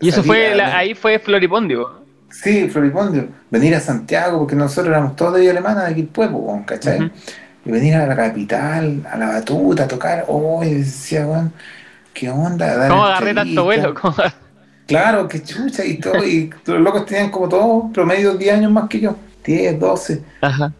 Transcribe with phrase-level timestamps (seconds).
[0.00, 2.00] Y eso fue, la- ahí fue Floripondio.
[2.30, 3.28] Sí, Floripondio.
[3.50, 6.98] Venir a Santiago, porque nosotros éramos todos de Villa Alemana, de po, weón, ¿cachai?
[6.98, 7.10] Ujú.
[7.66, 10.24] Y venir a la capital, a la batuta, a tocar.
[10.28, 11.52] Oh, y decía, weón,
[12.14, 12.76] ¿qué onda?
[12.76, 13.94] Dar ¿Cómo agarré tanto vuelo?
[13.94, 14.14] ¿Cómo-
[14.86, 16.24] Claro, qué chucha y todo.
[16.24, 19.16] Y los locos tenían como todos promedio 10 años más que yo.
[19.44, 20.22] 10, 12.
[20.40, 20.72] Ajá.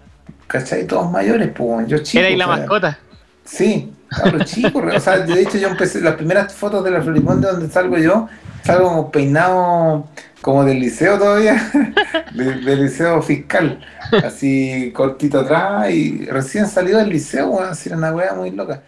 [0.46, 0.86] ¿Cachai?
[0.86, 2.18] Todos mayores, pues, yo chico.
[2.20, 2.98] Era ahí la o sea, mascota.
[3.44, 4.80] Sí, claro, chico.
[4.94, 8.28] o sea, de hecho yo empecé, las primeras fotos de la Floriponde donde salgo yo,
[8.64, 10.08] salgo como peinado
[10.42, 11.70] como del liceo todavía,
[12.34, 13.80] de- del liceo fiscal,
[14.24, 18.82] así cortito atrás y recién salido del liceo, weón, así era una wea muy loca.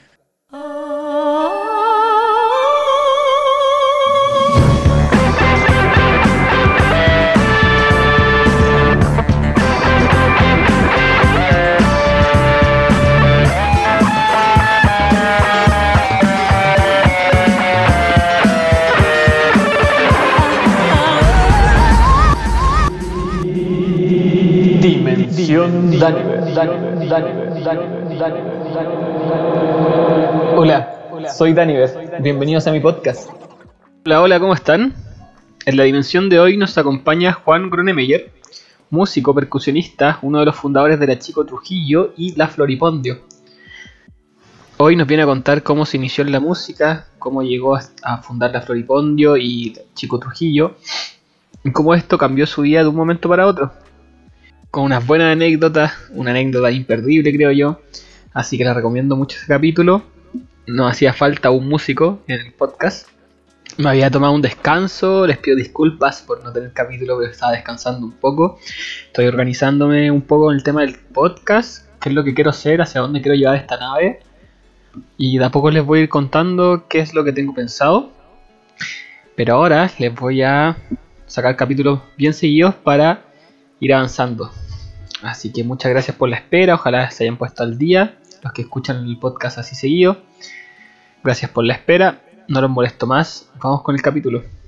[25.47, 26.01] Dimensión
[30.57, 32.21] Hola, soy Daniver.
[32.21, 33.29] Bienvenidos a mi podcast.
[34.05, 34.95] Hola, hola, ¿cómo están?
[35.67, 38.31] En la dimensión de hoy nos acompaña Juan Grunemeyer,
[38.91, 43.23] músico, percusionista, uno de los fundadores de la Chico Trujillo y La Floripondio.
[44.77, 48.19] Hoy nos viene a contar cómo se inició en la música, cómo llegó a a
[48.19, 50.77] fundar La Floripondio y Chico Trujillo,
[51.65, 53.73] y cómo esto cambió su vida de un momento para otro
[54.73, 57.83] con unas buenas anécdotas, una anécdota imperdible creo yo,
[58.33, 60.03] así que les recomiendo mucho ese capítulo.
[60.67, 63.07] No hacía falta un músico en el podcast.
[63.77, 68.07] Me había tomado un descanso, les pido disculpas por no tener capítulo, pero estaba descansando
[68.07, 68.59] un poco.
[69.09, 72.81] Estoy organizándome un poco en el tema del podcast, qué es lo que quiero hacer,
[72.81, 74.21] hacia dónde quiero llevar esta nave.
[75.19, 78.11] Y de a poco les voy a ir contando qué es lo que tengo pensado.
[79.37, 80.79] Pero ahora les voy a
[81.27, 83.32] sacar capítulos bien seguidos para
[83.83, 84.51] ir avanzando.
[85.23, 88.63] Así que muchas gracias por la espera, ojalá se hayan puesto al día, los que
[88.63, 90.23] escuchan el podcast así seguido.
[91.23, 94.62] Gracias por la espera, no los molesto más, vamos con el capítulo.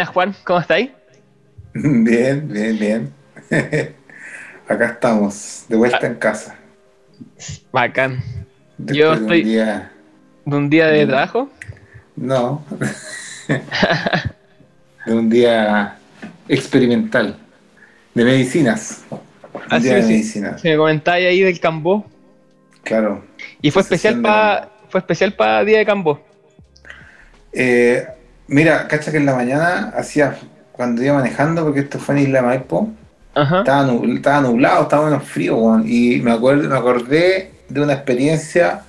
[0.00, 0.88] Buenas Juan, ¿cómo estáis?
[1.74, 3.12] Bien, bien, bien.
[4.66, 6.56] Acá estamos, de vuelta en casa.
[7.70, 8.22] Bacán.
[8.78, 9.92] Después Yo de un estoy- día-
[10.46, 11.08] ¿De un día de Mm.
[11.10, 11.50] trabajo?
[12.16, 12.64] No.
[15.04, 15.98] de un día
[16.48, 17.36] experimental.
[18.14, 19.04] De medicinas.
[19.10, 20.64] Un día sí, de medicinas.
[20.64, 22.06] Me comentáis ahí del Cambó.
[22.84, 23.22] Claro.
[23.60, 26.24] Y fue especial para fue especial para Día de Cambó.
[27.52, 28.06] Eh,
[28.50, 30.36] mira, cacha que en la mañana hacía,
[30.72, 32.90] cuando iba manejando, porque esto fue en Isla Maipo,
[33.34, 33.60] Ajá.
[33.60, 37.94] estaba, nubl- estaba nublado, estaba menos frío, weón, y me acuerdo, me acordé de una
[37.94, 38.82] experiencia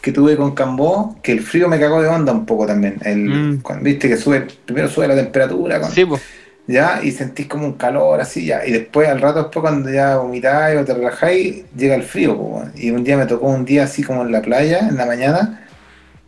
[0.00, 2.96] que tuve con Cambó, que el frío me cagó de onda un poco también.
[3.04, 3.60] El, Mm.
[3.62, 6.20] cuando, Viste que sube, primero sube la temperatura, con- Sí, pues.
[6.66, 10.16] ya, y sentís como un calor así, ya, y después, al rato después, cuando ya
[10.18, 12.72] vomitáis o te relajáis, llega el frío, weón.
[12.74, 15.63] y un día me tocó un día así como en la playa, en la mañana,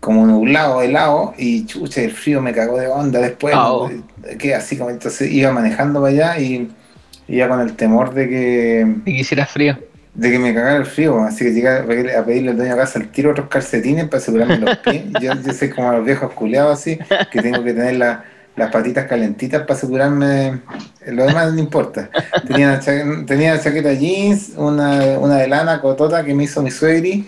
[0.06, 3.90] como nublado, helado, y chucha, el frío me cagó de onda después, Ah, oh.
[4.38, 6.70] que así como, entonces iba manejando para allá y
[7.26, 9.76] iba con el temor de que, Y quisiera frío.
[10.14, 11.84] de que me cagara el frío, así que llegué a
[12.24, 15.02] pedirle, al dueño de casa el tiro otros calcetines para asegurarme los pies.
[15.20, 16.96] Yo, yo soy como los viejos culeados así,
[17.32, 18.22] que tengo que tener la,
[18.54, 20.60] las patitas calentitas para asegurarme,
[21.08, 22.08] lo demás no importa.
[22.46, 26.62] Tenía, una cha- tenía una chaqueta jeans, una, una de lana cotota que me hizo
[26.62, 27.26] mi suegri.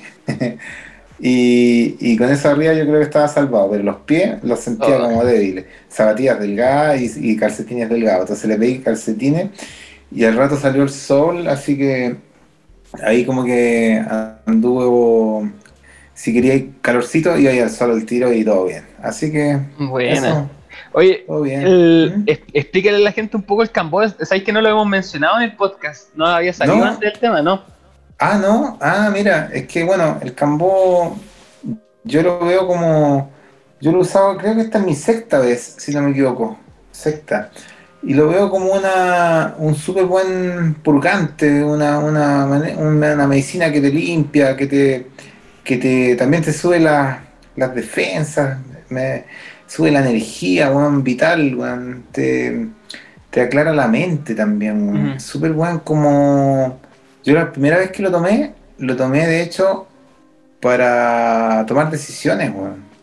[1.21, 4.99] Y, y con eso arriba yo creo que estaba salvado, pero los pies los sentía
[4.99, 5.03] Oh.
[5.03, 5.65] como débiles.
[5.91, 8.23] Zapatillas delgadas y, y calcetines delgados.
[8.23, 9.49] Entonces le pedí calcetines
[10.15, 12.17] y al rato salió el sol, así que
[13.03, 14.01] ahí como que
[14.47, 15.49] anduvo,
[16.15, 18.85] si quería calorcito, iba a ir al sol al tiro y todo bien.
[19.03, 20.13] Así que Buena.
[20.29, 20.51] eso,
[20.93, 21.63] Oye, todo bien.
[21.63, 22.23] el- ¿Mm?
[22.27, 24.15] es- explícale a la gente un poco el Camboya.
[24.23, 26.09] Sabéis que no lo hemos mencionado en el podcast.
[26.15, 26.85] No había salido No.
[26.85, 27.63] antes del tema, ¿no?
[28.19, 31.17] Ah, no, ah, mira, es que bueno, el cambó
[32.05, 33.31] yo lo veo como,
[33.81, 36.59] yo lo he usado, creo que esta es mi sexta vez, si no me equivoco,
[36.93, 37.51] sexta,
[38.03, 43.91] y lo veo como una, un súper buen purgante, una, una, una, medicina que te
[43.91, 45.07] limpia, que te,
[45.65, 47.25] que te también te sube la-
[47.57, 48.59] las defensas,
[48.91, 49.25] me,
[49.67, 52.69] sube la energía, weón, vital, weón, te,
[53.31, 55.11] te aclara la mente también, weón.
[55.11, 55.21] Ujú.
[55.21, 56.81] súper buen como...
[57.29, 59.87] Yo la primera vez que lo tomé, lo tomé de hecho
[60.63, 62.51] para tomar decisiones,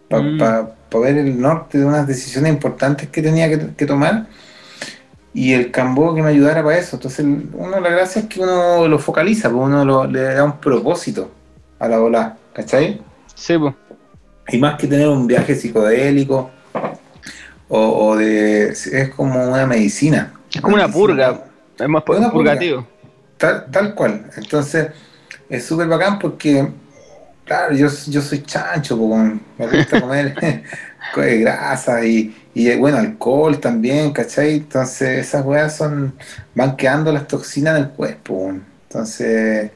[0.09, 0.99] para Mm.
[1.01, 4.25] ver el norte de unas decisiones importantes que tenía que, que tomar
[5.31, 6.95] y el cambó que me ayudara para eso.
[6.95, 7.23] Entonces,
[7.53, 11.29] uno la gracia es que uno lo focaliza, pues uno lo- le da un propósito
[11.77, 13.01] a la bola, ¿cachai?
[13.35, 13.75] Sí, pues.
[14.47, 16.49] Y más que tener un viaje psicodélico
[17.67, 18.69] o, o de...
[18.69, 20.33] es como una medicina.
[20.51, 21.05] Es como una medicina.
[21.05, 21.43] purga.
[21.77, 22.57] Es más Una purga.
[23.37, 24.29] Tal, tal cual.
[24.37, 24.91] Entonces,
[25.49, 26.67] es súper bacán porque,
[27.45, 29.41] claro, yo, yo soy chancho, po, weón.
[29.57, 30.35] me gusta comer
[31.11, 34.55] co- eh, grasa y, y, eh, bueno, alcohol también, ¿cachai?
[34.57, 36.15] Entonces, esas weas son,
[36.55, 38.53] van quedando las toxinas en el cuerpo.
[38.89, 39.71] Entonces,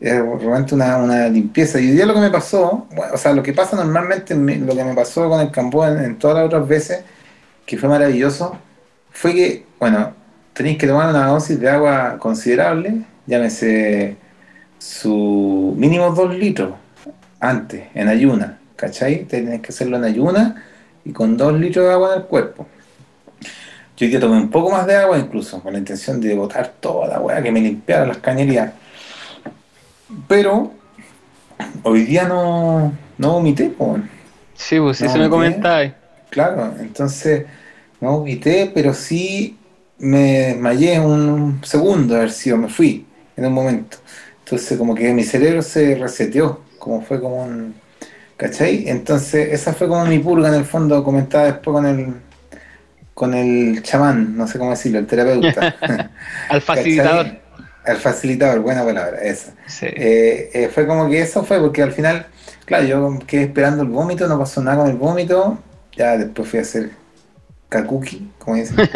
[0.00, 1.80] es realmente una, una limpieza.
[1.80, 4.74] Y hoy día lo que me pasó, bueno, o sea, lo que pasa normalmente, lo
[4.74, 7.04] que me pasó con el campo en, en todas las otras veces,
[7.66, 8.58] que fue maravilloso,
[9.10, 10.14] fue que, bueno,
[10.52, 14.16] tenéis que tomar una dosis de agua considerable, llámese
[14.78, 16.74] su mínimo dos litros
[17.40, 19.24] antes, en ayuna, ¿cachai?
[19.26, 20.64] Tenéis que hacerlo en ayuna
[21.04, 22.66] y con dos litros de agua en el cuerpo.
[23.96, 26.68] Yo hoy día tomé un poco más de agua incluso, con la intención de botar
[26.80, 28.72] toda la weá, que me limpiara las cañerías.
[30.28, 30.72] Pero
[31.82, 33.98] hoy día no, no vomité, po.
[34.54, 35.30] Sí, pues No, se me ¿qué?
[35.30, 35.94] comentaba.
[36.30, 37.46] Claro, entonces
[38.00, 39.58] no vomité, pero sí
[40.02, 43.06] me desmayé un segundo, a ver si me fui
[43.36, 43.98] en un momento.
[44.40, 47.74] Entonces como que mi cerebro se reseteó, como fue como un...
[48.36, 48.88] ¿Cachai?
[48.88, 52.14] Entonces esa fue como mi purga en el fondo, comentada después con el
[53.14, 55.76] con el chamán, no sé cómo decirlo, el terapeuta.
[56.48, 57.26] Al facilitador.
[57.26, 57.42] ¿Cachai?
[57.84, 59.52] El facilitador, buena palabra, esa.
[59.66, 59.86] Sí.
[59.86, 62.26] Eh, eh, fue como que eso fue, porque al final,
[62.64, 65.58] claro, yo quedé esperando el vómito, no pasó nada con el vómito,
[65.96, 66.90] ya después fui a hacer
[67.72, 68.76] kakuki, como dicen.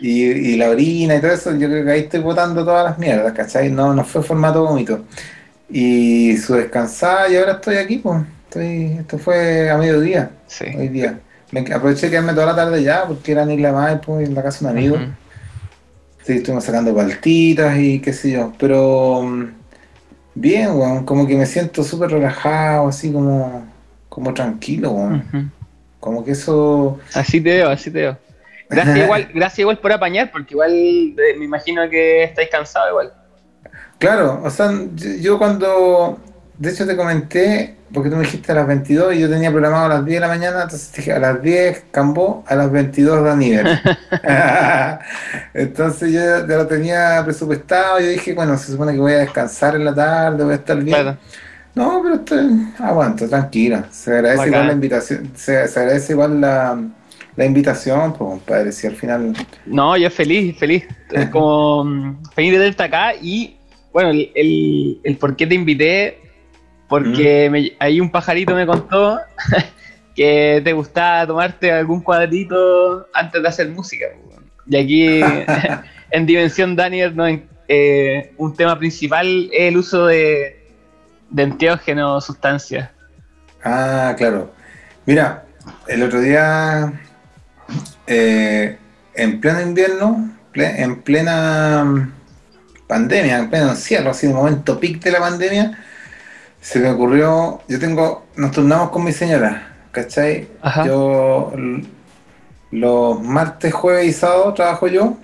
[0.00, 2.98] y, y la orina y todo eso, yo creo que ahí estoy botando todas las
[2.98, 3.70] mierdas, ¿cachai?
[3.70, 5.04] No, no fue formato vómito.
[5.68, 8.22] Y su descansada y ahora estoy aquí, pues.
[8.44, 10.66] Estoy, esto fue a mediodía, sí.
[10.76, 11.18] hoy día.
[11.50, 14.42] Me aproveché de quedarme toda la tarde ya, porque era en Isla Maipo, en la
[14.42, 14.96] casa de un amigo.
[16.24, 19.44] Sí, estuvimos sacando paltitas y qué sé yo, pero mm,
[20.34, 23.66] bien, weón, como que me siento súper relajado, así como,
[24.08, 25.52] como tranquilo, weón.
[26.04, 28.18] Como que eso, Así te veo, así te veo.
[28.68, 33.12] Gracias igual, gracias igual por apañar, porque igual eh, me imagino que estáis cansados igual.
[33.98, 36.20] claro, o sea, yo, yo cuando,
[36.58, 39.86] de hecho te comenté, porque tú me dijiste a las 22 y yo tenía programado
[39.86, 43.24] a las 10 de la mañana, entonces dije a las 10 Cambó, a las 22
[43.24, 43.66] Daniel.
[45.54, 49.74] entonces yo ya lo tenía presupuestado, yo dije, bueno, se supone que voy a descansar
[49.74, 51.00] en la tarde, voy a estar bien.
[51.00, 51.18] Claro.
[51.74, 52.46] No, pero estoy,
[52.78, 53.82] aguanto, tranquilo.
[53.90, 54.52] Se agradece Bacán.
[54.52, 56.80] igual la invitación, se, se agradece igual la,
[57.36, 59.32] la invitación, pues, compadre, si al final.
[59.66, 60.84] No, yo feliz, feliz.
[61.10, 63.56] Es como mm, feliz de tenerte acá y
[63.92, 66.18] bueno, el, el, el por qué te invité,
[66.88, 69.18] porque me- ahí un pajarito me contó
[70.16, 74.06] que te gustaba tomarte algún cuadrito antes de hacer música.
[74.12, 74.40] po.
[74.66, 75.20] Y aquí
[76.10, 77.26] en Dimensión Daniel no,
[77.68, 80.63] eh, un tema principal es el uso de,
[81.30, 82.90] de enteógenos, sustancias.
[83.64, 84.52] Ah, claro.
[85.06, 85.44] Mira,
[85.88, 86.92] el otro día,
[88.06, 88.78] eh,
[89.14, 92.12] en pleno invierno, ple- en plena mm,
[92.86, 95.78] pandemia, en pleno encierro, así en el momento pic de la pandemia,
[96.60, 100.48] se me ocurrió, yo tengo, nos turnamos con mi señora, ¿cachai?
[100.62, 100.86] Ajá.
[100.86, 101.52] Yo
[102.70, 105.16] los martes, jueves y sábado trabajo yo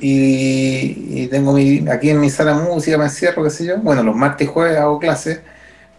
[0.00, 3.78] Y, y tengo mi, aquí en mi sala música me encierro, qué sé yo.
[3.78, 5.40] Bueno, los martes y jueves hago clases,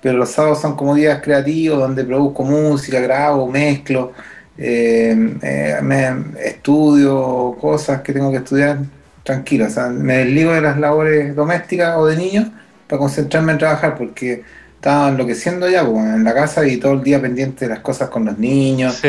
[0.02, 4.14] pero los sábados son como días creativos donde produzco música, grabo, mezclo
[4.58, 8.80] eh, eh, me estudio cosas que tengo que estudiar
[9.24, 12.48] tranquilo, o sea, me desligo de las labores domésticas o de niños
[12.88, 14.44] para concentrarme en trabajar, porque
[14.76, 18.10] estaba enloqueciendo ya pues, en la casa y todo el día pendiente de las cosas
[18.10, 19.02] con los niños,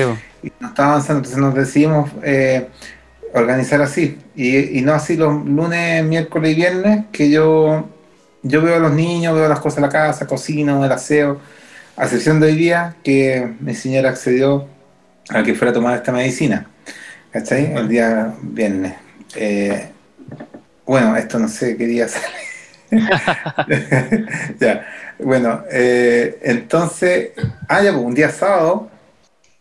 [0.43, 2.69] y no estaba avanzando, entonces nos decidimos eh,
[3.41, 7.89] organizar así, y, y, no así los lunes, miércoles y viernes, que yo,
[8.43, 11.41] yo veo a los niños, veo las cosas de la casa, cocino, el aseo,
[11.97, 14.67] a excepción de hoy día, que mi señora accedió
[15.31, 16.67] a que fuera a tomar esta medicina,
[17.31, 17.75] ¿cachai?
[17.75, 18.95] El día viernes.
[19.35, 19.89] Eh,
[20.85, 22.27] bueno, esto no sé qué día sale.
[24.61, 24.87] ya,
[25.19, 27.31] bueno, eh, entonces,
[27.69, 28.91] ah, ya, pues un día sábado,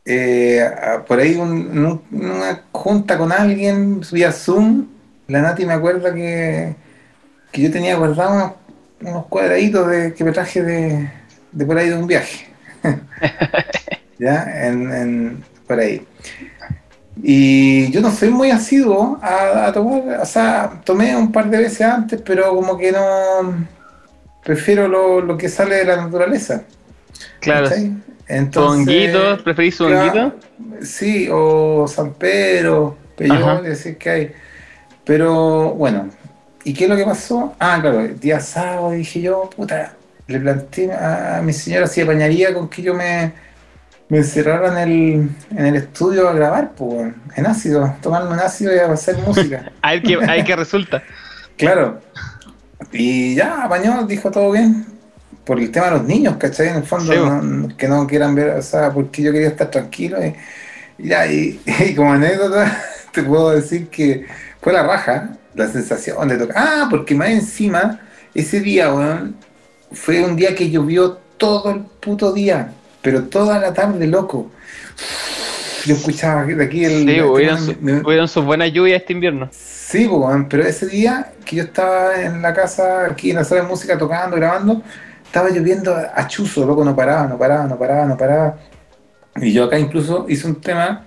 [0.06, 0.70] eh,
[1.08, 4.86] por ahí una junta con alguien vía Zoom,
[5.28, 6.76] la Nati me acuerda que,
[7.52, 8.56] que yo tenía guardado
[9.02, 11.12] unos, cuadraditos de, que me traje de,
[11.52, 12.48] de por ahí de un viaje.
[14.20, 16.06] ya, en, por ahí.
[17.24, 21.82] Y yo no soy muy asiduo a, tomar, o sea, tomé un par de veces
[21.82, 23.66] antes, pero como que no.
[24.44, 24.88] Prefiero
[25.22, 26.62] lo, que sale de la naturaleza.
[27.40, 27.70] Claro.
[28.28, 30.34] Entonces, ¿Preferís su honguito?
[30.82, 34.32] Sí, o San Pedro, Peyón, decir que hay.
[35.04, 36.10] Pero bueno,
[36.64, 37.54] ¿y qué es lo que pasó?
[37.60, 39.94] Ah, claro, el día sábado dije yo, puta,
[40.28, 43.46] le planteé a mi señora si apañaría con que yo me
[44.08, 48.78] me en el, en el estudio a grabar, pues, en ácido, tomarme un ácido y
[48.78, 49.72] a hacer música.
[49.82, 51.04] hay que, hay que resulta.
[51.58, 52.02] claro.
[52.92, 54.86] Y ya, apañó, dijo todo bien.
[55.46, 56.70] Por el tema de los niños, ¿cachai?
[56.70, 60.18] En el fondo, que no quieran ver, o sea, porque yo quería estar tranquilo.
[60.26, 60.36] Y,
[60.98, 61.60] ya, y,
[61.96, 64.26] como anécdota, te puedo decir que
[64.62, 66.56] fue la raja, la sensación de tocar.
[66.58, 68.02] Ah, porque más encima,
[68.34, 69.36] ese día, weón,
[69.92, 72.72] fue un día que llovió todo el puto día
[73.06, 74.50] pero toda la tarde, loco.
[75.86, 77.08] Yo escuchaba de aquí el.
[77.08, 79.48] Sí, hubieron, sus buenas lluvias este invierno.
[79.52, 80.10] Sí,
[80.50, 83.96] pero ese día que yo estaba en la casa, aquí en la sala de música,
[83.96, 84.82] tocando, grabando,
[85.36, 88.56] estaba lloviendo a chuzo, loco, no paraba, no paraba, no paraba, no paraba.
[89.36, 91.04] Y yo acá incluso hice un tema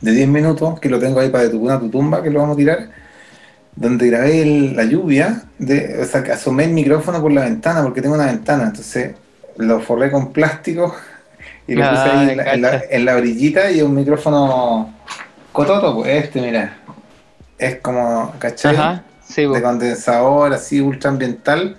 [0.00, 2.38] de 10 minutos, que lo tengo ahí para de tu cuna tu tumba, que lo
[2.38, 2.88] vamos a tirar,
[3.74, 8.00] donde grabé la lluvia, de, o sea, que asomé el micrófono por la ventana, porque
[8.00, 9.16] tengo una ventana, entonces
[9.56, 10.94] lo forré con plástico
[11.66, 12.38] y lo puse ahí
[12.90, 14.94] en la, orillita y un micrófono
[15.50, 16.76] cototo, pues este, mira.
[17.58, 19.02] Es como, ¿cachai?
[19.26, 19.50] Pues.
[19.50, 21.76] de condensador, así ultra ambiental.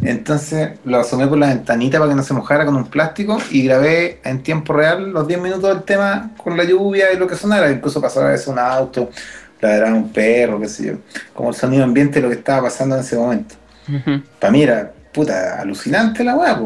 [0.00, 3.64] Entonces lo asomé por la ventanita para que no se mojara con un plástico y
[3.64, 7.34] grabé en tiempo real los 10 minutos del tema con la lluvia y lo que
[7.34, 7.70] sonara.
[7.70, 9.10] Incluso pasaba a veces un auto,
[9.60, 10.92] era un perro, qué sé yo.
[11.34, 13.56] Como el sonido ambiente lo que estaba pasando en ese momento.
[14.38, 16.60] Para mí era, puta, alucinante la weá,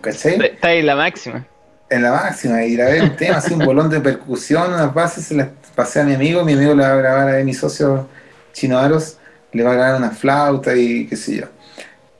[0.00, 0.40] ¿cachai?
[0.44, 1.44] Está ahí la máxima
[1.88, 5.34] en la máxima y grabé un tema, así un bolón de percusión, unas bases, se
[5.34, 8.08] las pasé a mi amigo, mi amigo le va a grabar a mi socio
[8.52, 9.18] Chino Aros,
[9.52, 11.46] le va a grabar una flauta y qué sé yo.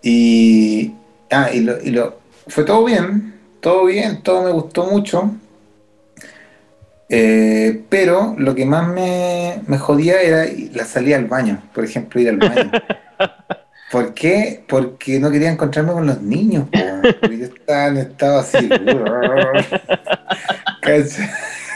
[0.09, 0.95] Y,
[1.33, 5.35] ah, y, lo, y lo, fue todo bien, todo bien, todo me gustó mucho.
[7.09, 12.21] Eh, pero lo que más me, me jodía era la salida al baño, por ejemplo,
[12.21, 12.71] ir al baño.
[13.91, 14.63] ¿Por qué?
[14.69, 16.69] Porque no quería encontrarme con los niños,
[17.21, 18.59] porque yo estaba en estado así.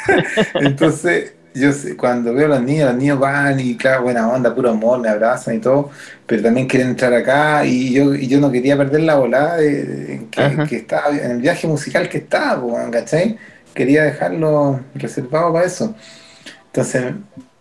[0.55, 4.55] Entonces, yo sé, cuando veo a los niños, los niños van y claro, buena onda,
[4.55, 5.91] puro amor, me abrazan y todo,
[6.27, 10.27] pero también quieren entrar acá y yo, y yo no quería perder la volada de,
[10.69, 13.39] que, estaba, en el viaje musical que estaba, ¿cachai?
[13.75, 15.95] Quería dejarlo reservado para eso.
[16.67, 17.15] Entonces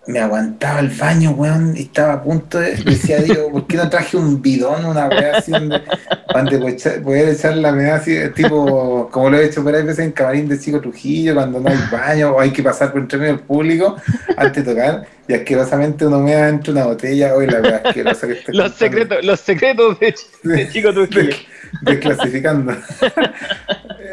[0.08, 2.76] me aguantaba el baño, weón, y estaba a punto de.
[2.78, 7.72] Decía, digo, ¿por qué no traje un bidón, una wea así, donde, poder echar la
[7.72, 11.36] mea así, tipo, como lo he hecho por ahí veces en Camarín de Chico Trujillo,
[11.36, 13.98] cuando no hay baño o hay que pasar por entre medio del público
[14.36, 18.28] antes de tocar, y asquerosamente uno me da dentro una botella, hoy la wea asquerosa
[18.28, 18.52] que está.
[18.54, 21.36] los, secretos, los secretos de, Chico Trujillo.
[21.82, 22.76] desclasificando.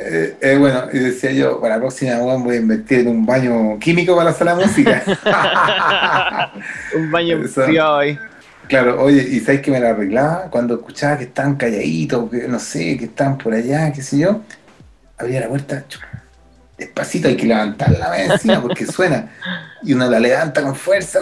[0.09, 3.77] Eh, eh, bueno, y decía yo, para la próxima voy a invertir en un baño
[3.81, 5.03] químico para la sala de música.
[6.97, 8.19] un baño privado ahí.
[8.69, 10.49] Claro, oye, y ¿sabes que me la arreglaba?
[10.51, 14.43] Cuando escuchaba que estaban calladitos, que no sé, que estaban por allá, qué sé yo,
[15.19, 15.85] abría la puerta,
[16.79, 19.29] despacito, hay que levantarla encima porque suena.
[19.83, 21.21] Y uno la levanta con fuerza,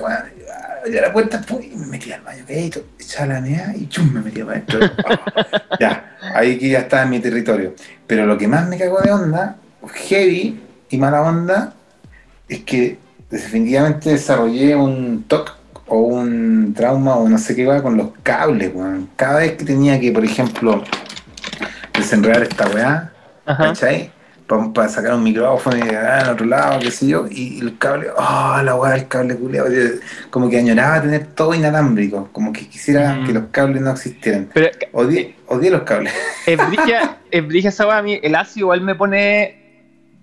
[0.85, 4.45] abría la puerta, y me metía al baño, echaba la mea y chum, me metía
[4.45, 4.81] para adentro.
[5.81, 7.75] ya, ahí que ya estaba en mi territorio.
[8.07, 9.57] Pero lo que más me cagó de onda,
[10.09, 10.61] heavy
[10.91, 11.73] y mala onda,
[12.49, 12.99] es que
[13.31, 18.73] definitivamente desarrollé un TOC o un trauma o no sé qué va con los cables,
[18.75, 19.09] weón.
[19.17, 20.85] Cada vez que tenía que, por ejemplo,
[21.95, 23.13] desenredar esta weá,
[23.47, 24.11] ¿cachai?
[24.47, 28.09] Para sacar un micrófono y ah, en otro lado, qué sé yo, y el cable,
[28.17, 29.69] oh, la weá, el cable culeado,
[30.31, 33.27] como que añoraba tener todo inalámbrico, como que quisiera Mm.
[33.27, 34.51] que los cables no existieran.
[34.53, 36.13] Pero Odié, odié los cables.
[36.47, 39.63] es brilla, es brilla esa weá, a mí el ácido igual me pone.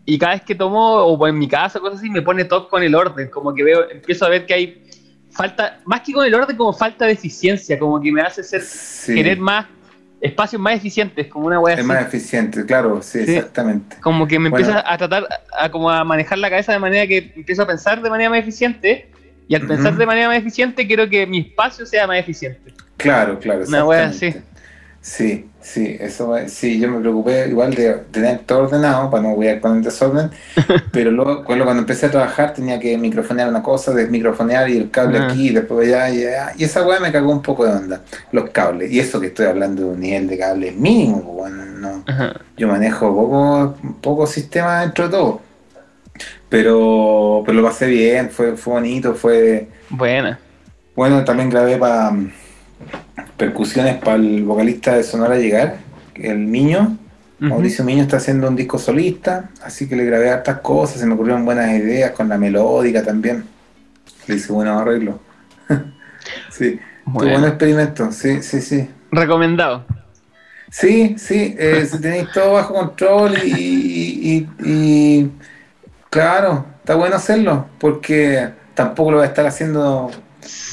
[0.06, 2.84] Y cada vez que tomo, o en mi casa, cosas así, me pone todo con
[2.84, 3.30] el orden.
[3.30, 4.84] Como que veo, empiezo a ver que hay
[5.32, 8.62] falta, más que con el orden, como falta de eficiencia, como que me hace ser,
[8.62, 9.66] Sí, querer más
[10.22, 11.88] espacios más eficientes, como una weá es así.
[11.88, 13.34] más eficiente, claro, sí, Sí.
[13.36, 13.98] exactamente.
[14.01, 14.66] Como que me Bueno.
[14.68, 15.28] empieza a tratar,
[15.60, 18.40] a, como a manejar la cabeza de manera que empiezo a pensar de manera más
[18.40, 19.08] eficiente.
[19.48, 22.74] Y al pensar de manera más eficiente, quiero que mi espacio sea más eficiente.
[22.96, 23.66] Claro, claro.
[23.68, 24.44] Una wea exactamente.
[25.03, 29.60] Sí, sí, eso sí, yo me preocupé igual de tener todo ordenado para no voy
[29.60, 30.29] con el desorden,
[30.91, 34.91] pero luego cuando, cuando empecé a trabajar tenía que microfonear una cosa, desmicrofonear y el
[34.91, 35.25] cable Ah.
[35.25, 38.01] aquí, y después allá, y allá, y esa weá me cagó un poco de onda,
[38.31, 41.65] los cables, y eso que estoy hablando de un nivel de cable mínimo, pues, bueno,
[41.65, 42.34] no, Ajá.
[42.55, 45.41] yo manejo poco, poco sistema dentro de todo,
[46.48, 49.67] pero, pero lo pasé bien, fue, fue bonito, fue...
[49.89, 50.39] Buena.
[50.96, 52.13] Bueno, también grabé para
[53.41, 55.77] percusiones para el vocalista de Sonora Llegar,
[56.13, 56.95] el niño.
[57.39, 61.15] Mauricio Miño está haciendo un disco solista, así que le grabé hartas cosas, se me
[61.15, 63.43] ocurrieron buenas ideas con la melódica también.
[64.27, 65.15] Le hice buenos arreglos.
[66.51, 67.31] sí, Bueno.
[67.31, 68.88] buen experimento, sí, sí, sí.
[69.12, 69.86] Recomendado.
[70.69, 75.31] Sí, sí, eh, si tenéis todo bajo control y, y- y- y-
[76.12, 80.12] claro, está bueno hacerlo, porque tampoco lo voy a estar haciendo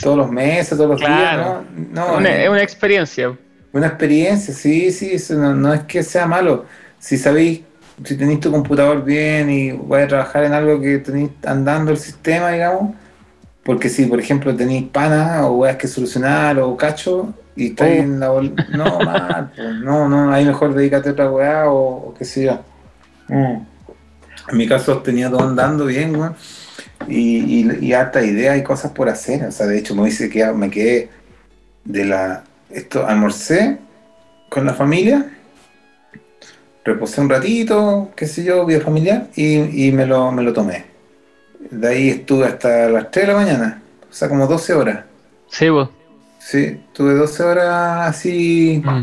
[0.02, 1.62] todos los meses, todos los Claro.
[1.62, 2.04] días, ¿no?
[2.06, 3.36] no Una- es una experiencia.
[3.72, 6.64] una experiencia, sí, sí, eso no, no es que sea malo.
[6.98, 7.60] Si sabéis,
[8.04, 11.98] si tenéis tu computador bien y vais a trabajar en algo que tenéis andando el
[11.98, 12.94] sistema, digamos,
[13.64, 18.02] porque si, por ejemplo, tenéis pana o weas que solucionar o cacho y estáis Oh.
[18.04, 22.08] en la bol- No, mal, pues, no, no, ahí mejor dedícate a otra weá o,
[22.08, 22.60] o qué sé yo.
[23.28, 23.66] Mm.
[24.50, 26.34] En mi caso tenía todo andando bien, weón.
[27.06, 29.44] Y, y, y harta idea y cosas por hacer.
[29.44, 31.08] O sea, de hecho me dice que me quedé
[31.84, 32.44] de la.
[32.70, 33.78] Esto, almorcé
[34.50, 35.26] con la familia,
[36.84, 40.84] reposé un ratito, qué sé yo, vida familiar, y, y me, lo, me lo tomé.
[41.70, 45.04] De ahí estuve hasta las 3 de la mañana, o sea, como 12 horas.
[45.48, 45.90] Sí, vos.
[46.38, 49.02] Sí, tuve 12 horas así Mm.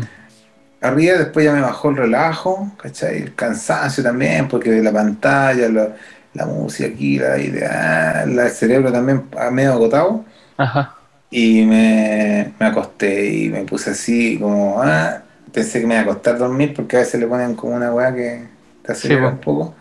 [0.80, 3.18] arriba, después ya me bajó el relajo, ¿cachai?
[3.22, 5.96] El cansancio también, porque la pantalla, la,
[6.36, 10.24] la música aquí, la idea, la- el cerebro también ah, medio agotado.
[10.58, 10.94] Ajá.
[11.30, 15.22] Y me, me acosté y me puse así como, ah,
[15.52, 18.14] pensé que me iba a costar dormir porque a veces le ponen como una weá
[18.14, 18.48] que
[18.82, 19.74] te acelera Sí, un poco.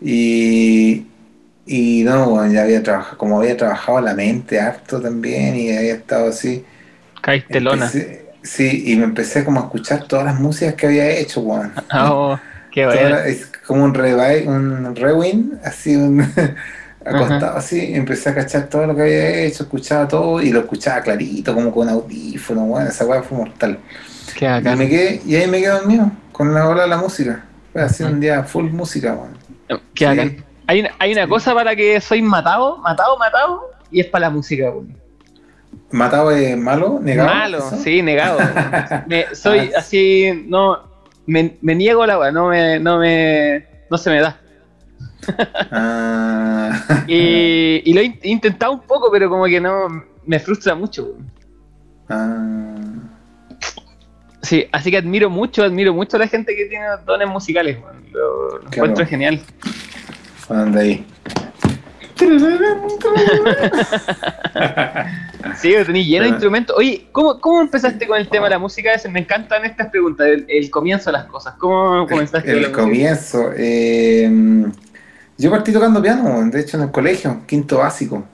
[0.00, 1.06] Y,
[1.66, 5.94] y no, bueno, ya había trabajado, como había trabajado la mente harto también y había
[5.94, 6.64] estado así.
[7.22, 7.98] Caíste lona.
[8.42, 11.72] sí, y me empecé como a escuchar todas las músicas que había hecho, weón.
[11.88, 12.40] Ah, oh,
[12.82, 13.16] qué bueno.
[13.18, 16.20] es como un revive, un rewind, así un
[17.04, 21.00] acostado así, empecé a cachar todo lo que había hecho, escuchaba todo y lo escuchaba
[21.02, 23.78] clarito, como con audífono, bueno, esa weá fue mortal.
[24.36, 27.44] Qué Y, me quedé, y ahí me quedé dormido, con la hora de la música.
[27.72, 29.36] Fue así un día full música, weón.
[29.94, 30.04] Qué Sí.
[30.04, 30.44] bacán.
[30.66, 31.28] Hay, una- hay una Sí.
[31.28, 34.96] cosa para que soy matado, matado, matado, y es para la música, weón.
[35.92, 37.28] Matado es malo, negado.
[37.28, 37.76] Malo, eso?
[37.82, 38.38] sí, negado.
[39.06, 39.78] Me- soy Ah.
[39.78, 40.80] así, no,
[41.26, 44.40] me, me niego a la weá, no me, no me, no se me da.
[45.70, 47.04] Ah.
[47.08, 49.88] Y, y lo he in- he intentado un poco, pero como que no,
[50.24, 51.14] me frustra mucho.
[52.08, 52.74] Ah.
[54.42, 57.78] Sí, así que admiro mucho, admiro mucho a la gente que tiene dones musicales.
[58.12, 59.06] Lo, encuentro bueno.
[59.06, 59.40] genial.
[60.48, 61.04] Anda ahí.
[65.56, 66.76] Sí, tenéis lleno de instrumentos.
[66.76, 68.90] Oye, ¿cómo, ¿cómo empezaste con el tema de la música?
[69.10, 71.54] Me encantan estas preguntas, el, el comienzo de las cosas.
[71.58, 72.80] ¿Cómo comenzaste El música?
[72.82, 73.50] comienzo.
[73.56, 74.30] eh,
[75.38, 78.24] yo partí tocando piano, de hecho en el colegio, quinto básico.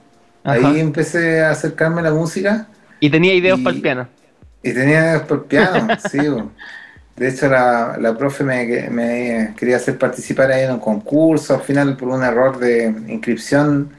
[0.43, 0.69] Ajá.
[0.69, 2.67] Ahí empecé a acercarme a la música
[2.99, 4.07] Y tenía ideas para el piano.
[4.61, 6.27] y tenía por piano, sí.
[6.27, 6.51] bo.
[7.15, 11.55] De hecho la, la profe me, que- me quería hacer participar ahí en un concurso,
[11.55, 13.91] al final por un error de inscripción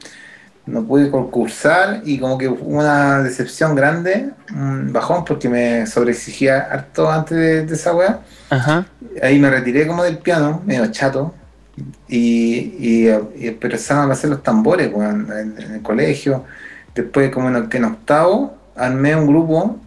[0.65, 6.59] no pude concursar y como que hubo una decepción grande, un bajón porque me sobreexigía
[6.71, 8.19] harto antes de, de esa weá.
[8.49, 8.85] Ajá.
[9.21, 11.33] ahí me retiré como del piano, medio chato,
[12.07, 16.45] y, y, y empezaron a hacer los tambores en, en el colegio.
[16.93, 19.77] Después, como en, en octavo, armé un grupo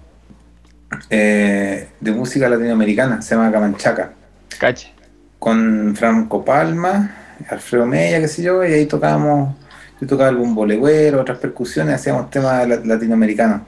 [1.10, 4.12] eh, de música latinoamericana, se llama Camanchaca,
[4.58, 4.92] Cache.
[5.38, 7.14] con Franco Palma,
[7.48, 9.54] Alfredo Mella, qué sé yo, y ahí tocábamos,
[10.00, 13.62] yo tocaba algún bolegüero, otras percusiones, hacíamos temas la- latinoamericanos,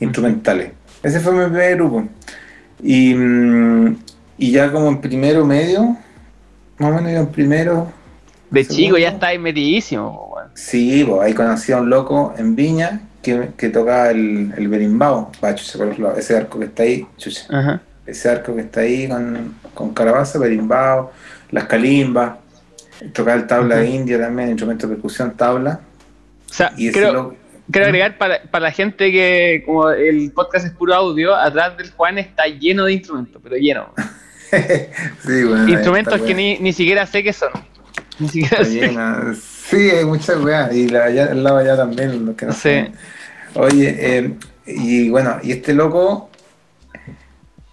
[0.00, 0.72] instrumentales.
[1.02, 2.04] Ese fue mi primer grupo.
[2.82, 3.96] Y, mm,
[4.38, 5.96] y ya como en primero medio,
[6.78, 7.92] más o menos en primero.
[8.50, 10.34] De chico ya estáis metidísimo.
[10.54, 15.30] Sí, pues ahí conocí a un loco en Viña que, que tocaba el, el berimbau.
[15.42, 16.18] Va, chucha, por.
[16.18, 17.44] Ese arco que está ahí, chucha.
[17.50, 17.80] Ajá.
[18.06, 21.10] Ese arco que está ahí con, con calabaza, berimbau,
[21.50, 22.36] las calimbas.
[23.12, 23.90] Tocaba el tabla de.
[23.90, 25.80] India también, instrumento de percusión, tabla.
[26.50, 27.34] O sea, Y creo,
[27.70, 31.90] quiero agregar para, para la gente que, como el podcast es puro audio, atrás del
[31.92, 33.92] Juan está lleno de instrumentos, pero lleno.
[34.50, 37.50] sí, bueno, instrumentos que ni, ni siquiera sé qué son.
[38.18, 38.94] Ni siquiera sé.
[39.72, 40.74] Sí, hay muchas weas.
[40.74, 42.58] Y la allá, al lado allá también, los que no Sí.
[42.60, 42.92] sé.
[43.54, 44.34] Oye, eh,
[44.66, 46.28] y bueno, y este loco,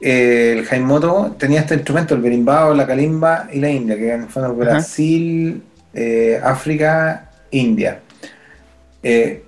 [0.02, 4.58] eh, el Jaimoto, tenía este instrumento, el berimbau, la kalimba y la india, que fueron.
[4.58, 5.62] Brasil,
[5.94, 8.00] eh, África, India.
[9.04, 9.44] Eh,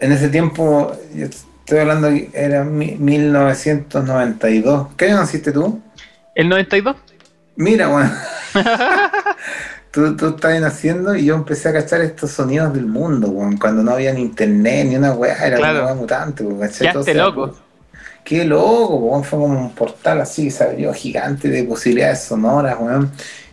[0.00, 4.88] en ese tiempo, yo estoy hablando, era mi- 1992.
[4.98, 5.80] ¿Qué año naciste tú?
[6.34, 6.96] ¿El 92?
[7.56, 8.10] Mira, bueno.
[9.94, 13.56] tú, tú estabas naciendo y yo empecé a cachar estos sonidos del mundo, weón.
[13.56, 15.84] Cuando no había ni internet ni una weá, era Claro.
[15.84, 16.58] una mutante, weón.
[16.58, 17.54] Quedaste Entonces, loco.
[18.24, 19.22] Qué loco, weón.
[19.24, 23.10] Fue como un portal así, se abrió gigante de posibilidades sonoras, weón.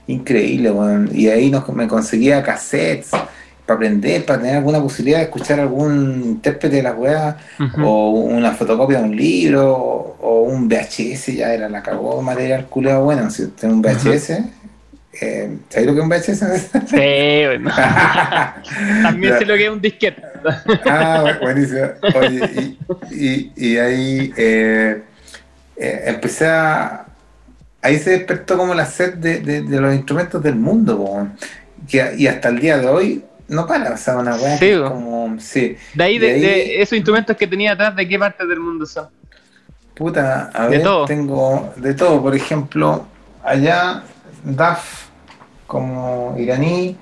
[0.08, 1.10] Increíble, weón.
[1.14, 6.22] Y ahí nos, me conseguía cassettes para aprender, para tener alguna posibilidad de escuchar algún
[6.26, 7.36] intérprete de las weas
[7.82, 12.66] o una fotocopia de un libro, o, o un VHS, ya era la cagó material
[12.66, 14.40] culeado bueno, si tengo un VHS,
[15.20, 16.90] eh, ¿sabes lo que es un VHS?
[16.90, 17.72] Sí, bueno.
[19.04, 20.22] También sé lo que es un disquete.
[20.86, 21.82] ah, bu- buenísimo.
[22.16, 22.78] Oye,
[23.12, 25.02] y, y- y ahí eh,
[25.78, 27.06] eh, empecé a...
[27.82, 31.28] Ahí se despertó como la sed de, de- de los instrumentos del mundo, po,
[31.90, 35.38] que, y hasta el día de hoy no para, o sea, una weá Sí, como...
[35.40, 38.46] Sí, De ahí, De de, ahí- de esos instrumentos que tenía atrás, ¿de qué parte
[38.46, 39.08] del mundo son?
[39.96, 41.06] Puta, a De ver, todo.
[41.06, 42.22] tengo de todo.
[42.22, 43.06] Por ejemplo,
[43.44, 44.04] allá
[44.44, 45.10] DAF
[45.68, 46.98] como iraní,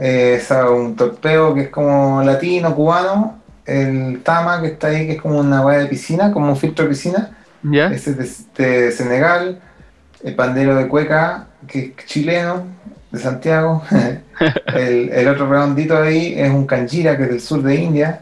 [0.00, 5.12] eh, sabe, un torpeo que es como latino, cubano, el Tama que está ahí, que
[5.12, 7.30] es como una hueá de piscina, como un filtro de piscina,
[7.62, 7.86] ¿Ya?
[7.86, 9.60] ese es de, de Senegal,
[10.22, 12.64] el pandero de Cueca, que es chileno,
[13.12, 13.82] de Santiago,
[14.74, 18.20] el, el otro redondito ahí es un canjira, que es del sur de India,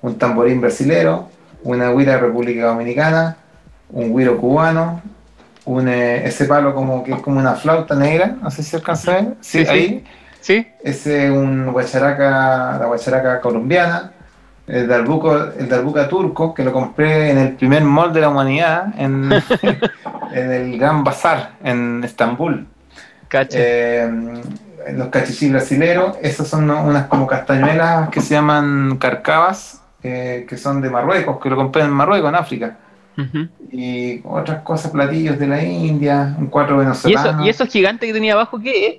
[0.00, 1.28] un tamborín brasilero,
[1.64, 3.36] una huira de República Dominicana,
[3.90, 5.02] un güiro cubano,
[5.68, 8.76] un, eh, ese palo como que es como una flauta negra, no sé si se
[8.76, 10.04] alcanza a ver, sí, ahí,
[10.40, 10.66] ¿Sí?
[10.82, 14.12] ese es un guacharaca, la guacharaca colombiana,
[14.66, 18.94] el darbuco, el darbuca turco, que lo compré en el primer mall de la humanidad,
[18.96, 19.30] en,
[20.32, 22.66] en el Gran Bazar, en Estambul.
[23.30, 24.10] Eh,
[24.92, 30.80] los cachichis brasileros, esos son unas como castañuelas que se llaman carcabas, eh, que son
[30.80, 32.78] de Marruecos, que lo compré en Marruecos, en África.
[33.72, 37.30] Y otras cosas, platillos de la India, un cuatro ¿Y, venezolano.
[37.30, 38.94] eso, ¿Y esos gigantes que tenía abajo qué es?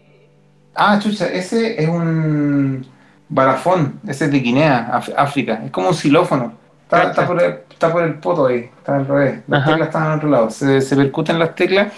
[0.76, 2.86] Ah, chucha, ese es un
[3.28, 5.62] balafón, ese es de Guinea, África.
[5.66, 6.54] Es como un xilófono.
[6.84, 9.42] Está, está por el, está por el poto ahí, está al revés.
[9.48, 9.72] Las Ajá.
[9.72, 10.50] teclas están al otro lado.
[10.50, 11.94] Se, se percuten las teclas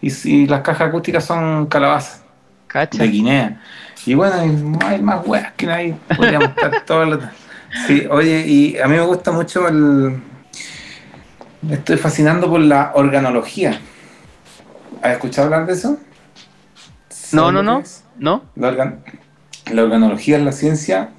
[0.00, 2.22] y, si las cajas acústicas son calabazas
[2.66, 3.02] Cacha.
[3.02, 3.60] de Guinea.
[4.04, 4.34] Y bueno,
[4.84, 5.96] hay, más weas que ahí.
[6.16, 7.20] Podríamos estar todas las.
[7.86, 10.20] Sí, oye, y a mí me gusta mucho el.
[11.62, 13.80] Me estoy fascinando por la organología.
[15.02, 15.98] ¿Has escuchado hablar de eso?
[17.32, 17.78] No, ¿Sabes no, no.
[17.80, 18.04] es?
[18.18, 18.44] ¿No?
[18.56, 18.98] La, organ-
[19.72, 21.10] la organología es la ciencia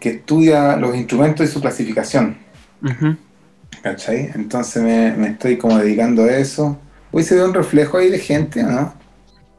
[0.00, 2.38] que estudia los instrumentos y su clasificación.
[3.82, 4.30] ¿Cachai?
[4.34, 6.78] Entonces me, me estoy como dedicando a eso.
[7.12, 8.94] Hoy se ve un reflejo ahí de gente, ¿o ¿no?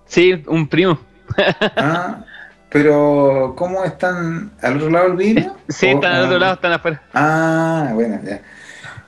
[0.05, 0.99] Sí, un primo.
[1.77, 2.23] Ah,
[2.69, 5.55] pero ¿cómo están al otro lado del vidrio?
[5.69, 7.01] Sí, ¿O- están al otro lado, están afuera.
[7.13, 8.41] Ah, bueno, ya.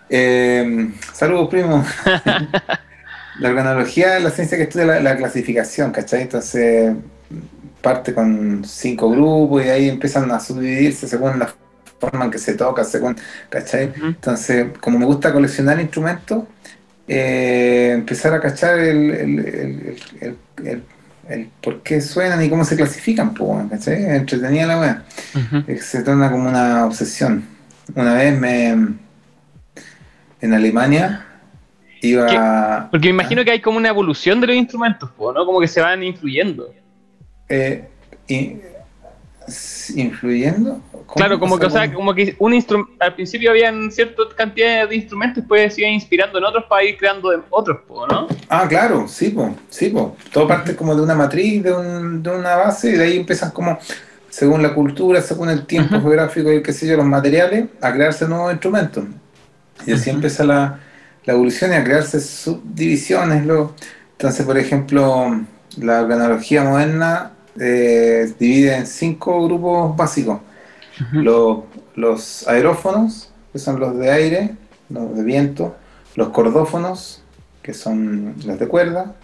[0.10, 1.84] Eh, saludos, primo.
[3.40, 6.22] la organología es la ciencia que estudia la, la clasificación, ¿cachai?
[6.24, 6.94] Entonces
[7.82, 11.54] parte con cinco grupos y ahí empiezan a subdividirse según la
[12.00, 13.16] forma en que se toca, según,
[13.50, 13.90] ¿cachai?
[13.90, 14.06] Ujú.
[14.08, 16.46] Entonces, como me gusta coleccionar instrumentos,
[17.08, 20.38] eh, empezar a cachar el, el, el,
[21.30, 24.04] el- por qué suenan y cómo se clasifican, pues, ¿cachai?
[24.16, 25.04] Entretenida la weá.
[25.36, 25.64] Ujú.
[25.72, 27.44] Eh, Se torna como una obsesión.
[27.96, 29.05] Una vez me.
[30.46, 31.26] En Alemania
[32.02, 32.88] iba.
[32.92, 35.44] Porque me imagino que hay como una evolución de los instrumentos, ¿no?
[35.46, 36.72] Como que se van influyendo.
[37.50, 37.88] eh,
[39.96, 40.82] ¿Influyendo?
[41.16, 42.54] Claro, como que, o sea, como que un
[43.00, 46.98] al principio habían cierta cantidad de instrumentos después se iban inspirando en otros para ir
[46.98, 48.28] creando de- otros, ¿no?
[48.50, 50.16] Ah, claro, sí, po, sí, po.
[50.32, 53.50] Todo parte como de una matriz, de, un- de una base, y de ahí empiezan
[53.52, 53.78] como,
[54.30, 58.28] según la cultura, según el tiempo geográfico y qué sé yo, los materiales, a crearse
[58.28, 59.06] nuevos instrumentos.
[59.86, 60.80] Y así empieza la,
[61.26, 63.46] la evolución y a crearse subdivisiones.
[63.46, 63.76] Luego.
[64.14, 65.42] Entonces, por ejemplo,
[65.78, 70.40] la organología moderna eh, divide en cinco grupos básicos.
[71.12, 71.60] Los,
[71.96, 74.56] los aerófonos, que son los de aire,
[74.90, 75.76] los de viento,
[76.16, 77.22] los cordófonos,
[77.62, 79.16] que son los de cuerda,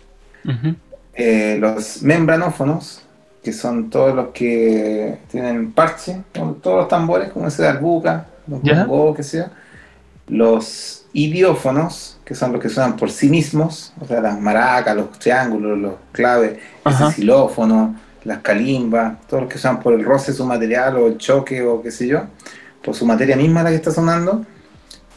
[1.14, 3.04] eh, los membranófonos,
[3.44, 8.62] que son todos los que tienen parche, todos los tambores, como ese de arbuca, los
[8.62, 9.52] bongos, que sea.
[10.32, 15.12] Los idiófonos, que son los que suenan por sí mismos, o sea, las maracas, los
[15.20, 20.38] triángulos, los claves, ese xilófono, las calimbas, todos los que suenan por el roce de
[20.38, 22.22] su material o el choque o qué sé yo,
[22.82, 24.46] por su materia misma la que está sonando.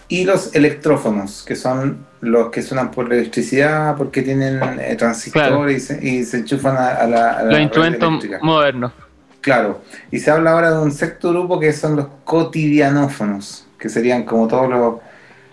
[0.09, 5.70] Y los electrófonos, que son los que suenan por electricidad, porque tienen eh, transistores Claro.
[5.70, 8.92] y, se, y se enchufan a, a la, a la Los red instrumentos modernos.
[9.40, 14.23] Claro, y se habla ahora de un sexto grupo que son los cotidianófonos, que serían
[14.23, 14.94] como todos los,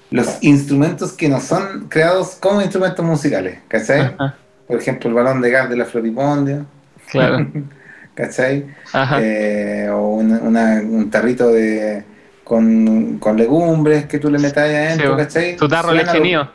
[0.09, 3.99] los instrumentos que no son creados como instrumentos musicales, ¿cachai?
[4.17, 4.35] Ajá.
[4.69, 6.63] Por ejemplo, el balón de gas de la floripondia,
[7.09, 7.45] Claro.
[8.15, 8.67] ¿cachai?
[8.93, 9.17] Ajá.
[9.21, 12.05] Eh, o una- una- un tarrito de
[12.45, 15.55] con, con legumbres que tú le metas ahí adentro, Sí, ¿cachai?
[15.57, 16.49] Tu tarro leche mío.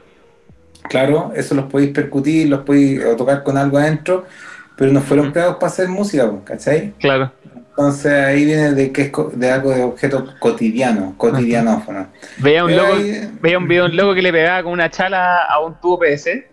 [0.89, 4.25] Claro, eso los podéis percutir, los podéis tocar con algo adentro,
[4.79, 6.95] pero no fueron creados para hacer música, ¿cachai?
[6.99, 7.33] Claro.
[7.79, 12.07] Entonces ahí viene de que es co- de algo de objeto cotidiano, cotidianófono.
[12.39, 14.91] Veía un loco, ahí- veía un video de un loco que le pegaba con una
[14.91, 16.49] chala a un tubo PVC.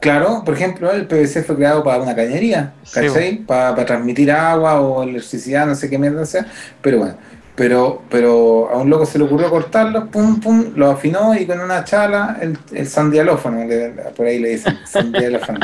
[0.00, 3.36] Claro, por ejemplo, el PVC fue creado para una cañería, Sí, ¿cachai?
[3.38, 6.46] Para, para transmitir agua o electricidad, no sé qué mierda sea,
[6.82, 7.14] pero bueno.
[7.56, 11.60] Pero, pero a un loco se le ocurrió cortarlo, pum, pum, lo afinó y con
[11.60, 15.58] una chala, el, el sandialófono, le- por ahí le dicen, sandialófono.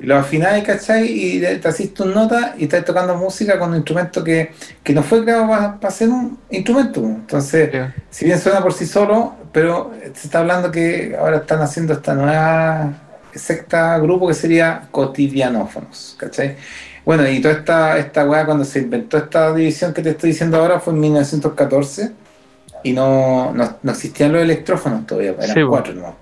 [0.00, 1.06] Lo afináis, ¿cachai?
[1.06, 5.02] Y te hacís tus notas y estás tocando música con un instrumento que, que no
[5.04, 7.00] fue creado para, para ser un instrumento.
[7.04, 7.78] Entonces, Sí.
[8.10, 12.14] si bien suena por sí solo, pero se está hablando que ahora están haciendo esta
[12.14, 12.92] nueva
[13.34, 16.56] secta, grupo que sería cotidianófonos, ¿cachai?
[17.06, 20.58] Bueno, y toda esta, esta weá, cuando se inventó esta división que te estoy diciendo
[20.58, 22.10] ahora, fue en 1914
[22.82, 26.16] y no, no, no existían los electrófonos todavía, eran Sí, cuatro, ¿no?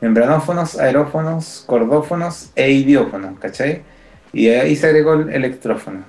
[0.00, 3.82] Membranófonos, aerófonos, cordófonos e idiófonos, ¿cachai?
[4.32, 6.04] Y ahí se agregó el electrófono.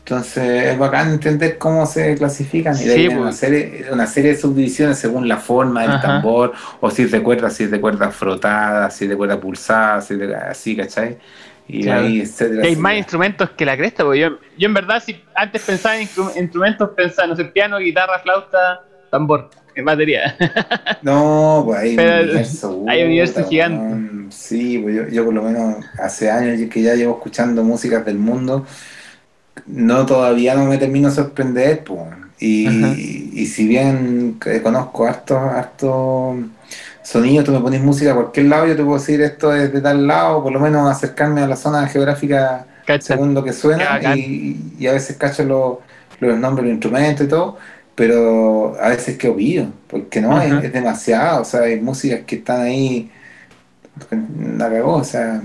[0.00, 4.36] Entonces es bacán entender cómo se clasifican y de Sí, una serie, una serie de
[4.36, 6.02] subdivisiones según la forma del Ajá.
[6.02, 10.02] tambor, o si es de cuerda, si de cuerda frotada, si es de cuerda pulsada,
[10.02, 10.18] si
[10.50, 11.16] así, ¿cachai?
[11.66, 12.06] Y Claro.
[12.06, 12.62] ahí, etcétera.
[12.64, 16.08] Hay más instrumentos que la cresta, porque yo, yo en verdad, si antes pensaba en
[16.08, 20.36] instru- instrumentos, pensaba, no sé, piano, guitarra, flauta, tambor, en batería.
[21.02, 22.84] No, pues hay Pero un universo.
[22.88, 24.34] hay un universo puta, gigante.
[24.34, 28.18] Sí, pues yo, yo por lo menos hace años que ya llevo escuchando músicas del
[28.18, 28.66] mundo,
[29.66, 32.00] no todavía no me termino de sorprender, pues.
[32.40, 36.36] Y, si bien que conozco hartos hartos
[37.04, 39.80] sonidos, tú me pones música a cualquier lado, yo te puedo decir esto es de
[39.80, 43.16] tal lado, por lo menos acercarme a la zona geográfica ¿Cachai?
[43.16, 45.78] según lo que suena y, y a veces cacho los,
[46.20, 47.56] los nombres los instrumentos y todo,
[47.94, 52.62] pero a veces que olvido, porque no, es, demasiado, o sea, hay músicas que están
[52.62, 53.10] ahí,
[54.58, 55.40] la cagó, o sea,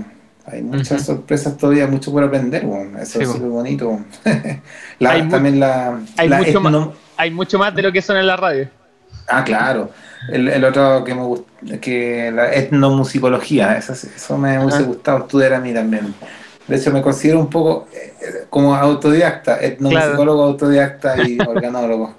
[0.46, 4.00] hay muchas sorpresas todavía, mucho por aprender, bueno, eso Sí, es súper bonito.
[4.98, 8.20] la, Hay también la, hay la mucho más- Hay mucho más de lo que suena
[8.20, 8.68] en la radio.
[9.30, 9.90] Ah, claro.
[10.28, 15.54] El, el otro que me gusta, que la etnomusicología, eso, eso me hubiese gustado estudiar
[15.54, 16.14] a mí también.
[16.66, 22.14] De hecho, me considero un poco eh, eh, como autodidacta, etnomusicólogo, autodidacta y organólogo.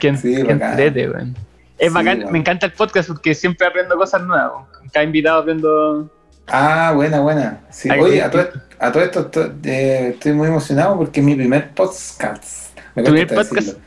[0.00, 1.36] Que, Sí, weón.
[1.78, 4.64] Es Sí, bacán, me encanta el podcast porque siempre aprendo cosas nuevas.
[4.92, 6.10] Cada invitado aprendo.
[6.48, 7.60] ah, buena, buena.
[7.70, 8.48] Sí, oye, a todo,
[8.78, 12.63] a todo esto to- eh, estoy muy emocionado porque es mi primer podcast.
[12.94, 13.80] Me ¿Tu cuesta primer hasta decirlo.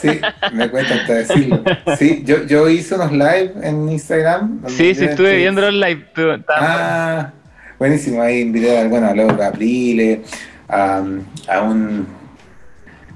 [0.00, 0.20] Sí,
[0.54, 1.62] me cuesta hasta decirlo.
[1.98, 4.62] Sí, yo, yo hice unos live en Instagram.
[4.68, 6.04] Sí, sí, estuve viendo los live.
[6.16, 7.32] estaba- Ah,
[7.78, 8.22] buenísimo.
[8.22, 10.22] Ahí invité a, bueno, a Leo Caprile,
[10.68, 11.02] a,
[11.48, 12.06] a un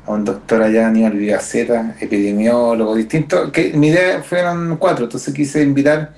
[0.07, 3.51] a un doctor allá, Aníbal Vigaceta, epidemiólogo, distinto.
[3.53, 6.13] Que mi idea fueron cuatro, entonces quise invitar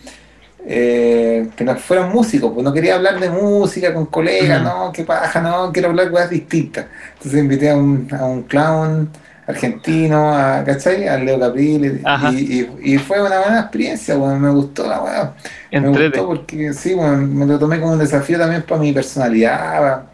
[0.66, 4.64] eh, que no fueran músicos, pues no quería hablar de música con colegas, Mm.
[4.64, 6.86] no, qué paja, no, quiero hablar de cosas distintas.
[7.14, 9.10] Entonces invité a un, a un clown
[9.46, 11.08] argentino, a, ¿cachai?
[11.08, 12.00] A Leo Caprile,
[12.32, 15.34] y, y, y fue una buena experiencia, bueno, me gustó la weá.
[15.72, 19.58] Me gustó porque sí, bueno, me lo tomé como un desafío también para mi personalidad,
[19.80, 20.06] para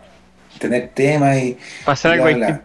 [0.58, 1.58] tener temas y.
[1.84, 2.58] Pasar y algo.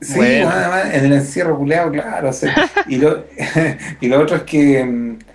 [0.00, 0.50] Sí, Bueno.
[0.50, 2.28] además, en el encierro culeado, claro.
[2.28, 2.54] o sea,
[2.86, 3.24] y, lo,
[4.00, 5.25] y lo otro es que, mm, que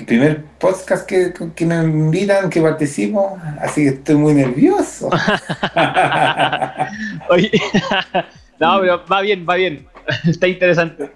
[0.00, 5.08] el primer podcast que, que me invitan, que participo, así que estoy muy nervioso.
[7.30, 7.50] Oye,
[8.60, 9.86] no, pero va bien, va bien.
[10.26, 11.10] Está interesante.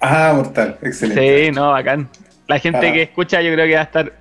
[0.00, 1.46] ah, mortal, excelente.
[1.46, 2.08] Sí, no, bacán.
[2.48, 2.92] La gente Ah.
[2.92, 4.12] que escucha yo creo que va a estar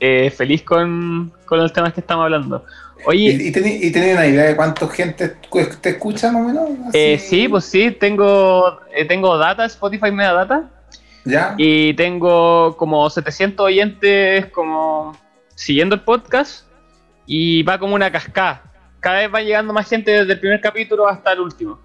[0.00, 2.64] eh, feliz con, con los temas que estamos hablando.
[3.06, 3.52] Oye, ¿Y, y
[3.92, 5.34] tenés una idea de cuánta gente
[5.80, 6.70] te escucha más o menos?
[6.94, 10.70] Eh, sí, pues sí, tengo, eh, tengo data, Spotify me da data,
[11.24, 11.54] ¿Ya?
[11.56, 15.16] y tengo como 700 oyentes como
[15.54, 16.66] siguiendo el podcast,
[17.26, 18.62] y va como una cascada.
[19.00, 21.78] Cada vez va llegando más gente desde el primer capítulo hasta el último.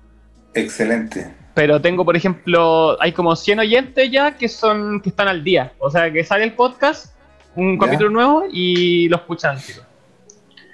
[0.53, 1.33] Excelente.
[1.53, 5.73] Pero tengo, por ejemplo, hay como 100 oyentes ya que son que están al día.
[5.79, 7.13] O sea, que sale el podcast,
[7.55, 7.85] un Ya.
[7.85, 9.57] capítulo nuevo y lo escuchan.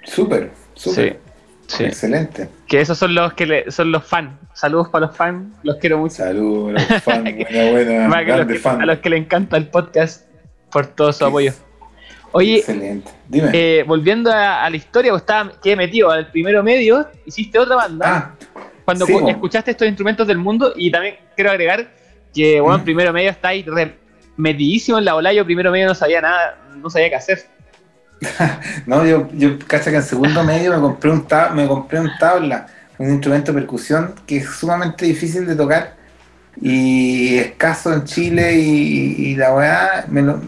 [0.04, 1.20] Súper, súper.
[1.66, 1.84] Sí, sí.
[1.84, 2.48] Excelente.
[2.66, 4.32] Que esos son los que le- son los fans.
[4.54, 6.16] Saludos para los fans, los quiero mucho.
[6.16, 8.82] Saludos, los fans, buena, buena, Para que los grande que- fan.
[8.82, 10.26] a los que le encanta el podcast
[10.70, 11.52] por todo su apoyo.
[12.32, 13.10] Oye, Excelente.
[13.28, 13.50] Dime.
[13.52, 17.76] eh, volviendo a, a la historia, vos estaba, quedé metido al primero medio, hiciste otra
[17.76, 18.04] banda.
[18.06, 21.88] ah, cuando sí, escuchaste estos instrumentos del mundo y también quiero agregar
[22.34, 22.84] que bueno, Mm.
[22.84, 23.96] primero medio está ahí re-
[24.36, 27.38] metidísimo en la ola, yo primero medio no sabía nada, no sabía qué hacer.
[28.86, 32.10] no, yo, yo cacha que en segundo medio me compré un tab, me compré un
[32.18, 32.66] tabla,
[32.98, 35.94] un instrumento de percusión que es sumamente difícil de tocar
[36.60, 40.40] y escaso en Chile y, y la weá me lo,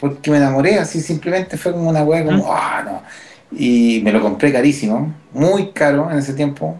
[0.00, 3.02] porque me enamoré, así simplemente fue como una weá como, ah, no.
[3.52, 6.76] Y me lo compré carísimo, muy caro en ese tiempo.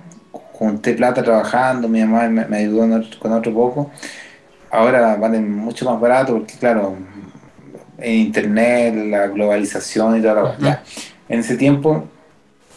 [0.53, 3.91] Junté plata trabajando, mi mamá me, me ayudó con otro poco.
[4.71, 6.97] Ahora valen mucho más barato porque, claro,
[8.09, 10.59] internet, la globalización y toda la.
[10.59, 10.83] Ya.
[11.29, 12.09] En ese tiempo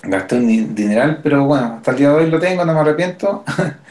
[0.03, 2.79] gasté un di- dineral, pero bueno, hasta el día de hoy lo tengo, no me
[2.81, 3.43] arrepiento.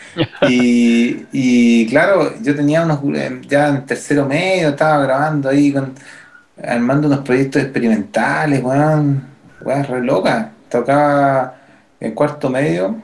[0.49, 5.93] y, y claro, yo tenía unos, eh, ya en tercero medio, estaba grabando ahí, con,
[6.63, 9.23] armando unos proyectos experimentales, weón,
[9.63, 10.51] weón, re loca.
[10.69, 11.55] Tocaba
[12.01, 12.97] en cuarto medio,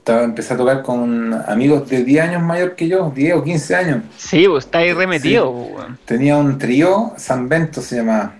[0.00, 3.76] estaba, empecé a tocar con amigos de 10 años mayor que yo, 10 o 15
[3.76, 4.02] años.
[4.16, 5.50] Sí, pues está ahí remetido.
[5.50, 5.98] weón.
[6.04, 8.34] Tenía un trío, San Bento se llamaba.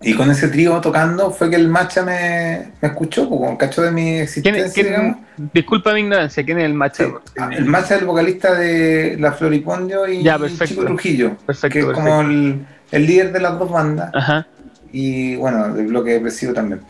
[0.00, 3.90] Y con ese trío tocando fue que el macha me, me escuchó, con cacho de
[3.90, 5.16] mi ¿Quién, existencia, quién- digamos.
[5.52, 7.20] disculpa mi ignorancia, ¿quién es el macho?
[7.34, 10.38] Sí, el macha es el vocalista de La Floripondio y Ya.
[10.64, 12.08] Chico Trujillo, Perfecto, que es perfecto.
[12.10, 14.46] como el, el líder de las dos bandas Ajá.
[14.92, 16.80] y bueno, del bloque depresivo también.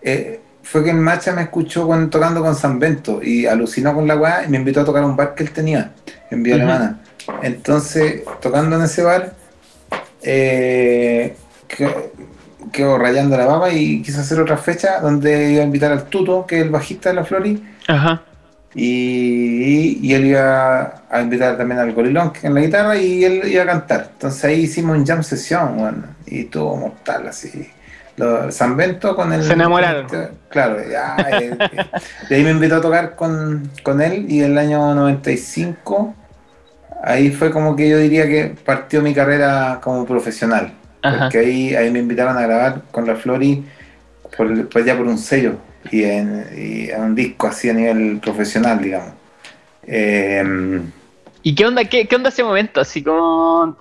[0.00, 4.06] Eh, fue que el macha me escuchó cuando, tocando con San Bento y alucinó con
[4.08, 5.92] la weá y me invitó a tocar a un bar que él tenía
[6.28, 6.56] en Vía.
[6.56, 6.98] Alemana.
[7.42, 9.32] Entonces, tocando en ese bar,
[10.22, 11.36] eh,
[11.68, 12.12] quedó,
[12.72, 16.44] quedó rayando la baba y quiso hacer otra fecha donde iba a invitar al Tuto,
[16.46, 18.22] que es el bajista de la Flori, Ajá.
[18.74, 23.62] y, y él iba a invitar también al Gorilón en la guitarra y él iba
[23.62, 24.10] a cantar.
[24.14, 27.70] Entonces ahí hicimos un jam sesión, bueno, y estuvo mortal así.
[28.16, 29.42] Lo- San Bento con el.
[29.42, 30.06] Se enamoraron.
[30.48, 31.84] Claro, ya, eh, eh,
[32.28, 36.14] de ahí me invitó a tocar con, con él y el año 95,
[37.02, 40.72] ahí fue como que yo diría que partió mi carrera como profesional.
[41.02, 41.24] Ajá.
[41.24, 43.64] Porque ahí, ahí me invitaron a grabar con la Flori,
[44.36, 45.56] por, pues ya por un sello
[45.90, 49.12] y en, y en un disco así a nivel profesional, digamos.
[49.86, 50.80] Eh,
[51.42, 52.80] ¿Y qué onda, qué, qué onda ese momento?
[52.80, 53.76] Así como.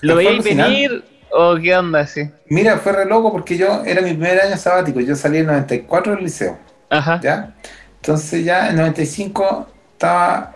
[0.00, 1.04] ¿Lo veíais venir
[1.36, 2.30] o qué onda así?
[2.48, 6.14] mira, fue re loco porque yo era mi primer año sabático, yo salí en 94
[6.14, 6.58] del liceo,
[6.90, 7.20] Ajá.
[7.22, 7.54] ¿ya?
[7.96, 10.54] Entonces ya en 95 estaba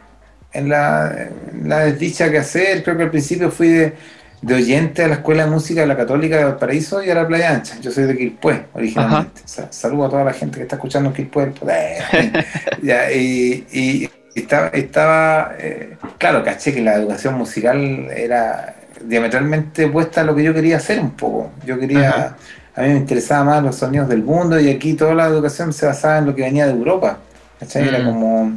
[0.52, 3.94] en la, en la desdicha que hacer, creo que al principio fui de,
[4.42, 7.26] de oyente a la Escuela de Música de la Católica de Valparaíso y a la
[7.26, 11.12] Playa Ancha, yo soy de Quilpué originalmente, saludo a toda la gente que está escuchando
[11.12, 11.52] Quilpué.
[12.82, 20.20] Ya, y, y estaba, estaba eh, claro, caché que la educación musical era diametralmente opuesta
[20.22, 21.50] a lo que yo quería hacer un poco.
[21.66, 22.36] Yo quería, Ajá.
[22.76, 25.86] a mí me interesaban más los sonidos del mundo y aquí toda la educación se
[25.86, 27.18] basaba en lo que venía de Europa.
[27.58, 27.88] ¿cachai?
[27.88, 28.04] Era Mm.
[28.06, 28.52] como,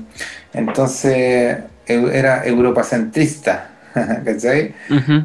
[0.53, 3.69] entonces, era europacentrista.
[4.25, 4.73] ¿cachai?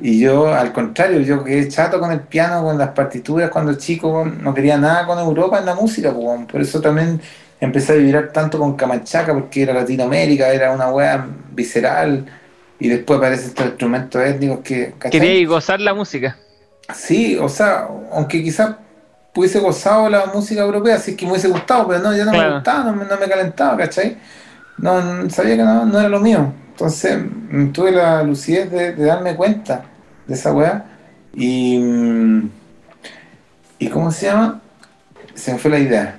[0.03, 4.27] Y yo, al contrario, yo quedé chato con el piano, con las partituras cuando chico,
[4.27, 7.19] no quería nada con Europa en la música, pues, por eso también
[7.61, 12.27] empecé a vibrar tanto con Camanchaca, porque era Latinoamérica, era una wea visceral,
[12.81, 15.21] y después aparecen estos instrumentos étnicos que, ¿cachai?
[15.21, 16.37] Quería gozar la música.
[16.95, 18.77] Sí, o sea, aunque quizás
[19.35, 22.49] hubiese gozado la música europea, sí que me hubiese gustado, pero no, ya no Claro.
[22.49, 24.17] me gustaba, no no me calentaba, ¿cachai?
[24.79, 26.53] No, no- sabía que no, no era lo mío.
[26.71, 27.19] Entonces
[27.51, 29.85] mm, tuve la lucidez de, de darme cuenta
[30.27, 30.85] de esa weá.
[31.35, 32.51] Y, mm,
[33.81, 34.61] ¿Y cómo se llama?
[35.35, 36.19] Se me fue la idea.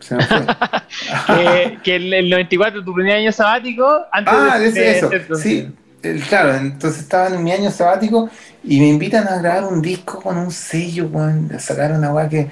[0.00, 0.44] Se me fue.
[1.26, 5.08] que, que el, el 94, tu primer año sabático, antes Ah, de, ese- de eso.
[5.10, 5.68] ser- Sí,
[6.28, 8.28] claro, entonces estaba en mi año sabático
[8.62, 12.28] y me invitan a grabar un disco con un sello, weón, a sacar una weá
[12.28, 12.48] que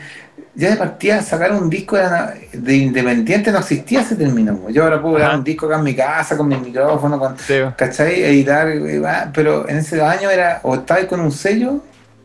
[0.55, 4.69] ya de partida sacar un disco era de independiente no existía ese término.
[4.71, 7.55] Yo ahora puedo grabar un disco acá en mi casa con mi micrófono, con, Sí,
[7.77, 8.23] ¿cachai?
[8.23, 11.83] Editar, eh, pero en ese año era o estabas con un sello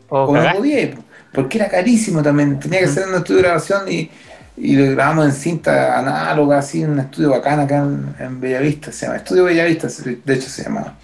[0.08, 0.96] o no podías.
[1.32, 2.58] porque era carísimo también.
[2.60, 4.10] Tenía que ser un estudio de grabación y,
[4.56, 8.92] y lo grabamos en cinta análoga, así, en un estudio bacán acá en, en Bellavista,
[8.92, 9.88] se llama, Estudio Bellavista,
[10.24, 10.96] de hecho se llamaba.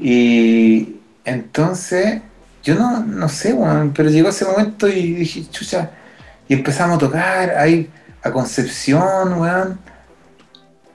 [0.00, 2.20] Y entonces,
[2.62, 5.90] yo no, no sé, weón, pero llegó ese momento y dije, chucha,
[6.48, 7.90] y empezamos a tocar ahí
[8.22, 9.78] a Concepción, weón.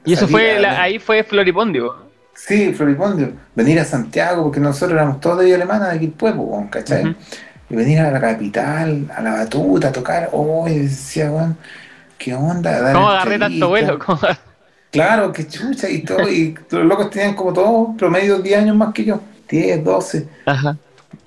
[0.05, 2.03] Y eso fue, la- ahí fue Floripondio.
[2.35, 3.31] Sí, Floripondio.
[3.55, 7.03] Venir a Santiago, porque nosotros éramos todos de Villa Alemana, de Quilpué, po, weón, ¿cachai?
[7.03, 7.15] Ujú.
[7.69, 11.57] Y venir a la capital, a la batuta, a tocar, oh, y decía, weón,
[12.17, 12.81] ¿qué onda?
[12.81, 13.99] Dar ¿Cómo agarré tanto vuelo?
[13.99, 14.19] ¿Cómo
[14.93, 18.93] Claro, qué chucha y todo, y los locos tenían como todos promedio 10 años más
[18.93, 19.19] que yo,
[19.49, 20.77] 10, 12, Ajá.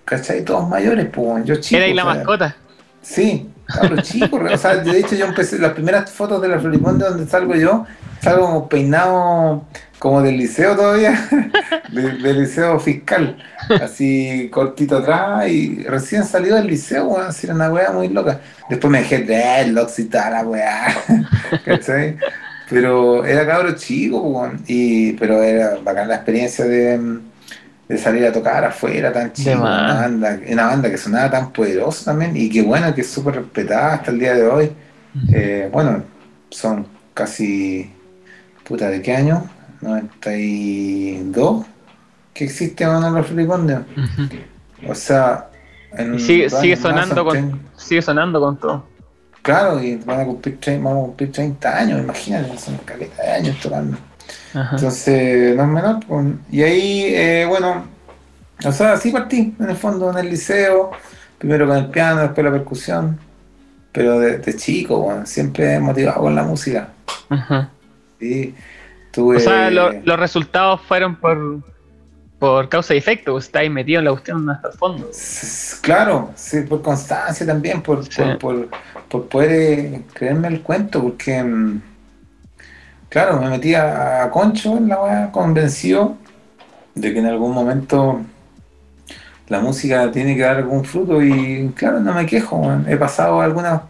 [0.04, 0.42] ¿cachai?
[0.44, 1.76] Todos mayores, pues, yo chico.
[1.76, 2.56] Era ahí la o sea, mascota.
[3.02, 7.08] Sí, claro, chico, o sea, de hecho yo empecé, las primeras fotos de la Floripondio
[7.10, 7.84] donde salgo yo,
[8.22, 9.64] salgo como peinado
[9.98, 11.28] como del liceo todavía,
[11.90, 13.36] de- del liceo fiscal,
[13.82, 18.40] así cortito atrás y recién salido del liceo, weón, así era una weá muy loca.
[18.68, 20.86] Después me dejé dreadlocks y toda la weá,
[21.64, 22.16] ¿cachai?
[22.68, 27.20] Pero era cabro chico, y, pero era bacán la experiencia de,
[27.88, 29.92] de salir a tocar afuera tan chico, más.
[29.92, 33.36] una banda, una banda que sonaba tan poderosa también y que bueno, que es súper
[33.36, 34.72] respetada hasta el día de hoy.
[35.32, 36.02] Eh, bueno,
[36.50, 37.90] son casi,
[38.64, 39.48] puta, ¿de qué año?
[39.80, 41.66] 92
[42.34, 43.80] que existe ahora los Filipondios.
[43.96, 44.90] Ujú.
[44.90, 45.48] O sea,
[45.92, 48.86] en sigue, sigue sonando son con, sigue sonando con todo.
[49.46, 53.56] Claro, y van a cumplir, vamos a cumplir 30 años, imagínate, son caleta de años
[53.62, 53.96] tocando.
[54.54, 54.74] Ajá.
[54.74, 56.00] Entonces, no es menor.
[56.04, 56.26] pues.
[56.50, 57.84] Y ahí, eh, bueno,
[58.64, 60.90] o sea, así partí, en el fondo, en el liceo,
[61.38, 63.20] primero con el piano, después la percusión,
[63.92, 66.88] pero de, de chico, bueno, siempre motivado con la música.
[67.28, 67.70] Ajá.
[68.18, 68.52] Sí,
[69.12, 69.36] tuve...
[69.36, 71.60] O sea, lo- los resultados fueron por,
[72.38, 73.32] por causa y efecto.
[73.32, 75.10] Vos estáis metido en la cuestión hasta el fondo.
[75.80, 78.22] Claro, sí, por constancia también, por, Sí.
[78.22, 78.68] por, por-
[79.08, 81.80] por poder eh, creerme el cuento, porque, mm,
[83.08, 86.16] claro, me metí a, a Concho en la weá, convencido
[86.94, 88.20] de que en algún momento
[89.48, 93.82] la música tiene que dar algún fruto y, claro, no me quejo, he pasado algunas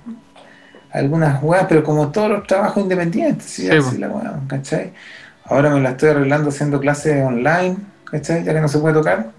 [0.92, 3.62] algunas weas, pero como todos los trabajos independientes, ¿sí?
[3.62, 4.92] Sí, Así la weá, ¿cachai?
[5.44, 7.76] Ahora me la estoy arreglando haciendo clases online,
[8.10, 8.44] ¿cachai?
[8.44, 9.30] Ya que no se puede tocar.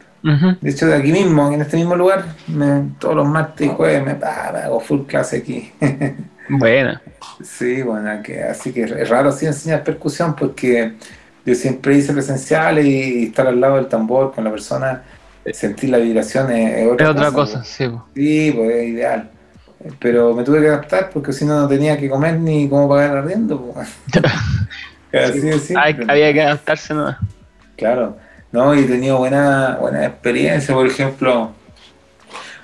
[0.61, 4.03] De hecho, de aquí mismo, en este mismo lugar, me- todos los martes y jueves
[4.05, 4.25] me, me
[4.59, 5.71] hago full clase aquí.
[6.49, 7.01] Buena.
[7.43, 10.93] sí, bueno, que, así que es raro así enseñar percusión porque
[11.45, 15.03] yo siempre hice presenciales y estar al lado del tambor con la persona,
[15.53, 17.59] sentir la vibración es, es otra, Es otra cosa.
[17.59, 17.87] cosa, sí.
[17.87, 18.05] po.
[18.15, 19.29] Sí, pues es ideal.
[19.99, 23.11] Pero me tuve que adaptar porque si no, no tenía que comer ni cómo pagar
[23.11, 23.61] el arriendo.
[23.73, 23.87] pues.
[25.13, 25.83] Así de simple.
[25.83, 27.17] Hay- había que adaptarse nomás.
[27.77, 28.17] Claro,
[28.51, 31.51] no, y he tenido buena, buena experiencia, por ejemplo,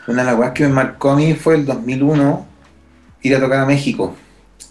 [0.07, 2.45] una de las cosas que me marcó a mí fue el 2001
[3.21, 4.15] ir a tocar a México.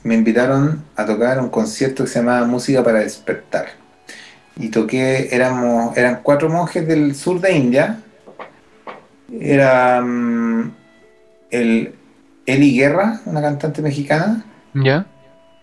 [0.05, 3.67] Me invitaron a tocar un concierto que se llamaba Música para Despertar.
[4.57, 8.01] Y toqué, éramos, eran cuatro monjes del sur de India.
[9.41, 10.73] Era mm,
[11.51, 11.95] el
[12.47, 14.45] Eli Guerra, una cantante mexicana,
[14.75, 15.07] ¿Ya?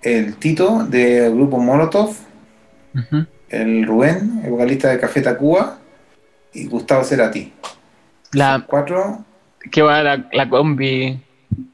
[0.02, 2.16] el Tito del grupo Molotov.
[3.50, 5.80] El Rubén, el vocalista de Café Tacuba,
[6.54, 7.54] y Gustavo Cerati.
[8.34, 9.24] La, Cuatro,
[9.72, 11.20] que va la, la combi.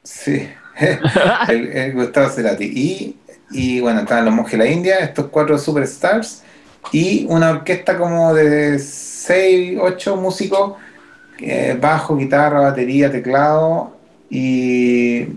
[0.04, 0.48] sí,
[1.48, 2.66] el, el Gustavo Cerati.
[2.66, 3.18] Y,
[3.52, 6.44] y bueno, estaban los monjes de la India, estos cuatro superstars,
[6.92, 10.74] y una orquesta como de seis, ocho músicos,
[11.40, 13.98] eh, bajo, guitarra, batería, teclado,
[14.30, 15.28] y,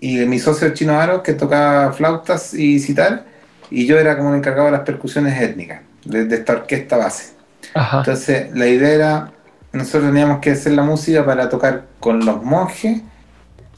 [0.00, 3.24] y mi socio Chino Aro, que tocaba flautas y citar,
[3.70, 7.32] y yo era como el encargado de las percusiones étnicas, de- de esta orquesta base.
[7.74, 7.98] Ajá.
[7.98, 9.32] Entonces, la idea era,
[9.72, 13.02] nosotros teníamos que hacer la música para tocar con los monjes,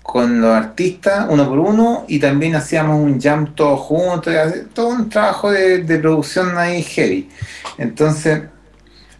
[0.02, 4.34] con los artistas, uno por uno, y también hacíamos un jam todos juntos,
[4.74, 7.30] todo un trabajo de, de producción ahí heavy.
[7.78, 8.42] Entonces,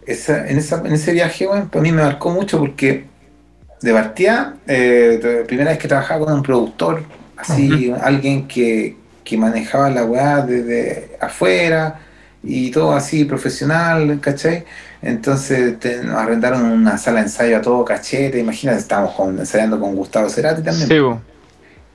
[0.05, 3.05] esa- en, esa- en ese viaje, bueno, para mí me marcó mucho porque
[3.81, 7.03] de partida, eh, primera vez que trabajaba con un productor,
[7.37, 11.99] así, alguien que, que manejaba la weá desde afuera
[12.43, 14.65] y todo así profesional, ¿cachai?
[15.01, 19.79] Entonces te- nos arrendaron una sala de ensayo a todo cachete, imagínate, estábamos con- ensayando
[19.79, 20.97] con Gustavo Cerati también, Sí,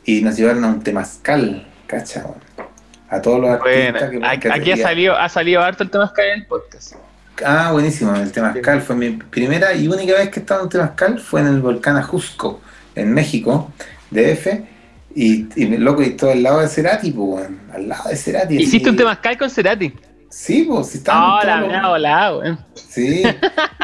[0.05, 2.22] y nos llevaron a un temazcal, ¿cachai?
[3.11, 3.99] A todos los Buena.
[4.01, 6.95] artistas que, Aquí ha salido, ha salido harto el tema en el podcast.
[7.45, 11.41] Ah, buenísimo, el Temazcal fue mi primera y única vez que estaba en Temazcal fue
[11.41, 12.61] en el volcán Ajusco,
[12.97, 13.70] en México,
[14.11, 14.64] DF,
[15.14, 18.56] y, y loco, y todo al lado de Cerati, pues, al lado de Cerati.
[18.56, 18.64] así.
[18.64, 19.92] Hiciste un temazcal con Cerati.
[20.30, 21.42] Sí, pues, si estábamos.
[21.42, 22.59] Oh, la volado, weón.
[22.74, 23.22] Sí,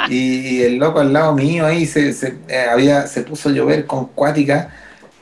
[0.08, 3.86] y, el loco al lado mío ahí se, se, eh, había, se puso a llover
[3.86, 4.70] con cuática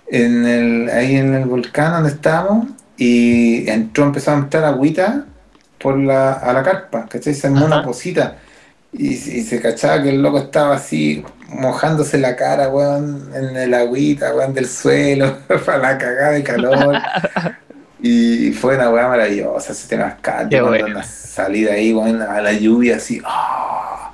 [0.08, 5.24] en el, ahí en el volcán donde estábamos y entró, empezó a entrar agüita
[5.78, 7.34] por la, a la carpa, ¿cachai?
[7.34, 8.36] Se armó una cosita
[8.92, 14.34] y, se cachaba que el loco estaba así mojándose la cara, weón, en el agüita,
[14.34, 16.96] weón, del suelo, para la cagada de calor.
[18.02, 21.00] y fue una weá maravillosa, se te cascate, bueno.
[21.04, 24.12] salida ahí, weón, a la lluvia así, ¡oh!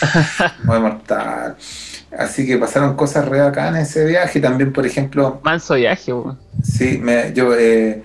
[0.64, 1.56] muy mortal.
[2.16, 4.40] Así que pasaron cosas re acá en ese viaje.
[4.40, 5.40] También, por ejemplo.
[5.42, 6.38] Manso viaje, weón.
[6.62, 8.02] Sí, me, yo eh,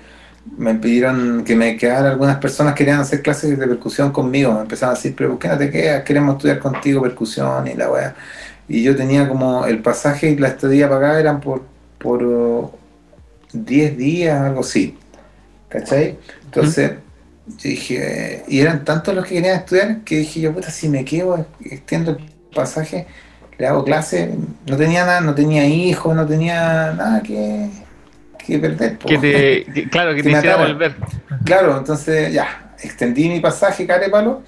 [0.57, 4.53] me pidieron que me quedara algunas personas querían hacer clases de percusión conmigo.
[4.53, 6.03] Me empezaron a decir, pero ¿por qué no te quedas?
[6.03, 8.15] Queremos estudiar contigo percusión y la weá.
[8.67, 11.63] Y yo tenía como el pasaje y la estadía pagada eran por,
[11.97, 12.71] por
[13.53, 14.97] 10 días, algo así.
[15.69, 16.19] ¿Cachai?
[16.45, 16.91] Entonces,
[17.47, 21.03] yo dije, y eran tantos los que querían estudiar que dije yo, puta, si me
[21.03, 22.17] quedo, extiendo el
[22.53, 23.07] pasaje,
[23.57, 24.35] le hago clase,
[24.67, 27.69] no tenía nada, no tenía hijos, no tenía nada que
[28.45, 28.97] que perder.
[28.97, 30.95] Que claro, que, te hiciera volver.
[31.45, 34.41] Claro, entonces ya, extendí mi pasaje Carepalo,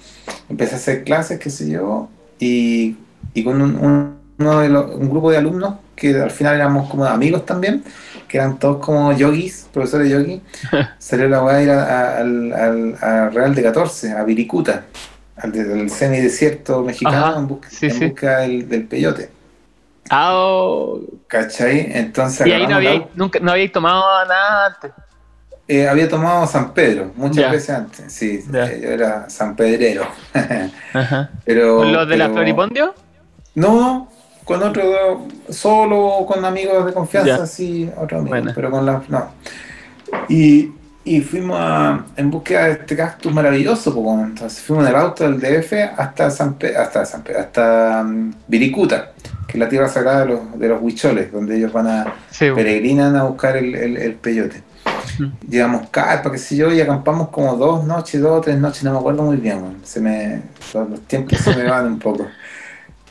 [0.48, 2.96] empecé a hacer clases, qué sé yo, y,
[3.34, 7.04] y con un, uno de los, un grupo de alumnos que al final éramos como
[7.06, 7.82] amigos también,
[8.28, 10.42] que eran todos como yogis, profesores de yogi,
[10.98, 12.52] salió la weá a ir al,
[13.00, 14.84] al, Real de 14, a Viricuta,
[15.36, 19.35] al, del semidesierto mexicano, en busca, del, del peyote.
[20.10, 21.00] Ah, oh.
[21.26, 21.90] ¿Cachai?
[21.92, 22.46] Entonces.
[22.46, 24.92] Y ahí no había, nunca, no había tomado nada antes.
[25.68, 28.12] Eh, había tomado San Pedro, muchas veces antes.
[28.12, 30.06] Sí, eh, yo era San Pedrero.
[30.92, 31.30] Ajá.
[31.44, 32.94] Pero, ¿Con los de la Floripondio?
[33.56, 34.08] No,
[34.44, 39.02] con otro, solo con amigos de confianza, sí, otros amigos, pero con la.
[39.08, 39.30] No.
[40.28, 40.70] Y,
[41.04, 45.28] y fuimos a, en búsqueda de este cactus maravilloso, pues, entonces fuimos en el auto
[45.28, 49.12] del DF hasta San hasta San Pedro, hasta um, Viricuta
[49.56, 53.24] que la tierra sagrada de los, de los huicholes, donde ellos van a peregrinan a
[53.24, 54.62] buscar el, el, peyote.
[55.48, 58.92] Llevamos carpa, qué sé yo, y acampamos como dos noches, dos o tres noches, no
[58.92, 60.42] me acuerdo muy bien, se me,
[60.74, 62.26] los, tiempos se me van un poco.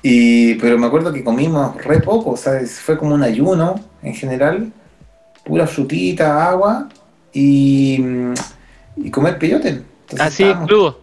[0.04, 4.14] Y, pero me acuerdo que comimos re poco, o sea, fue como un ayuno en
[4.14, 4.72] general,
[5.44, 6.90] pura frutita, agua
[7.34, 8.04] y,
[8.98, 9.82] y comer peyote.
[10.20, 11.00] Así, crudo.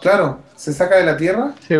[0.00, 1.52] Claro, se saca de la tierra.
[1.68, 1.76] Sí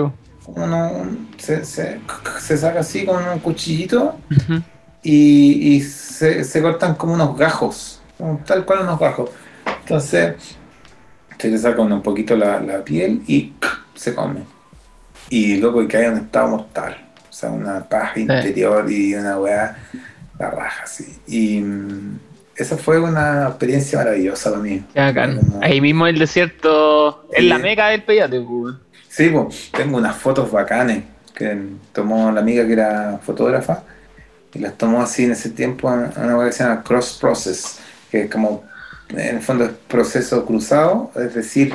[0.47, 2.01] uno se, se,
[2.41, 4.19] se, saca así con un cuchillito
[5.03, 8.01] y, y se, se, cortan como unos gajos,
[8.47, 9.31] tal cual unos gajos.
[9.83, 10.35] Entonces
[11.39, 13.53] se le saca un poquito la, la piel y
[13.95, 14.41] se come.
[15.29, 16.97] Y luego que hay un estado mortal,
[17.29, 19.77] o sea, una paja interior y una weá,
[20.39, 21.19] la raja, así.
[21.29, 22.19] Y mm,
[22.57, 24.83] esa fue una experiencia maravillosa para mí.
[25.63, 28.19] Ahí mismo el desierto, es la meca del pues,
[29.11, 31.03] Sí, pues, tengo unas fotos bacanes
[31.35, 31.59] que
[31.93, 33.83] tomó la amiga que era fotógrafa
[34.55, 37.79] y las tomó así en ese tiempo en una cosa que se llama Cross Process,
[38.09, 38.63] que es como,
[39.09, 41.75] en el fondo es proceso cruzado, es decir,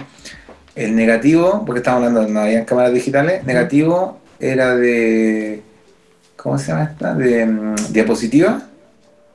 [0.75, 5.61] el negativo, porque estamos hablando, no había cámaras digitales, negativo era de,
[6.37, 7.15] ¿cómo se llama esta?
[7.15, 8.61] De mm, diapositiva,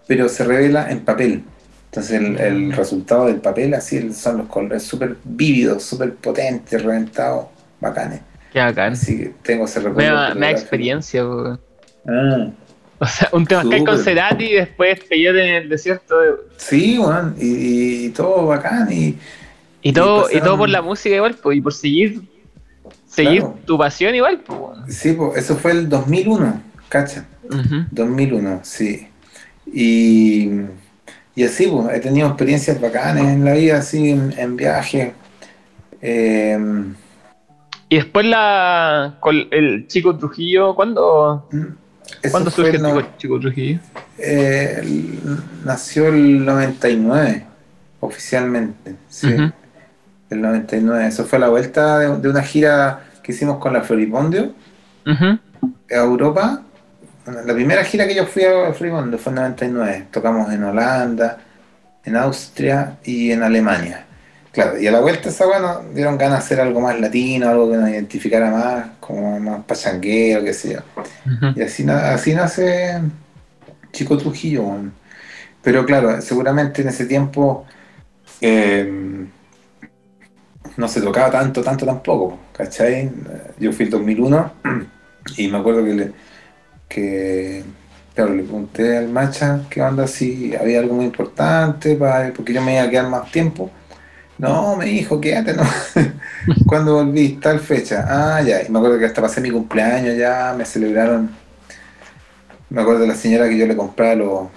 [0.06, 1.44] pero se revela en papel.
[1.90, 8.20] Entonces el, resultado del papel así son los colores súper vívidos, súper potentes, reventados bacanes.
[8.52, 8.96] Qué bacán.
[8.96, 10.34] Sí, tengo ese recuerdo.
[10.34, 12.50] Me da experiencia, ah.
[13.02, 16.14] O sea, un tema que con Cerati y después Peyote en el desierto.
[16.58, 18.92] Sí, weón, y, todo bacán.
[18.92, 19.16] Y,
[19.80, 22.20] y todo, y, todo por la música igual, pues, y por seguir
[23.06, 24.40] seguir tu pasión igual.
[24.40, 27.24] Pues, sí, pues, eso fue el 2001, ¿cacha?
[27.90, 29.08] 2001, sí.
[29.72, 30.50] Y,
[31.34, 35.14] y así, pues, he tenido experiencias bacanas en la vida, así, en, en viaje.
[36.02, 36.58] Eh,
[37.90, 43.80] y después la con el chico Trujillo, ¿cuándo, mm, ¿cuándo surge el chico, Trujillo?
[44.16, 45.18] Eh,
[45.64, 47.44] nació el 99,
[47.98, 48.94] oficialmente.
[49.08, 49.34] Sí.
[50.30, 51.08] El 99.
[51.08, 54.54] Eso fue la vuelta de, una gira que hicimos con la Floripondio
[55.04, 55.40] a
[55.88, 56.62] Europa.
[57.26, 60.06] La primera gira que yo fui a Floripondio fue en el 99.
[60.12, 61.38] Tocamos en Holanda,
[62.04, 64.06] en Austria y en Alemania.
[64.52, 67.70] Claro, y a la vuelta esa bueno, dieron ganas de hacer algo más latino, algo
[67.70, 70.80] que nos identificara más, como más pachanguero, qué sé yo.
[71.54, 73.00] Y así, así nace
[73.92, 74.64] Chico Trujillo.
[75.62, 77.64] Pero claro, seguramente en ese tiempo
[78.40, 79.26] eh,
[80.76, 83.08] no se tocaba tanto, tanto tampoco, ¿cachai?
[83.58, 84.52] Yo fui el 2001
[85.36, 86.12] y me acuerdo que, le,
[86.88, 87.62] que
[88.16, 92.62] claro, le pregunté al Macha qué onda si había algo muy importante, para, porque yo
[92.62, 93.70] me iba a quedar más tiempo
[94.40, 95.62] No, me dijo, quédate, no.
[96.66, 97.38] ¿Cuándo volví?
[97.40, 98.04] Tal fecha.
[98.08, 98.62] Ah, ya.
[98.62, 101.30] Y me acuerdo que hasta pasé mi cumpleaños ya, me celebraron.
[102.68, 104.48] Me acuerdo de la señora que yo le compraba los,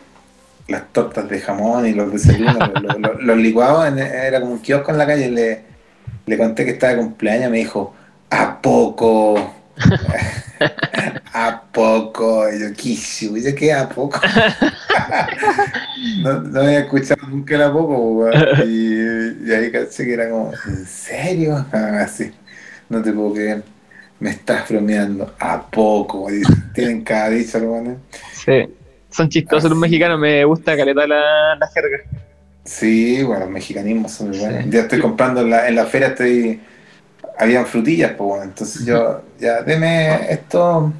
[0.68, 4.92] las tortas de jamón y los desayunos, los, los- los licuados, era como un kiosco
[4.92, 5.30] en la calle.
[5.32, 5.66] Le,
[6.28, 7.96] le conté que estaba de cumpleaños, me dijo,
[8.32, 9.36] ¿a poco?
[11.34, 12.45] ¿A poco?
[12.51, 14.19] Y yo, ¿qué chucha, qué a poco?
[16.21, 18.30] no, no había escuchado nunca el a poco,
[18.65, 21.65] y, y ahí caché que era como, ¿en serio?
[21.71, 22.32] Ah, Así,
[22.89, 23.63] no te puedo creer.
[24.19, 25.34] Me estás bromeando.
[25.39, 26.32] ¿A poco?
[26.34, 26.41] Y
[26.74, 27.97] tienen cada dicho, hermano.
[28.32, 28.69] Sí.
[29.09, 29.80] Son chistosos los Así.
[29.80, 31.97] mexicanos, me gusta caleta la, la jerga.
[32.65, 34.63] Sí, bueno, los mexicanismos son muy buenos.
[34.63, 34.69] Sí.
[34.69, 36.61] Ya estoy comprando en la, en la feria, estoy.
[37.44, 38.44] Habían frutillas, pues bueno.
[38.44, 40.91] Entonces yo, ya, deme esto,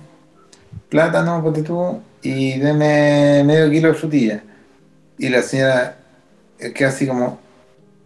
[0.90, 4.42] plátano, ponte tú, y deme medio kilo de frutillas.
[5.18, 5.96] Y la señora
[6.60, 7.40] eh, queda así como,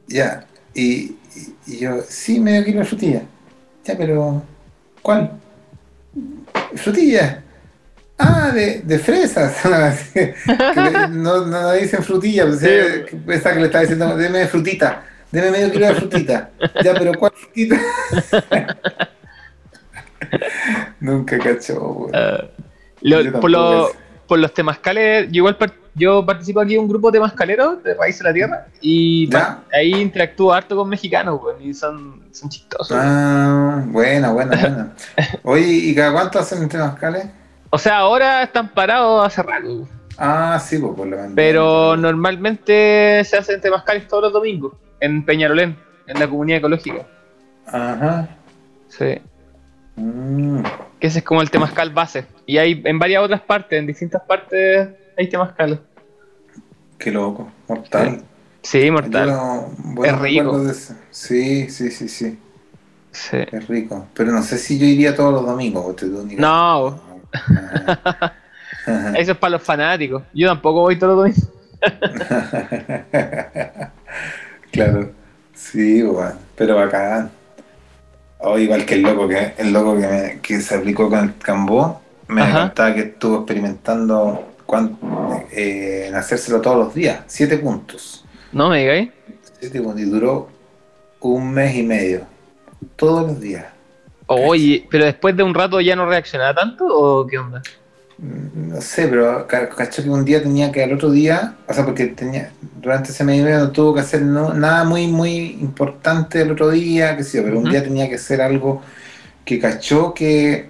[0.07, 0.45] ya.
[0.73, 0.83] Y,
[1.35, 3.23] y- y yo, sí, medio kilo de frutillas.
[3.85, 4.43] Ya, pero,
[5.01, 5.31] ¿cuál?
[6.75, 7.43] Frutilla.
[8.19, 9.55] Ah, de, de fresas.
[10.15, 15.51] Le- no, no dicen frutilla, pues, eh, esa que le está diciendo, deme frutita, deme
[15.51, 16.49] medio kilo de frutita.
[16.83, 17.77] Ya, pero ¿cuál frutita?
[20.99, 22.11] Nunca cachó, güey.
[22.15, 22.45] Ah,
[23.01, 23.89] lo- por, lo-
[24.27, 25.57] por los temazcales, yo igual
[25.95, 29.63] yo participo aquí en un grupo de temazcaleros de Raíz de la Tierra y Ya.
[29.73, 32.95] ahí interactúo harto con mexicanos, weón, y son, son chistosos.
[32.99, 34.93] Ah, buena, buena, buena.
[35.43, 37.25] Oye, ¿y cada cuánto hacen entre mascales?
[37.69, 39.87] O sea, ahora están parados hace rato.
[40.19, 41.35] Ah, sí, pues por la pandemia.
[41.35, 45.77] pero normalmente se hacen temazcales todos los domingos en Peñarolén,
[46.07, 47.05] en la comunidad ecológica.
[47.67, 48.27] Ajá.
[48.89, 49.19] Sí.
[49.95, 50.61] Mm,
[50.99, 52.25] Que ese es como el temazcal base.
[52.45, 55.79] Y hay en varias otras partes, en distintas partes hay temazcales.
[56.97, 58.21] qué loco, mortal.
[58.61, 59.29] Sí, mortal.
[60.03, 60.23] Es rico.
[60.23, 60.93] recuerdos de eso.
[61.11, 62.39] Sí, sí, sí, sí.
[63.11, 63.37] Sí.
[63.51, 64.07] Es rico.
[64.13, 65.95] Pero no sé si yo iría todos los domingos.
[66.37, 66.99] No.
[67.33, 68.33] Ajá.
[69.17, 70.23] Eso es para los fanáticos.
[70.33, 71.53] Yo tampoco voy todos los domingos.
[74.85, 75.11] claro.
[75.53, 77.31] Sí, bueno, pero bacán.
[78.39, 81.35] O igual que el loco que el loco que, me- que se aplicó con el
[81.37, 82.61] Cambó, me Ajá.
[82.67, 84.97] contaba que estuvo experimentando cuán-
[85.51, 88.23] eh, en hacérselo todos los días, siete puntos.
[88.51, 89.09] No me digáis.
[89.59, 90.49] Siete puntos, y duró
[91.21, 92.21] un mes y medio.
[92.95, 93.65] Todos los días.
[94.27, 97.61] Oye, pero después de un rato ya no reaccionaba tanto o qué onda?
[98.19, 101.73] Mm, No sé, pero ca- cachó que un día tenía que al otro día, o
[101.73, 102.51] sea, porque tenía
[102.81, 107.15] durante ese medio no tuvo que hacer no- nada muy muy importante el otro día,
[107.15, 108.81] que sí, pero un día tenía que hacer algo
[109.45, 110.69] que cachó que,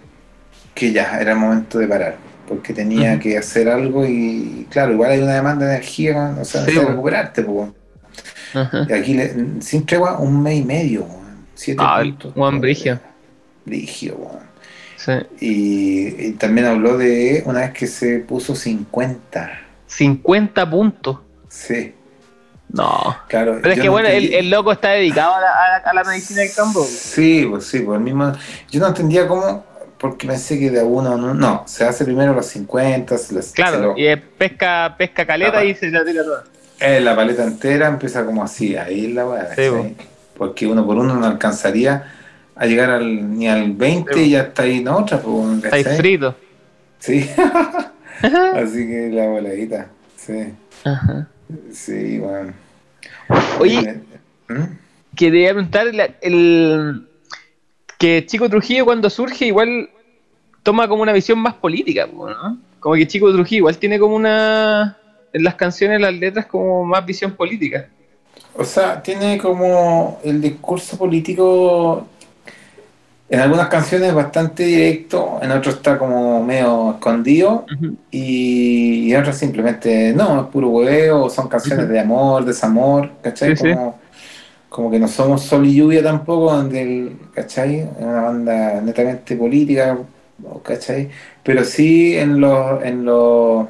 [0.76, 2.18] que ya era el momento de parar,
[2.48, 6.62] porque tenía que hacer algo y claro, igual hay una demanda de energía, o sea,
[6.62, 7.70] Sí, necesitas recuperarte, pues.
[8.90, 11.46] Y aquí le- sin tregua un mes y medio, weón.
[11.56, 12.34] siete Ah, puntos.
[12.34, 13.00] Juan Brigio.
[13.66, 14.47] Brigio, weón.
[14.98, 15.12] Sí.
[15.40, 19.62] Y, y también habló de una vez que se puso 50.
[19.88, 21.20] 50 puntos.
[21.50, 21.94] Sí,
[22.70, 23.16] No.
[23.30, 23.60] claro.
[23.62, 25.90] Pero es que no bueno, el, entendí- el loco está dedicado a la, a la-
[25.90, 26.84] a la medicina del campo.
[26.84, 28.34] Sí, pues sí, pues el mismo.
[28.70, 29.64] Yo no entendía cómo,
[29.98, 31.34] porque pensé que de a uno no.
[31.34, 35.60] No, se hace primero los 50, se las- se Claro, lo- y pesca, pesca caleta
[35.60, 36.44] Ah, y se la tira toda.
[36.80, 39.56] eh, la paleta entera empieza como así, ahí es la weá.
[39.56, 39.96] Sí, ¿cachai?
[40.38, 42.14] Porque uno por uno no alcanzaría
[42.60, 45.96] a llegar al, ni al 20 Sí, y ya está ahí en otra, pues, Está
[45.96, 46.36] frito.
[47.00, 47.30] Sí,
[48.22, 49.88] así que la voladita.
[50.16, 50.54] Sí,
[50.84, 51.28] Ajá.
[51.72, 52.54] sí, bueno.
[53.60, 54.02] Oye,
[54.48, 54.64] ¿Mm?
[55.16, 57.08] quería preguntar la- el,
[57.98, 59.90] que Chico Trujillo cuando surge igual
[60.64, 62.58] toma como una visión más política, po, ¿no?
[62.80, 64.98] Como que Chico Trujillo igual tiene como una
[65.34, 67.88] en las canciones, las letras como más visión política.
[68.56, 72.08] O sea, tiene como el discurso político
[73.30, 77.66] en algunas canciones bastante directo, en otros está como medio escondido
[78.10, 83.50] y, y en otras simplemente no, es puro hueveo, son canciones de amor, desamor, ¿cachai?
[83.52, 83.74] Sí, sí.
[83.74, 84.00] como,
[84.70, 87.78] como que no somos sol y lluvia tampoco, donde el, ¿cachai?
[87.82, 89.98] Es una banda netamente política,
[90.64, 91.10] ¿cachai?
[91.44, 93.68] Pero sí en los en los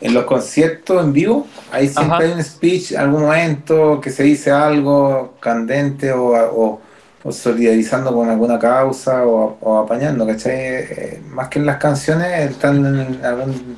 [0.00, 2.26] en los conciertos en vivo, ahí siempre Ajá.
[2.26, 6.80] hay un speech, algún momento que se dice algo candente o, o-
[7.26, 10.54] o solidarizando con alguna causa o, o apañando, ¿cachai?
[10.54, 13.76] Eh, más que en las canciones, están en algún,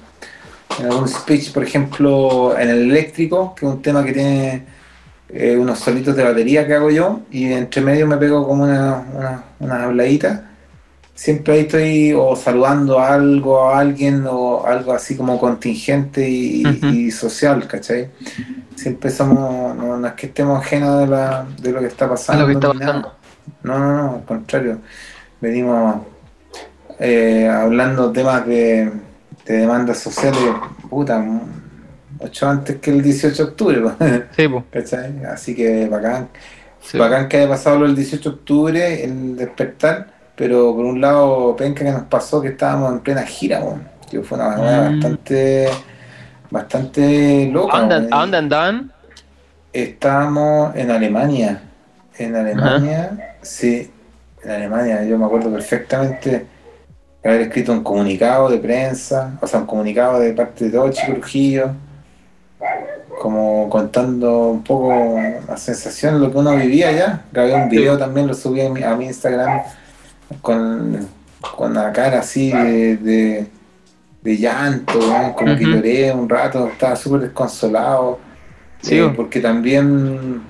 [0.78, 4.64] en algún speech, por ejemplo, en el eléctrico, que es un tema que tiene
[5.30, 9.02] eh, unos solitos de batería que hago yo, y entre medio me pego como una,
[9.14, 10.44] una, una habladita.
[11.14, 17.10] Siempre ahí estoy o saludando a algo, a alguien, o algo así como contingente y,
[17.10, 18.10] social, ¿cachai?
[18.76, 22.10] siempre somos, no, no es que estemos ajenos de, la, de lo que está A
[22.10, 22.42] pasando.
[22.42, 23.17] lo que está pasando.
[23.62, 24.78] No, no, no, al contrario.
[25.40, 25.96] Venimos
[26.98, 28.90] eh, hablando temas de,
[29.46, 30.40] de demandas sociales,
[30.90, 31.18] puta,
[32.20, 33.82] mucho antes que el 18 de octubre,
[34.36, 34.64] Sí, po.
[34.70, 35.24] ¿cachai?
[35.24, 36.28] Así que bacán.
[36.80, 36.98] Sí.
[36.98, 41.54] Bacán que haya pasado lo del 18 de octubre, el despertar, pero por un lado,
[41.56, 43.86] penca que nos pasó que estábamos en plena gira, weón.
[44.10, 44.94] Que fue una manera Mm.
[45.00, 45.68] bastante,
[46.50, 47.76] bastante loca.
[47.76, 48.14] ¿A dónde, weón.
[48.14, 48.92] a dónde andaban?
[49.72, 51.62] Estábamos en Alemania.
[52.18, 53.90] En Alemania, sí,
[54.44, 55.04] en Alemania.
[55.04, 56.46] Yo me acuerdo perfectamente
[57.24, 61.14] haber escrito un comunicado de prensa, o sea, un comunicado de parte de todo Chico
[61.14, 61.72] Trujillo,
[63.20, 64.92] como contando un poco
[65.48, 67.22] la sensación, lo que uno vivía allá.
[67.32, 69.62] Grabé un video también, lo subí a mi, a mi Instagram
[70.40, 71.08] con,
[71.56, 73.46] con la cara así de, de,
[74.22, 78.20] de llanto, weón, como que lloré un rato, estaba súper desconsolado.
[78.80, 80.40] Sí, Eh, porque también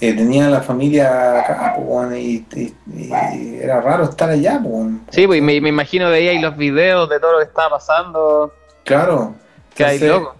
[0.00, 5.02] eh, tenía la familia acá, weón, y, y- y era raro estar allá, weón.
[5.10, 8.52] Sí, pues me, me imagino veía ahí los videos de todo lo que estaba pasando.
[8.84, 9.34] Claro.
[9.74, 10.34] Que hay loco.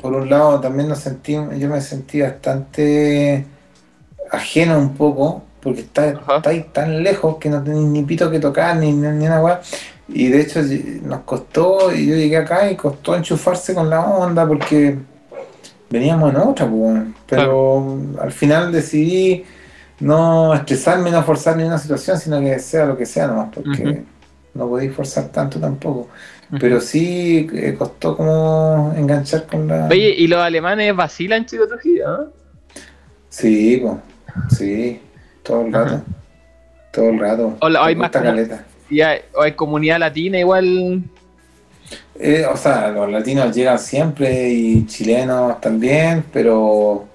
[0.00, 3.44] por un lado también nos sentí, yo me sentí bastante
[4.30, 6.36] ajeno un poco, porque está, Ajá.
[6.36, 9.60] está ahí tan lejos que no tenéis ni pito que tocar, ni, ni, ni weá.
[10.08, 10.60] Y de hecho
[11.02, 14.96] nos costó, y yo llegué acá y costó enchufarse con la onda porque
[15.90, 19.44] veníamos en otra, pues, pero al final decidí
[20.00, 24.04] no estresarme, no forzar ni una situación, sino que sea lo que sea nomás, porque
[24.54, 26.08] no podéis forzar tanto tampoco.
[26.58, 29.86] Pero sí eh, costó como enganchar con la...
[29.88, 32.26] Oye, y los alemanes vacilan, chico Trujillo, ¿no?
[33.28, 35.00] Sí, pues, sí,
[35.42, 36.02] todo el rato.
[36.92, 37.56] Todo el rato.
[37.60, 38.64] O la- hay más caleta.
[38.88, 41.02] Y hay, o hay comunidad latina igual.
[42.20, 47.06] Eh, o sea, los latinos llegan siempre y chilenos también, pero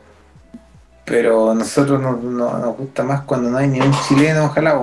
[1.06, 4.80] pero nosotros nos, nos- nos gusta más cuando no hay ni un chileno, ojalá,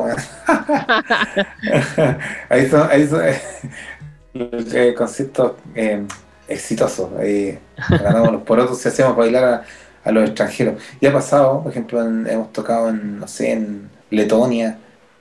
[2.48, 3.22] ahí son, ahí son
[4.34, 6.04] eh, conceptos eh,
[6.48, 7.10] exitosos.
[7.18, 7.58] Ahí
[7.88, 9.64] ganamos los porotos y hacemos bailar a,
[10.08, 10.82] a los extranjeros.
[11.00, 14.78] Ya ha pasado, por ejemplo, en- hemos tocado en, no sé, en Letonia,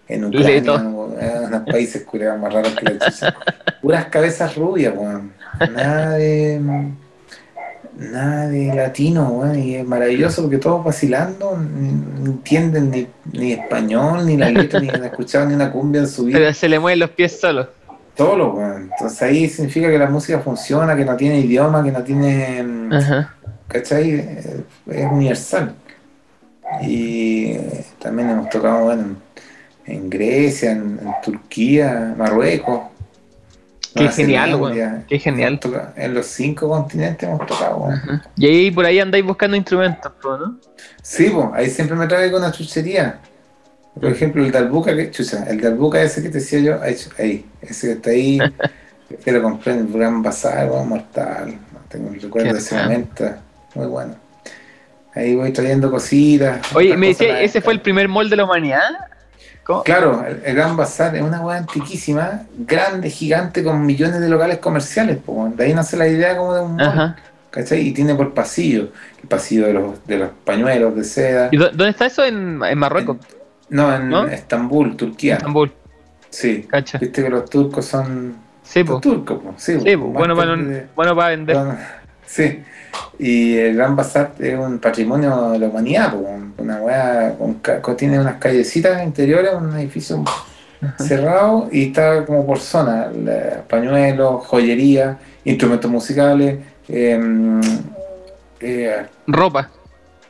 [0.09, 3.35] en Ucrania, en unos países culiados más raros que la chucha.
[3.81, 5.31] Puras cabezas rubias, weón.
[5.73, 6.59] Nada de.
[7.97, 9.59] Nada de latino, weón.
[9.59, 14.79] Y es maravilloso porque todos vacilando, ni ni entienden ni, ni español, ni la letra,
[14.79, 16.37] ni han escuchado ni una cumbia en su vida.
[16.39, 17.67] Pero se le mueven los pies solos.
[18.15, 18.89] Todo lo weón.
[18.91, 22.63] Entonces ahí significa que la música funciona, que no tiene idioma, que no tiene.
[22.63, 23.35] mm, Ajá.
[23.67, 24.11] ¿Cachai?
[24.11, 25.73] Eh, Es universal.
[26.81, 29.15] Y eh, también hemos tocado, bueno,
[29.89, 32.81] en, Grecia, en, en Turquía, Marruecos.
[33.93, 35.05] Qué Nueva genial, weón.
[35.07, 35.59] Qué genial.
[35.59, 37.89] Tocado- en los cinco continentes hemos tocado.
[38.37, 40.59] Y ahí por ahí andáis buscando instrumentos, ¿no?
[41.01, 43.19] Sí, pues, ahí siempre me trae con una chuchería.
[43.99, 47.87] Por ejemplo, el Dalbuca, que chucha, el Dalbuca ese que te decía yo, ahí, ese
[47.87, 48.39] que está ahí,
[49.25, 51.57] que lo compré en el Gran Bazar, weón, mortal.
[51.89, 53.25] Tengo el recuerdo de ese momento,
[53.73, 54.15] muy bueno.
[55.15, 56.73] Ahí voy trayendo cositas.
[56.75, 58.91] Oye, me decía, ese fue el primer mall de la humanidad.
[59.69, 59.83] ¿Cómo?
[59.83, 64.57] Claro, el, el Gran Bazar es una weá antiquísima, grande, gigante, con millones de locales
[64.57, 65.19] comerciales.
[65.27, 65.55] weón.
[65.55, 67.15] de ahí nace la idea como de un mall.
[67.51, 67.81] ¿cachai?
[67.87, 68.89] Y tiene por pasillo,
[69.21, 71.49] el pasillo de los, de los pañuelos de seda.
[71.51, 72.25] ¿Y dó- dónde está eso?
[72.25, 73.17] En, en Marruecos,
[73.69, 74.25] No, en ¿No?
[74.25, 75.35] Estambul, Turquía.
[75.35, 75.71] Estambul.
[76.31, 76.63] Sí.
[76.67, 76.97] Cacha.
[76.97, 78.37] Viste que los turcos son.
[78.63, 79.53] Sí, Los turcos, po.
[79.57, 80.05] Sí, Sí, po.
[80.07, 81.55] Bueno, bueno, de- bueno para vender.
[81.55, 81.77] Bueno,
[82.25, 82.63] Sí.
[83.17, 86.13] Y el Gran Bazar es un patrimonio de la humanidad,
[86.57, 87.35] una weá,
[87.81, 90.23] con tiene unas callecitas interiores, un edificio
[90.97, 93.11] cerrado y está como por zona,
[93.67, 97.59] pañuelos, joyería, instrumentos musicales, em,
[98.61, 99.69] eh, Ropa.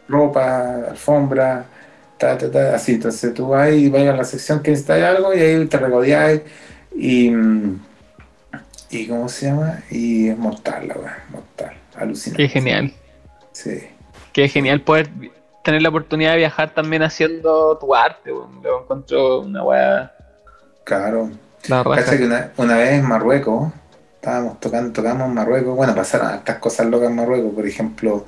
[0.08, 1.66] ropa, alfombra,
[2.18, 2.94] ta, ta, ta, así.
[2.94, 6.42] Entonces tú vas y vas a la sección que necesitas algo y ahí te regodeáis
[6.96, 7.80] y, mm,
[8.92, 9.84] y ¿cómo se llama?
[9.92, 12.44] Y es mortal la weá, mortal, alucinante.
[12.44, 12.94] Qué genial.
[13.52, 13.88] Sí.
[14.34, 15.10] Qué genial poder
[15.64, 18.32] tener la oportunidad de viajar también haciendo tu arte.
[18.32, 18.62] weón.
[18.64, 20.12] Lo encuentro una weá.
[20.84, 21.30] Claro.
[21.68, 22.18] La raja.
[22.18, 23.72] Que una, una vez en Marruecos,
[24.16, 28.26] estábamos tocando, tocamos en Marruecos, bueno, pasaron estas cosas locas en Marruecos, por ejemplo,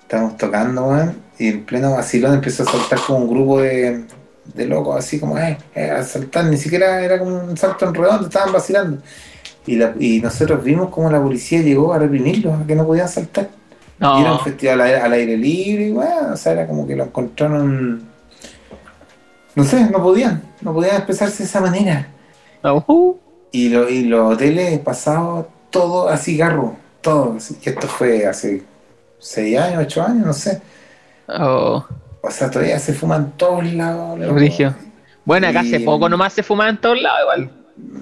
[0.00, 4.04] estábamos tocando, weón, y en pleno vacilón empezó a saltar como un grupo de,
[4.44, 7.94] de locos, así como, eh, eh, a saltar, ni siquiera era como un salto en
[7.94, 9.02] redondo, estaban vacilando.
[9.66, 13.08] Y, la- y nosotros vimos como la policía llegó a reprimirlos, a que no podían
[13.08, 13.50] saltar.
[14.08, 16.66] Y era un No, festival al aire, al aire libre, y bueno, o sea, era
[16.66, 18.12] como que lo encontraron.
[19.54, 22.08] No sé, no podían, no podían expresarse de esa manera.
[22.62, 23.16] no, uh,
[23.52, 27.36] Y, lo, y los hoteles pasados todo a cigarro, todo.
[27.62, 28.64] Y esto fue hace
[29.18, 30.60] 6 años, 8 años, no sé.
[31.28, 31.84] Oh,
[32.20, 34.18] O sea, todavía se fuman en todos lados.
[35.24, 37.50] Bueno, acá hace poco nomás se fumaba en todos lados igual.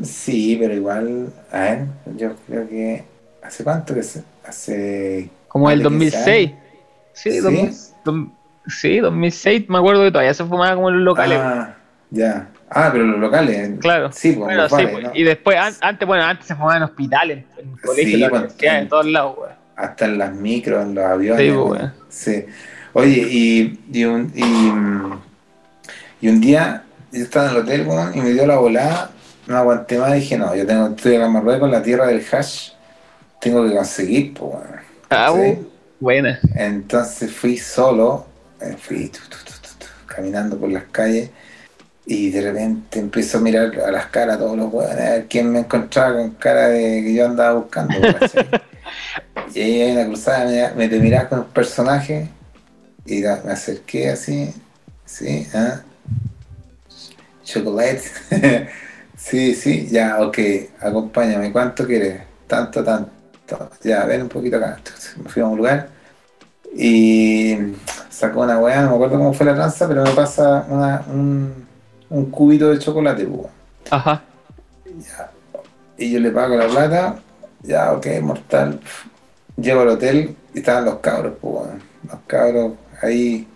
[0.03, 3.05] Sí, pero igual, a ver, yo creo que.
[3.43, 4.22] ¿Hace cuánto que se?
[4.47, 5.29] Hace.
[5.49, 6.49] Como el de 15 2006.
[6.51, 6.61] años.
[7.12, 7.39] Sí, ¿Sí?
[7.39, 7.70] 2000
[8.05, 8.33] dom-
[8.66, 11.39] sí, 2006, me acuerdo que todavía se fumaba como en los locales.
[11.41, 11.75] Ah,
[12.11, 12.49] ya.
[12.70, 13.79] Ah, pero los locales.
[13.81, 14.11] Claro.
[14.12, 15.05] Sí, pues bueno, sí, bares, pues.
[15.05, 15.11] ¿no?
[15.14, 18.55] y después, an- antes, bueno, antes se fumaba en hospitales, en colegios, Sí, en pues,
[18.62, 19.53] en en- todos lados, weón.
[19.77, 21.41] Hasta en las micros, en los aviones.
[21.41, 21.64] Sí, pues, ¿no?
[21.66, 21.93] weón.
[22.09, 22.45] Sí.
[22.95, 28.20] Oye, y, y, un, y, y un día yo estaba en el hotel weón, y
[28.20, 29.11] me dio la volada,
[29.47, 32.70] no aguanté más dije, no, yo tengo, estoy acá en Marruecos, la tierra del hash,
[33.40, 34.55] tengo que conseguir, pues.
[35.11, 35.38] Ah, Sí.
[35.38, 35.68] uh,
[36.01, 36.38] buena.
[36.55, 38.26] Entonces fui solo,
[38.61, 41.30] eh, fui tu, tu, tu, tu, tu, caminando por las calles
[42.07, 45.26] y de repente empiezo a mirar a las caras a todos los hueones, a ver
[45.28, 47.99] quién me encontraba con cara de que yo andaba buscando.
[49.55, 52.28] y ahí hay una cruzada, me, me te miraba con un personaje
[53.07, 54.53] y la- me acerqué así,
[55.05, 55.80] sí, ¿ah?
[57.45, 58.03] Chocolate.
[59.25, 60.39] sí, sí, ya, ok,
[60.81, 62.22] acompáñame, ¿cuánto quieres?
[62.47, 63.11] Tanto, tanto.
[63.83, 64.79] Ya, ven un poquito acá.
[65.22, 65.89] Me fui a un lugar
[66.75, 67.57] y
[68.11, 71.66] sacó una weá, no me acuerdo cómo fue la tranza, pero me pasa una, un,
[72.11, 73.49] un cubito de chocolate, pues.
[73.91, 74.22] Ajá.
[75.97, 77.16] Y yo le pago la plata,
[77.62, 78.81] ya, ok, mortal.
[79.57, 81.81] Llego al hotel y estaban los cabros, weón.
[82.09, 83.47] Los cabros ahí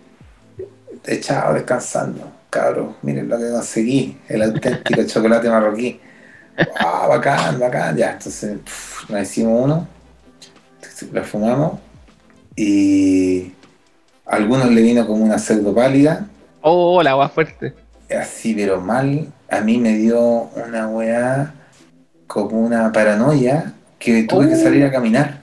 [1.05, 2.38] echados, descansando.
[2.49, 5.99] Cabros, miren lo que conseguí, el auténtico chocolate marroquí.
[6.79, 8.13] Ah, bacán, bacán, ya.
[8.13, 9.87] Entonces, pf, nos hicimos uno,
[10.81, 11.79] entonces, lo fumamos
[12.55, 13.53] y
[14.25, 16.27] a algunos le vino como una pseudo pálida,
[16.61, 17.73] Oh, la agua fuerte.
[18.09, 19.31] así pero mal.
[19.49, 21.53] A mí me dio una weá
[22.27, 24.63] como una paranoia que tuve que Oh.
[24.63, 25.39] salir a caminar.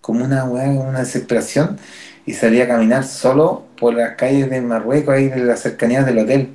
[0.00, 1.78] Como una weá, como una desesperación.
[2.24, 6.18] Y salí a caminar solo por las calles de Marruecos, ahí de las cercanías del
[6.18, 6.54] hotel.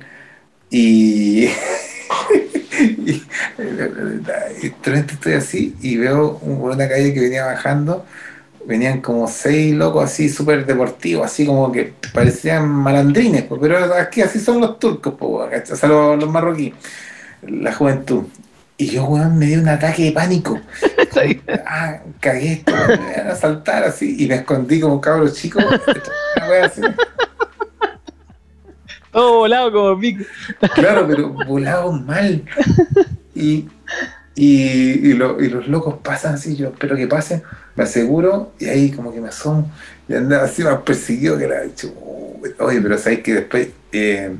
[0.70, 1.44] Y,
[2.78, 3.22] y,
[4.62, 8.04] estoy así y veo por una calle que venía bajando.
[8.64, 14.20] Venían como seis locos así, súper deportivos, así como que parecían malandrines, pues, pero aquí
[14.20, 15.74] así son los turcos, pues, ¿cachai?
[15.74, 16.74] o sea, los marroquíes,
[17.42, 18.24] la juventud.
[18.82, 20.60] Y yo, weón, me dio un ataque de pánico.
[21.66, 24.16] Ah, cagué esto, me van a saltar así.
[24.18, 25.60] Y me escondí como cabro chico.
[29.12, 30.24] Todo volado como pico.
[30.74, 32.42] Claro, pero volado mal.
[33.34, 33.68] Y,
[34.34, 34.62] y,
[35.10, 37.42] y, lo- y los locos pasan así, yo espero que pasen,
[37.76, 39.70] me aseguro, y ahí como que me asomo.
[40.08, 41.60] Y andaba así más perseguido que la
[42.58, 44.34] Oye, pero sabéis que después eh,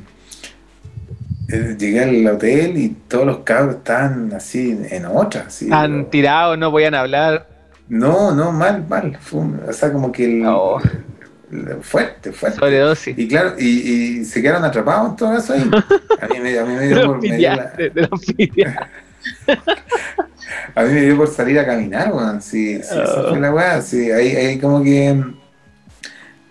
[1.47, 5.45] llegué al hotel y todos los cabros estaban así en otra.
[5.47, 7.47] Así, Han tirado, no podían hablar.
[7.89, 9.17] No, no, mal, mal.
[9.21, 10.79] Fue o sea, como que el, Oh.
[11.81, 12.57] fuerte, fuerte.
[12.59, 13.17] Sobredosis.
[13.17, 13.67] Y claro, y,
[14.21, 15.69] y se quedaron atrapados en todo caso ahí.
[16.21, 17.73] A mí me, a mí me dio por, me dio la-
[20.75, 22.41] a mí me dio por salir a caminar, weón.
[22.41, 23.81] Sí, sí, esa fue la weá.
[23.81, 25.23] Sí, ahí, ahí como que,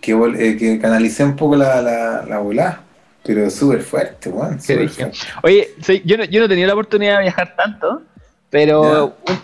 [0.01, 2.81] que, eh, que canalicé un poco la, la, la volada.
[3.25, 4.59] Pero súper fuerte, weón.
[5.43, 8.03] Oye, soy- yo, no, yo no he tenido la oportunidad de viajar tanto,
[8.51, 9.39] pero un-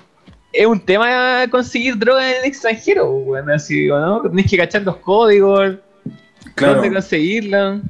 [0.53, 4.22] es un tema conseguir droga en el extranjero, bueno, así, ¿no?
[4.22, 5.76] Tienes que cachar los códigos,
[6.55, 6.74] Claro.
[6.74, 7.81] dónde conseguirla.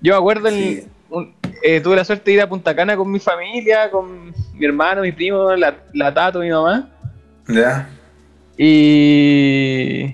[0.00, 0.48] Yo me acuerdo,
[1.10, 4.66] un- eh, tuve la suerte de ir a Punta Cana con mi familia, con mi
[4.66, 6.88] hermano, mi primo, la, la Tato, mi mamá,
[7.48, 7.88] Ya.
[8.58, 10.10] y,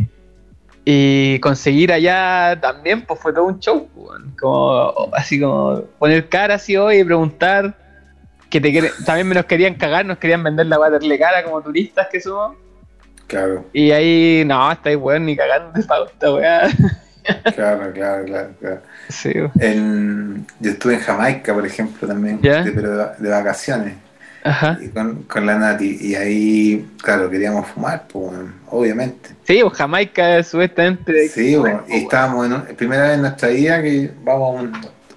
[0.85, 6.55] y conseguir allá también, pues fue todo un show, pues, como, así como poner cara
[6.55, 7.74] así hoy y preguntar,
[8.49, 12.09] que te también me nos querían cagar, nos querían vender la waterle cara como turistas
[12.11, 12.57] que somos.
[13.26, 16.68] Claro, Y ahí, no, estáis weón ni cagando de pago esta weá.
[17.55, 18.51] claro, claro, claro.
[18.59, 18.81] claro.
[19.09, 19.33] Sí.
[19.61, 22.64] En- yo estuve en Jamaica, por ejemplo, también, ¿Ya?
[22.64, 23.95] de- pero de, de vacaciones,
[24.43, 24.78] Ajá.
[24.80, 25.99] y con, con la Nati.
[26.01, 28.32] Y ahí, claro, queríamos fumar, pues,
[28.68, 29.30] obviamente.
[29.45, 31.28] Sí, pues Jamaica supuestamente.
[31.28, 34.72] Sí, weón, y estábamos en un- primera vez en nuestra vida que vamos a un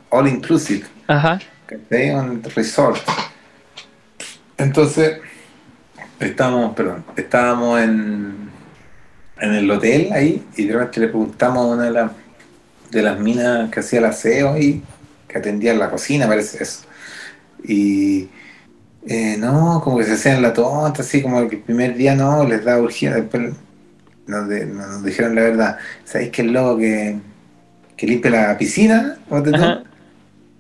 [0.09, 1.39] all inclusive, Ajá.
[1.65, 2.11] ¿cachai?
[2.11, 2.99] Un resort.
[4.57, 5.17] Entonces,
[6.19, 8.49] estábamos, perdón, estábamos en,
[9.39, 12.11] en el hotel ahí y de repente le preguntamos a una de las,
[12.91, 14.84] de las minas que hacía el aseo ahí,
[15.28, 16.82] que atendía en la cocina, parece eso.
[17.63, 18.30] Y
[19.08, 22.43] eh, no, como que se hacían la tonta, así como que el primer día no,
[22.45, 23.54] les da urgencia, después
[24.28, 25.78] nos, de- nos dijeron la verdad.
[26.06, 27.18] ¿Sabéis que el loco que,
[27.97, 29.18] que limpia la piscina?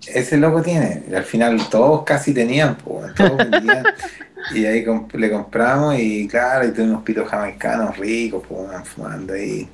[0.05, 1.03] Ese loco tiene.
[1.09, 3.85] Y al final todos casi tenían, pues, todos vendían.
[4.53, 9.65] Y ahí comp- le compramos y claro, y tuvimos pitos jamaicanos ricos, pues, fumando ahí,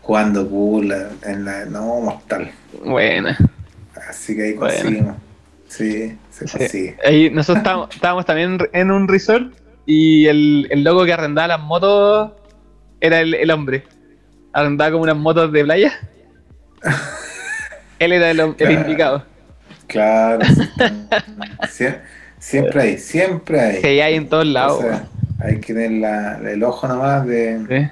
[0.00, 0.94] jugando pool
[1.24, 1.64] en la...
[1.64, 2.52] No, mortal.
[2.84, 3.36] Buena.
[4.08, 5.16] Así que ahí conseguimos.
[5.76, 6.58] Sí, se Sí.
[6.58, 6.96] consigue.
[7.04, 9.52] Ahí nosotros estábamos, estábamos también en un resort
[9.86, 12.32] y el, el loco que arrendaba las motos
[13.00, 13.84] era el, el hombre.
[14.52, 15.92] Arrendaba como unas motos de playa.
[17.98, 18.72] Él era el, el Claro.
[18.72, 19.24] indicado.
[19.86, 20.40] Claro.
[21.68, 21.98] Sie-
[22.38, 23.80] siempre hay, siempre hay.
[23.82, 24.78] Que hay en todos lados.
[24.78, 25.04] O sea,
[25.40, 27.90] hay que tener la- el ojo nomás de, de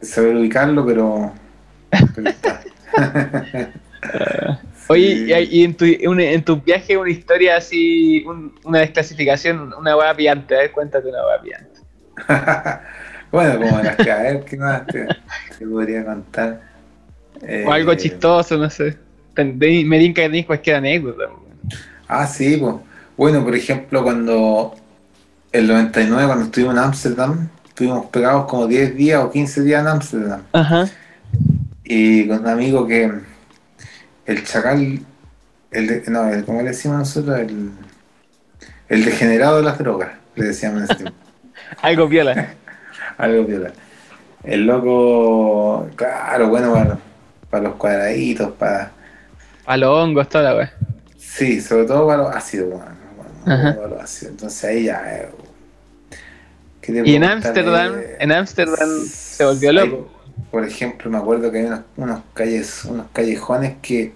[0.00, 0.06] Sí.
[0.12, 1.32] saber ubicarlo, pero,
[2.14, 2.60] pero está.
[4.88, 10.14] Oye, y, en, tu, en tu viaje una historia así, un- una desclasificación, una hueá
[10.14, 10.54] pillante.
[10.54, 11.80] A ver, cuéntate una hueá pillante.
[13.32, 15.06] bueno, como las que a ver, ¿qué más te,
[15.58, 16.60] te podría contar?
[17.66, 18.96] O algo Eh, chistoso, no sé.
[19.36, 21.24] Me tinca que cualquier anécdota.
[22.06, 22.74] Ah, sí, pues.
[23.16, 24.74] Bueno, por ejemplo, cuando
[25.52, 29.88] el 99, cuando estuvimos en Ámsterdam, estuvimos pegados como 10 días o 15 días en
[29.88, 30.42] Ámsterdam.
[30.52, 30.88] Ajá.
[31.84, 33.10] Y con un amigo que
[34.26, 35.00] el chacal,
[35.70, 37.38] el de- no, el, ¿cómo le decimos nosotros?
[37.40, 37.70] El,
[38.88, 41.14] el degenerado de las drogas, le decíamos en ese tiempo.
[41.82, 42.54] Algo viola.
[43.18, 43.72] Algo viola.
[44.42, 46.98] El loco, claro, bueno, para,
[47.50, 48.92] para los cuadraditos, para.
[49.66, 50.72] A los hongos, toda la weá.
[51.16, 52.84] Sí, sobre todo para los ácidos, bueno,
[53.16, 54.32] bueno, para los ácidos.
[54.32, 55.02] Entonces ahí ya.
[55.16, 55.28] eh,
[56.80, 57.24] ¿qué te Y en?
[57.24, 60.10] Ámsterdam, Eh, en Ámsterdam se volvió loco.
[60.54, 64.14] Por ejemplo, me acuerdo que hay unos, unos calles, unos callejones que,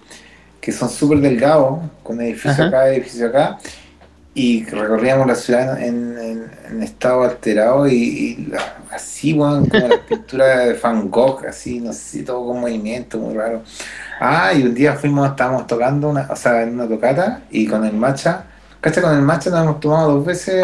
[0.61, 2.67] que son súper delgados, con edificio Ajá.
[2.67, 3.57] acá, edificio acá,
[4.33, 8.53] y recorríamos la ciudad en, en- en estado alterado y,
[8.89, 13.35] así, weón, como la pintura de Van Gogh, así, no sé, todo con movimiento, muy
[13.35, 13.63] raro.
[14.21, 17.83] Ah, y un día fuimos, estábamos tocando, una, o sea, en una tocata, y con
[17.85, 18.45] el macha,
[18.79, 19.01] ¿cacha?
[19.01, 20.63] Con el macha nos hemos tomado dos veces,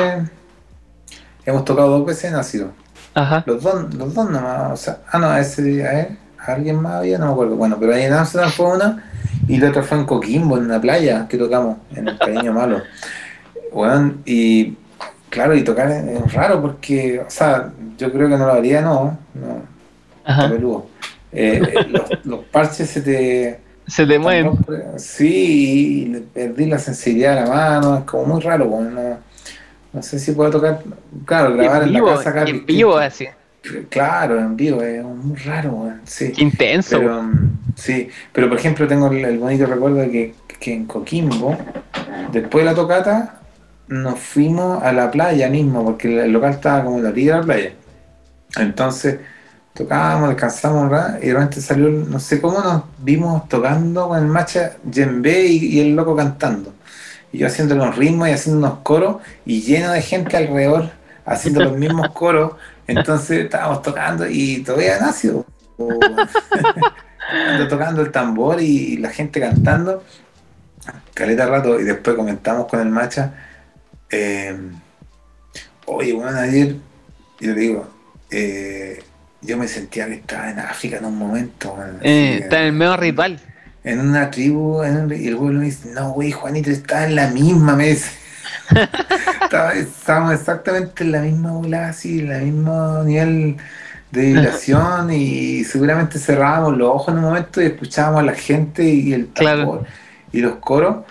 [1.45, 2.84] hemos tocado dos veces en ácido.
[3.15, 3.43] Ajá.
[3.47, 6.17] Los dos, los dos nomás, o sea, ah, no, ese día, ¿eh?
[6.37, 7.17] ¿Alguien más había?
[7.17, 7.55] No me acuerdo.
[7.55, 9.03] Bueno, pero ahí en Amsterdam fue una
[9.47, 12.81] y la otra fue en Coquimbo, en una playa que tocamos, en el Cariño Malo.
[13.73, 14.75] Bueno, y
[15.29, 19.17] claro, y tocar es, raro porque, o sea, yo creo que no lo haría, no,
[19.33, 19.61] no,
[20.23, 20.51] Ajá.
[21.31, 23.65] Eh, eh, los, los parches se te...
[23.87, 24.51] Se te mueven.
[24.97, 29.17] Sí, y perdí la sensibilidad de la mano, es como muy raro, bueno, no,
[29.95, 30.83] no sé si puedo tocar,
[31.23, 32.43] claro, grabar en en, vivo, la casa acá.
[32.43, 33.27] en vivo así.
[33.89, 36.33] Claro, en vivo, es muy raro, weón, sí.
[36.33, 36.97] Qué intenso.
[36.99, 41.57] Pero, mm, sí, pero por ejemplo tengo el, bonito recuerdo de que, que en Coquimbo,
[42.33, 43.39] después de la tocata,
[43.87, 47.39] nos fuimos a la playa mismo, porque el local estaba como en la orilla de
[47.39, 47.71] la playa.
[48.57, 49.19] Entonces
[49.73, 54.19] tocábamos, descansamos un rato, y de repente salió, no sé cómo nos vimos tocando con
[54.19, 56.74] el macha djembe y, y el loco cantando.
[57.35, 60.89] Y yo haciendo los ritmos y haciendo unos coros, y lleno de gente alrededor
[61.25, 62.53] haciendo los mismos coros.
[62.87, 65.45] Entonces estábamos tocando y todavía nació.
[67.29, 70.01] Ando tocando el tambor y la gente cantando.
[71.13, 73.33] Caleta rato y después comentamos con el macha.
[74.09, 74.57] eh,
[75.87, 76.77] Oye, bueno, ayer,
[77.41, 77.87] yo le digo,
[78.31, 79.03] eh,
[79.41, 81.77] yo me sentía que estaba en África en un momento.
[82.01, 83.41] Eh, está en el medio ritual.
[83.85, 87.15] En una tribu, en un- y el güey me dice, no, güey, Juanito, está en
[87.15, 88.11] la misma, me dice.
[89.75, 93.57] Estábamos exactamente en la misma bola, así, en el mismo nivel
[94.11, 98.83] de vibración y seguramente cerrábamos los ojos en un momento y escuchábamos a la gente
[98.83, 99.59] y el Claro.
[99.59, 99.85] tambor
[100.31, 101.05] y los coros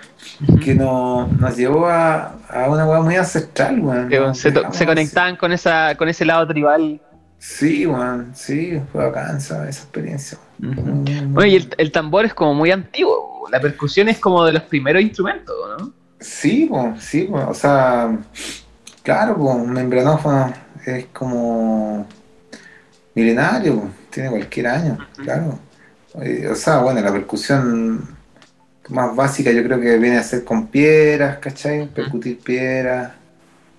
[0.63, 5.53] que nos, nos llevó a, a una weá muy ancestral, Nos se, se conectaban con
[5.53, 7.01] esa con ese lado tribal.
[7.47, 10.39] Sí, weón, sí, fue bacán esa, esa experiencia.
[10.59, 13.47] Muy Bueno, y el, el tambor es como muy antiguo.
[13.53, 15.93] La percusión es como de los primeros instrumentos, ¿no?
[16.21, 18.19] Sí, pues, sí, pues, o sea,
[19.03, 20.55] claro, pues, un membranófono
[20.87, 22.07] es como
[23.15, 25.59] milenario, tiene cualquier año, claro.
[26.23, 28.17] Eh, O sea, bueno, la percusión
[28.89, 31.89] más básica yo creo que viene a ser con piedras, ¿cachai?
[31.89, 33.13] Percutir piedras.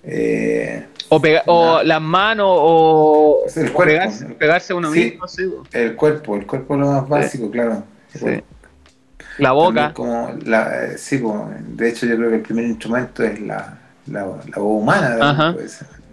[0.04, 0.86] eh,
[1.16, 5.04] O, pega- o las manos o, el o pegarse, pegarse uno Sí.
[5.10, 5.50] mismo, sí.
[5.72, 7.82] el cuerpo, el cuerpo es lo más básico, claro.
[9.38, 9.92] La boca.
[9.92, 11.34] Como la, eh, sí, pues,
[11.76, 15.54] de hecho yo creo que el primer instrumento es la, la, la voz humana, Ajá.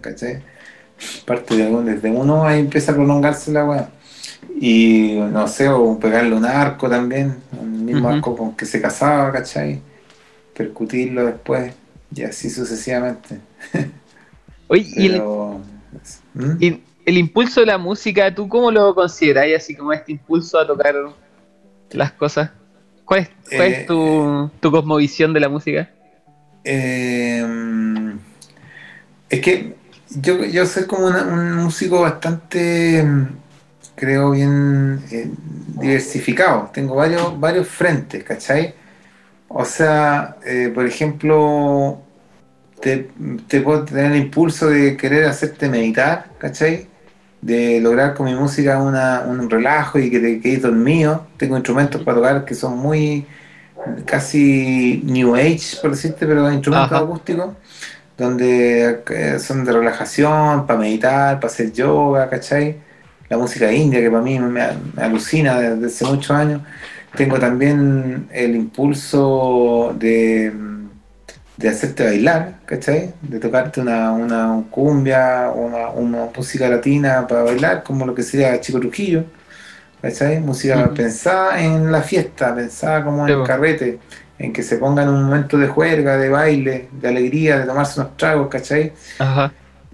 [0.00, 0.42] ¿cachai?
[1.26, 3.88] Parte de algún- desde uno ahí empieza a prolongarse la weá.
[4.60, 9.32] Y no sé, o pegarle un arco también, un mismo arco con que se casaba,
[9.32, 9.80] ¿cachai?
[10.56, 11.72] Percutirlo después,
[12.14, 13.38] y así sucesivamente.
[14.68, 15.60] Oye, y el, Pero,
[16.34, 16.56] ¿Mm?
[16.58, 19.46] y el impulso de la música, ¿tú cómo lo consideras?
[19.56, 20.94] Así como este impulso a tocar
[21.90, 22.50] las cosas.
[23.04, 25.90] ¿Cuál es, cuál Eh, es tu, tu cosmovisión de la música?
[26.64, 27.44] Eh,
[29.28, 29.76] Es que
[30.10, 33.04] yo, yo soy como un músico bastante,
[33.94, 35.30] creo, bien eh,
[35.80, 36.70] diversificado.
[36.72, 38.74] Tengo varios, varios frentes, ¿cachai?
[39.48, 42.03] O sea, eh, por ejemplo,
[42.80, 46.86] te, puedo tener el impulso de querer hacerte meditar, ¿cachai?
[47.40, 51.26] De lograr con mi música un relajo y que te quedes dormido.
[51.36, 53.26] Tengo instrumentos para tocar que son muy
[54.04, 57.54] casi New Age, por decirte, pero instrumentos acústicos
[58.16, 62.76] donde eh, son de relajación, para meditar, para hacer yoga, ¿cachai?
[63.28, 64.62] La música india, que para mí me,
[64.96, 66.62] alucina desde hace muchos años.
[67.16, 70.52] Tengo también el impulso de,
[71.56, 73.14] de hacerte bailar, ¿cachai?
[73.22, 78.60] De tocarte una, una cumbia, una, una música latina para bailar, como lo que sería
[78.60, 79.24] Chico Trujillo,
[80.02, 80.40] ¿cachai?
[80.40, 83.98] Música pensada en la fiesta, pensada como en el carrete
[84.38, 88.16] en que se pongan un momento de juerga, de baile, de alegría, de tomarse unos
[88.16, 88.92] tragos, ¿cachai?
[89.18, 89.52] Ajá.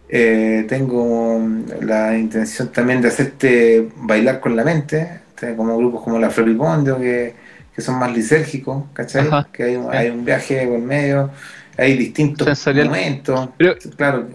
[0.09, 1.41] Eh, tengo
[1.83, 5.21] la intención también de hacerte bailar con la mente,
[5.57, 7.35] como grupos como la Floripondio, que,
[7.81, 9.27] que son más lisérgicos, ¿cachai?
[9.53, 11.31] Que hay, hay, un viaje por medio,
[11.79, 13.49] hay distintos momentos.
[13.57, 14.29] Pero, claro.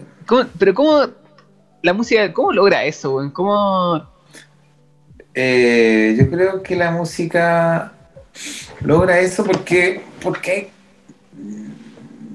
[0.58, 1.06] pero ¿cómo
[1.80, 3.30] la música, cómo logra eso?
[3.32, 4.04] ¿Cómo...?
[5.32, 7.92] Eh, yo creo que la música
[8.80, 10.70] logra eso porque, porque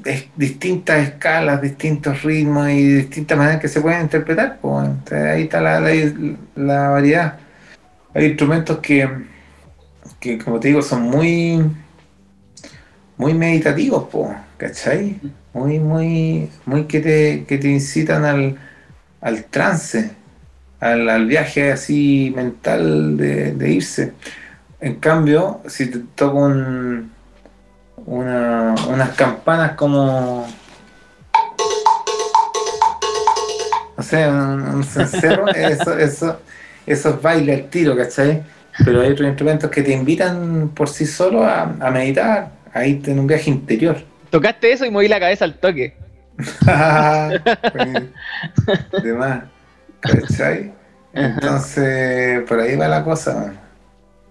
[0.06, 4.60] hay distintas escalas, distintos ritmos y distintas maneras que se pueden interpretar.
[4.62, 5.82] Pues, ahí está la,
[6.56, 7.40] la, variedad.
[8.14, 9.10] Hay instrumentos que,
[10.22, 11.62] que, como te digo, son muy
[13.22, 14.08] muy meditativos,
[14.58, 15.20] ¿cachai?
[15.54, 18.58] Muy, muy, muy que te, que te incitan al,
[19.22, 20.12] al trance,
[20.80, 24.14] al, al, viaje así mental de, de irse.
[24.80, 27.12] En cambio, si te toco un,
[28.08, 30.48] una, unas campanas como.
[33.98, 36.40] No sé, un, cencerro, eso, eso,
[36.88, 38.42] eso es baile al tiro, ¿cachai?
[38.84, 43.20] Pero hay otros instrumentos que te invitan por sí solo a, meditar, a irte en
[43.20, 43.98] un viaje interior.
[44.30, 45.96] Tocaste eso y moví la cabeza al toque.
[49.04, 49.44] de más,
[50.00, 50.74] ¿cachai?
[51.14, 53.54] Entonces, por ahí va la cosa.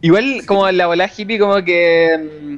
[0.01, 2.57] Igual como la bola hippie como que mm,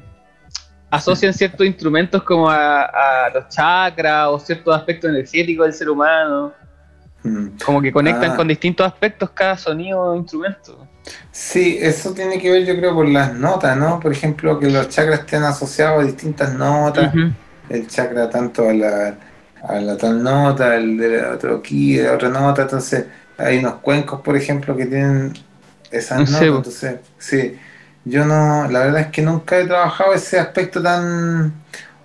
[0.90, 6.52] asocian ciertos instrumentos como a, los chakras o ciertos aspectos energéticos del ser humano.
[7.24, 7.48] Mm.
[7.64, 8.36] Como que conectan ah.
[8.36, 10.86] con distintos aspectos cada sonido o instrumento.
[11.30, 13.98] Sí, eso tiene que ver yo creo por las notas, ¿no?
[13.98, 17.12] Por ejemplo, que los chakras estén asociados a distintas notas.
[17.68, 19.14] El chakra tanto a la,
[19.62, 22.62] a la tal nota, el de otro aquí, de otra nota.
[22.62, 23.06] Entonces
[23.38, 25.32] hay unos cuencos, por ejemplo, que tienen
[25.90, 27.56] esa no, entonces, sí.
[28.04, 31.52] Yo no, la verdad es que nunca he trabajado ese aspecto tan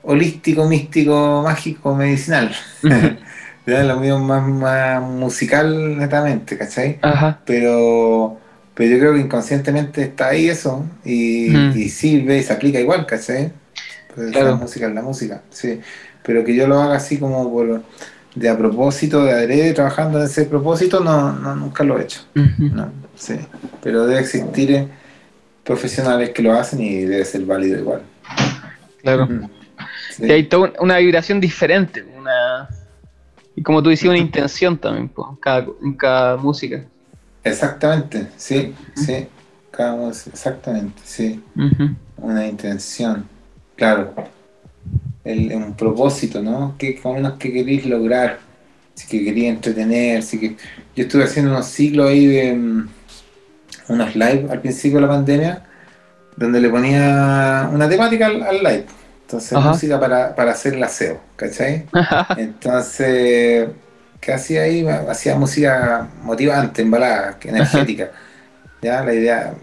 [0.03, 2.51] holístico, místico, mágico, medicinal.
[3.65, 6.99] ya lo mío más, más musical netamente, ¿cachai?
[7.01, 7.39] Ajá.
[7.45, 8.39] Pero,
[8.78, 13.07] pero yo creo que inconscientemente está ahí eso y, y sirve y se aplica igual,
[13.07, 13.51] ¿cachai?
[14.13, 15.82] Pues la música es la música, sí.
[16.23, 17.82] Pero que yo lo haga así como por
[18.36, 22.21] de a propósito, de adrede, trabajando en ese propósito, no, no nunca lo he hecho.
[22.36, 23.36] no, sí.
[23.82, 24.88] Pero debe existir eh,
[25.63, 28.03] profesionales que lo hacen y debe ser válido igual.
[29.01, 29.28] Claro.
[30.19, 32.69] Y hay toda una vibración diferente, una
[33.57, 35.28] y como tú decías, una intención también pues,
[35.82, 36.86] en, cada, música.
[37.47, 39.27] Exactamente, sí, sí.
[39.71, 41.43] Cada exactamente, sí.
[42.17, 43.25] Una intención,
[43.75, 44.13] claro
[45.27, 46.75] el, un propósito, ¿no?
[46.77, 48.39] ¿Qué menos que queréis lograr?
[48.93, 50.57] Si que quería entretener, si que...
[50.95, 52.89] Yo estuve haciendo unos ciclos ahí de mm,
[53.89, 55.63] unos live al principio de la pandemia,
[56.36, 58.86] donde le ponía una temática al, live.
[59.21, 61.86] Entonces, música para, para hacer el aseo, ¿cachai?
[62.37, 63.67] Entonces,
[64.19, 64.85] ¿qué hacía ahí?
[64.87, 68.11] Hacía música motivante, embalada, energética.
[68.81, 69.53] Ya, la idea,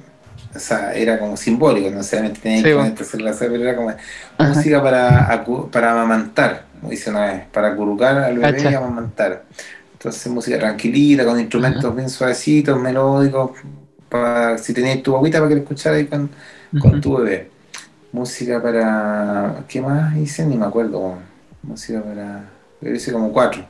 [0.54, 2.62] o sea, era como simbólico, no necesariamente tenía
[2.94, 3.92] que hacer la pero era como
[4.38, 9.44] música para, para amamantar, como dice una vez, para acurrucar al bebé y amamantar.
[9.92, 13.52] Entonces música tranquilita, con instrumentos bien suavecitos, melódicos,
[14.08, 16.30] para si tenías tu agüita para que lo escucharas con,
[16.78, 17.50] con tu bebé.
[18.12, 19.64] Música para.
[19.66, 20.46] ¿Qué más hice?
[20.46, 21.16] Ni me acuerdo.
[21.62, 22.44] Música para.
[22.80, 23.66] Yo hice como cuatro.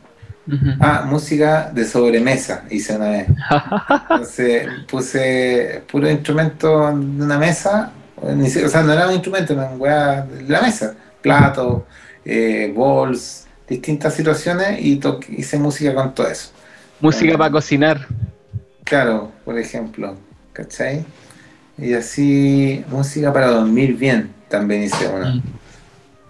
[0.78, 3.28] Ah, música de sobremesa hice una vez.
[4.10, 10.22] Entonces puse puro instrumento de una mesa, o sea, no era un instrumento, era una
[10.22, 11.86] de la mesa, plato,
[12.24, 15.00] eh, bols, distintas situaciones y
[15.30, 16.50] hice música con todo eso.
[17.00, 18.06] Música para cocinar.
[18.84, 20.16] Claro, por ejemplo,
[20.52, 21.04] ¿cachai?
[21.78, 25.42] Y así, música para dormir bien, también hice una.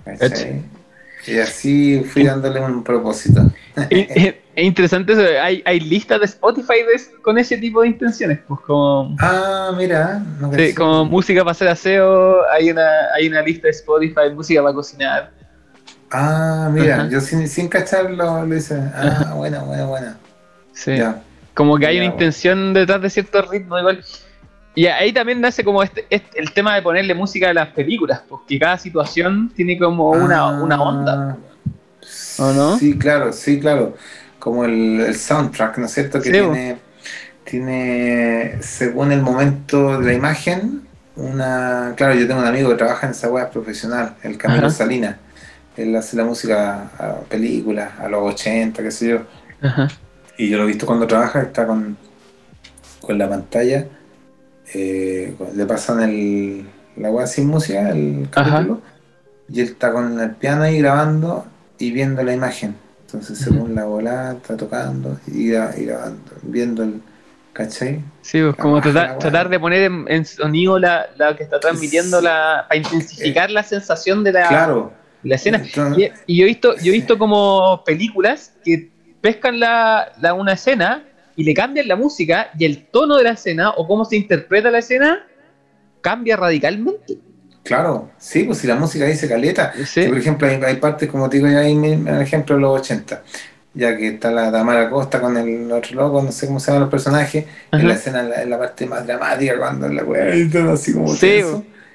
[0.05, 0.63] ¿cachai?
[1.27, 3.51] Y así fui dándole un propósito.
[3.91, 5.23] es, interesante eso.
[5.43, 6.75] Hay, hay listas de Spotify
[7.23, 8.41] con ese tipo de intenciones.
[8.47, 10.23] Pues como, ah, mira.
[10.77, 12.49] como música para hacer aseo.
[12.53, 15.31] Hay una, hay una lista de Spotify, música para cocinar.
[16.11, 18.81] Ah, mira, yo sin, sin cacharlo lo hice.
[18.95, 20.17] Ah, buena, buena, buena.
[20.73, 20.97] Sí.
[21.55, 24.05] Como que hay una intención detrás de cierto ritmo igual.
[24.77, 28.23] Y ahí también nace como este, este, el tema de ponerle música a las películas,
[28.29, 31.37] porque cada situación tiene como una, una onda.
[32.39, 32.79] ¿O no?
[32.79, 33.97] Sí, claro, sí, claro.
[34.39, 36.21] Como el, soundtrack, ¿no es cierto?
[36.21, 36.77] Que tiene,
[37.45, 40.83] tiene, según el momento de la imagen,
[41.17, 41.95] una.
[41.97, 45.17] Claro, yo tengo un amigo que trabaja en esa web profesional, el Camilo Salinas.
[45.77, 49.23] Él hace la música a películas, a los 80, qué sé yo.
[50.37, 51.97] Y yo lo he visto cuando trabaja, está con,
[53.01, 53.87] con la pantalla.
[54.73, 56.67] Eh, le pasan el,
[56.97, 58.83] la web sin música, el capítulo.
[59.49, 61.47] Y él está con el piano ahí grabando
[61.79, 62.77] y viendo la imagen.
[63.07, 67.01] Entonces, según la bola, está tocando y, grabando, viendo el.
[67.53, 68.01] ¿Cachai?
[68.21, 72.81] Sí, pues como tratar, de poner en, sonido la, la, que está transmitiendo la, para
[72.81, 74.93] intensificar la sensación de la, claro.
[75.23, 75.63] la escena.
[76.27, 78.91] y, yo he visto, yo he visto como películas que
[79.21, 81.05] pescan la, la, una escena
[81.37, 84.73] y le cambian la música y el tono de la escena o cómo se interpreta
[84.73, 85.25] la escena
[86.01, 87.19] cambia radicalmente.
[87.65, 89.73] Claro, sí, pues si la música dice caleta.
[89.73, 93.23] por ejemplo, hay, partes, como te digo, ya hay un ejemplo de los 80,
[93.73, 96.83] ya que está la Tamara Costa con el otro loco, no sé cómo se llaman
[96.83, 100.31] los personajes, en la escena, en la, parte más dramática, cuando la weá
[100.73, 101.43] así como sí,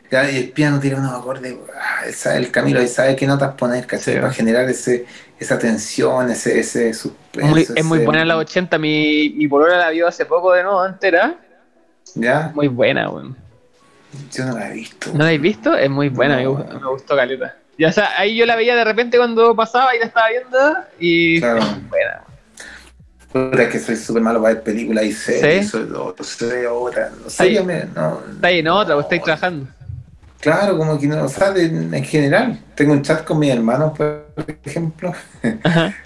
[0.10, 3.86] ya, y el piano tira unos acordes, ah, el Camilo y sabe qué notas poner,
[3.86, 4.20] ¿cachai?
[4.20, 5.06] Para generar ese,
[5.40, 7.74] esa tensión, ese, ese suspenso.
[7.76, 11.38] es muy buena la 80, mi, mi polora la vio hace poco de nuevo, entera.
[12.16, 12.52] ¿Ya?
[12.56, 13.49] Muy buena, weón.
[14.32, 15.12] Yo no la he visto.
[15.12, 15.76] ¿No la habéis visto?
[15.76, 17.56] Es muy buena, me, gustó, Caleta.
[17.78, 20.58] Ya, o sea, ahí yo la veía de repente cuando pasaba y la estaba viendo
[21.00, 21.62] y claro.
[21.90, 22.22] buena.
[23.32, 25.72] Puta, es que soy súper malo para ver películas y series, ¿Sí?
[25.72, 27.12] soy otro, soy otra.
[27.24, 29.68] No sé, yo me, no, Está ahí en otra, vos estáis trabajando.
[30.40, 32.60] Claro, como que no, sea, en general.
[32.74, 34.26] Tengo un chat con mis hermanos, por
[34.64, 35.14] ejemplo,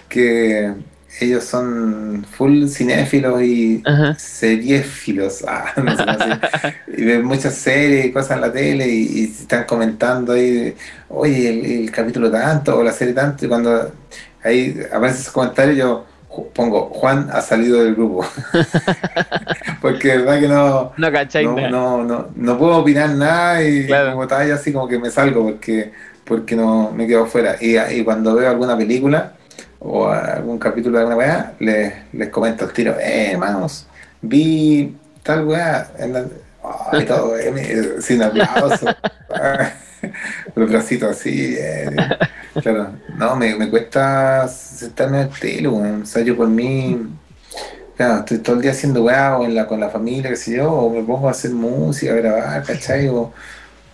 [0.08, 0.74] que
[1.20, 3.82] ellos son full cinéfilos y
[4.16, 6.04] seriéfilos, ah, no sé
[6.96, 10.74] y ven muchas series y cosas en la tele y, están comentando ahí,
[11.08, 13.92] oye, el, capítulo tanto o la serie tanto, y cuando
[14.42, 16.06] ahí aparecen esos comentarios yo
[16.52, 18.26] pongo, Juan ha salido del grupo.
[19.80, 20.92] Porque es verdad que no
[21.70, 25.92] no, no, no, puedo opinar nada y como tal, así como que me salgo porque,
[26.24, 27.56] porque no me quedo fuera.
[27.60, 29.34] Y, y cuando veo alguna película,
[29.84, 33.86] o algún capítulo de alguna weá, les, les comento el tiro, eh, hermanos,
[34.22, 36.30] vi tal weá, en
[37.06, 38.86] todo, eh, sin aplauso,
[40.54, 41.94] los bracitos así, eh,
[42.62, 46.98] claro, no, me, me cuesta sentarme al telo, o sea, yo por mí,
[47.94, 50.56] claro, estoy todo el día haciendo weá, o en la, con la familia, qué sé
[50.56, 53.08] yo, o me pongo a hacer música, a grabar, ¿cachai?
[53.08, 53.34] O,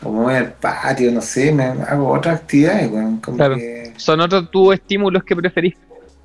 [0.04, 4.20] o me voy al patio, no sé, me hago otras actividades, weón, como que son
[4.20, 5.74] otros tus estímulos que preferís.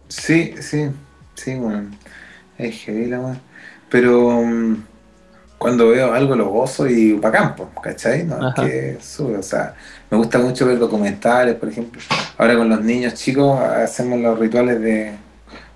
[0.07, 0.89] Sí, sí,
[1.35, 1.89] sí, bueno.
[2.57, 3.37] Es heavy la
[3.89, 4.77] Pero um,
[5.57, 8.23] cuando veo algo lo gozo y pa' campo, ¿cachai?
[8.23, 9.73] No, es que sube, o sea,
[10.09, 12.01] me gusta mucho ver documentales, por ejemplo.
[12.37, 15.13] Ahora con los niños chicos hacemos los rituales de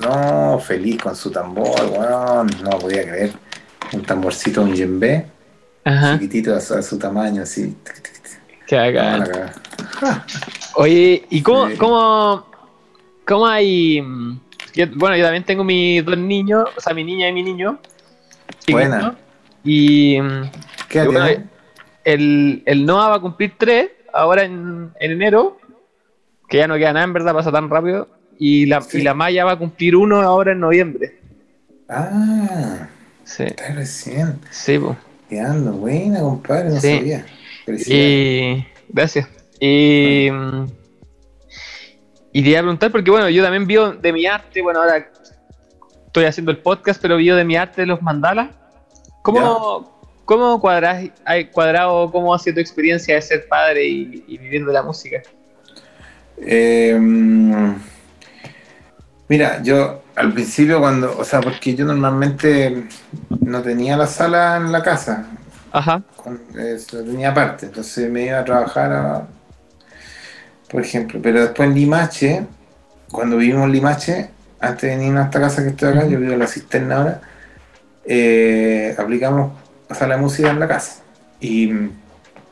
[0.01, 2.47] No, feliz con su tambor, weón.
[2.63, 3.31] No podía creer.
[3.93, 5.25] Un tamborcito, un yembe.
[6.13, 7.75] Chiquitito a su, tamaño, así.
[8.71, 9.53] Haga.
[10.75, 12.45] Oye, ¿y cómo, cómo,
[13.25, 14.01] cómo hay.
[14.01, 14.39] Mm,
[14.95, 17.79] bueno, yo también tengo mis dos niños, o sea, mi niña y mi niño.
[18.69, 19.15] Buena.
[19.63, 20.21] Y.
[20.21, 20.51] Mm,
[20.87, 21.01] ¿Qué
[22.03, 25.59] el, el Noah va a cumplir 3 ahora en, en enero,
[26.49, 28.07] que ya no queda nada en verdad, pasa tan rápido.
[28.43, 28.97] Y la, Sí.
[28.97, 31.15] y la Maya va a cumplir 1 ahora en noviembre.
[31.87, 32.87] Ah,
[33.23, 34.39] Sí, está recién.
[34.49, 34.97] sí, po.
[35.29, 36.97] Quedando buena, compadre, no Sí.
[36.97, 37.25] sabía.
[37.87, 38.65] Y.
[38.89, 39.27] Gracias.
[39.59, 40.29] Y.
[40.31, 40.65] mm,
[42.33, 45.05] Y te iba a preguntar, porque bueno, yo también vivo de mi arte, bueno, ahora
[46.07, 48.49] estoy haciendo el podcast, pero vivo de mi arte de los mandalas.
[49.21, 51.05] ¿Cómo, ¿cómo cuadras,
[51.51, 55.21] cuadrado, cómo ha sido tu experiencia de ser padre y, y vivir de la música?
[56.37, 56.97] Eh,
[59.31, 62.83] mira, yo al principio cuando, o sea, porque yo normalmente
[63.39, 65.25] no tenía la sala en la casa,
[65.71, 66.03] Ajá.
[66.17, 69.27] con- eh, lo tenía aparte, entonces me iba a trabajar, a-
[70.69, 72.45] por ejemplo, pero después en Limache,
[73.09, 74.29] cuando vivimos en Limache,
[74.59, 77.21] antes de venirnos a esta casa que estoy acá, yo vivo en la cisterna ahora,
[78.03, 79.53] eh, aplicamos
[79.89, 81.03] o sea, la música en la casa.
[81.39, 81.71] Y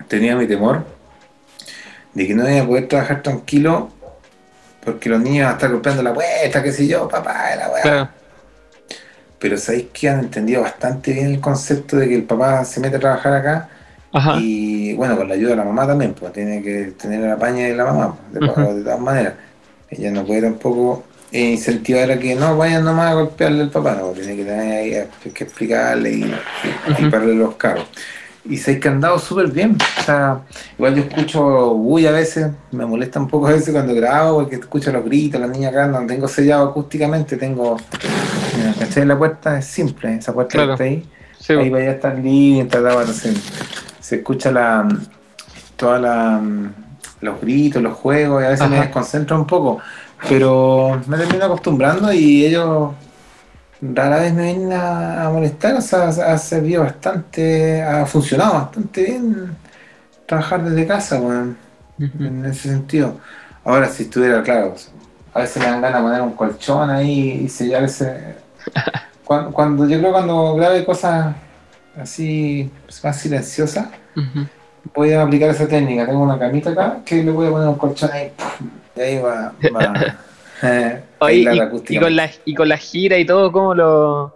[0.07, 0.85] tenía mi temor
[2.13, 3.91] de que no iba a poder trabajar tranquilo
[4.83, 7.81] porque los niños van a estar golpeando la puerta, qué sé yo, papá, la weá.
[7.81, 8.09] Claro.
[9.39, 12.97] Pero sabéis que han entendido bastante bien el concepto de que el papá se mete
[12.97, 13.69] a trabajar acá
[14.11, 14.35] Ajá.
[14.39, 17.65] y bueno, con la ayuda de la mamá también, pues tiene que tener la paña
[17.65, 18.73] de la mamá, pues, de, Ujú.
[18.75, 19.33] de todas maneras.
[19.89, 24.09] Ella no puede tampoco incentivar a que no vayan nomás a golpearle al papá, no,
[24.09, 26.35] tiene que tener ahí hay que explicarle y,
[26.97, 27.85] y, los carros.
[28.45, 29.77] Y se que han dado súper bien.
[29.99, 30.41] O sea,
[30.77, 34.55] igual yo escucho uy a veces, me molesta un poco a veces cuando grabo, porque
[34.55, 37.77] escucho los gritos, las niñas acá, no tengo sellado acústicamente, tengo,
[38.79, 39.05] ¿cachai?
[39.05, 40.67] La puerta es simple, esa puerta Claro.
[40.69, 41.09] que está ahí.
[41.39, 42.17] Sí, Ahí vaya a estar
[42.81, 43.33] la- bueno, se,
[43.99, 44.87] se escucha la
[45.75, 46.41] toda la
[47.21, 48.85] los gritos, los juegos, y a veces me Ajá.
[48.85, 49.79] desconcentra un poco,
[50.29, 52.91] pero me termino acostumbrando y ellos
[53.81, 59.03] rara vez me vienen a, a molestar, o sea, ha servido bastante, ha funcionado bastante
[59.03, 59.57] bien
[60.25, 62.23] trabajar desde casa, Ujú.
[62.23, 63.19] en ese sentido.
[63.63, 64.75] Ahora, si estuviera, claro,
[65.33, 68.35] a veces me dan ganas de poner un colchón ahí y sellar ese...
[69.25, 71.35] Cuando, cuando yo creo cuando grabe cosas
[71.95, 72.71] así
[73.03, 73.87] más silenciosas,
[74.95, 76.05] voy a aplicar esa técnica.
[76.07, 78.69] Tengo una camita acá que le voy a poner un colchón ahí ¡pum!
[78.95, 80.17] y ahí va, va
[80.63, 81.41] eh, Oye,
[81.89, 84.35] y, con la, y con la gira y todo, ¿cómo lo,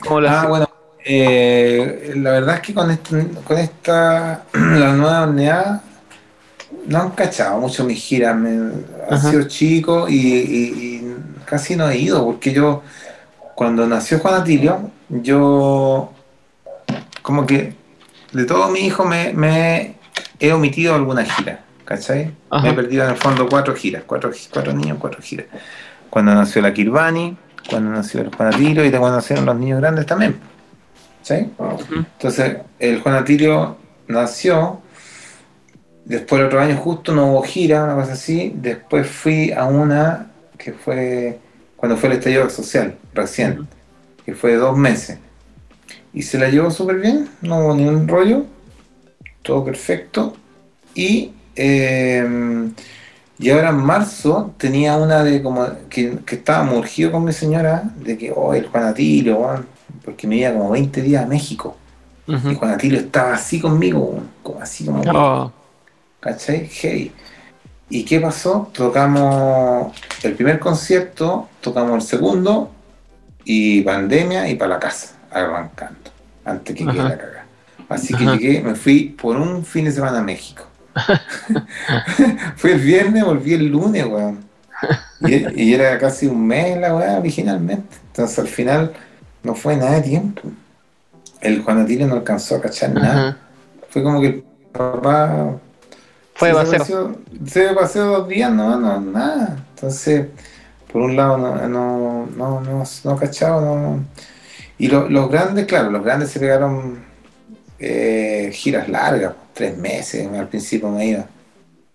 [0.00, 0.68] cómo lo Ah, bueno,
[1.04, 5.82] eh, la verdad es que con, este- con esta, la nueva horneada,
[6.86, 8.36] no han cachado mucho mis giras.
[8.36, 8.72] Me,
[9.10, 10.72] han sido chico y, y-
[11.02, 12.82] y casi no he ido, porque yo,
[13.54, 16.12] cuando nació Juan Atilio, yo,
[17.22, 17.74] como que
[18.32, 19.96] de todos mis hijos me, me
[20.38, 22.30] he omitido alguna gira, ¿cachai?
[22.48, 22.62] Ajá.
[22.62, 25.46] Me he perdido en el fondo cuatro giras, cuatro, cuatro niños, cuatro giras.
[26.10, 27.36] Cuando nació la Kirvani,
[27.68, 30.36] cuando nació el Juan Atilio y de cuando nacieron los niños grandes también.
[31.22, 31.50] ¿Sí?
[31.90, 33.76] Entonces, el Juan Atilio
[34.08, 34.80] nació,
[36.04, 40.30] después el otro año justo no hubo gira, una cosa así, después fui a una
[40.58, 41.38] que fue
[41.80, 43.66] cuando fue el estallido social, recién,
[44.26, 45.18] que fue de dos meses.
[46.12, 48.44] Y se la llevó súper bien, no hubo ni un rollo,
[49.42, 50.36] todo perfecto.
[50.94, 52.70] Y, eh,
[53.40, 57.84] y ahora en marzo tenía una de como que, que estábamos urgidos con mi señora,
[57.96, 59.66] de que, oh, el Juan Atilio, weón",
[60.04, 61.76] porque me iba como 20 días a México.
[62.26, 62.54] Y.
[62.54, 65.50] Juan Atilio estaba así conmigo, como- así como Oh,
[66.20, 66.68] ¿Cachai?
[66.70, 67.12] Hey.
[67.88, 68.70] ¿Y qué pasó?
[68.72, 69.92] Tocamos
[70.22, 72.70] el primer concierto, tocamos el segundo,
[73.44, 76.10] y pandemia y para la casa, arrancando,
[76.44, 77.08] antes que quede Ajá.
[77.08, 77.44] la cagada.
[77.88, 80.64] Así que llegué, me fui por un fin de semana a México.
[82.56, 84.40] Fui el viernes, volví el lunes, weón.
[85.20, 87.96] Y, y era casi un mes la weá originalmente.
[88.08, 88.92] Entonces al final
[89.42, 90.42] no fue nada de tiempo.
[91.40, 93.28] El Juan Atilio no alcanzó a cachar nada.
[93.28, 93.36] ajá.
[93.90, 95.56] Fue como que el papá
[96.34, 96.78] Fue de se paseo.
[96.78, 99.56] paseó- Se paseó dos días, no, no, nada.
[99.74, 100.26] Entonces,
[100.92, 104.04] por un lado, no, no, no, no, no cachaba, no.
[104.78, 106.98] Y lo- los grandes, claro, los grandes se pegaron
[107.78, 111.26] eh, giras largas, tres meses, al principio me iba.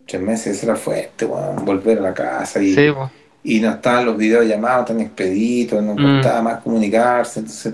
[0.05, 2.91] Tres meses era fuerte, weón, volver a la casa y, Sí,
[3.43, 6.03] y no estaban los videos llamados tan expeditos, no Mm.
[6.21, 7.73] costaba más comunicarse, entonces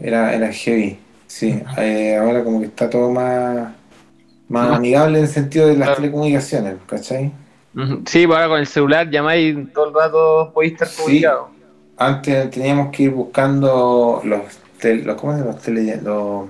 [0.00, 0.98] era, era heavy.
[1.26, 3.72] Sí, eh, ahora como que está todo más,
[4.48, 5.96] más amigable en el sentido de las Claro.
[6.00, 7.30] telecomunicaciones, ¿cachai?
[8.06, 10.96] Sí, pues ahora con el celular llamáis todo el rato podéis estar Sí.
[11.02, 11.50] comunicado.
[11.98, 14.40] Antes teníamos que ir buscando los,
[14.80, 15.52] tel- los ¿cómo se llama?
[15.52, 16.46] Los tele, los,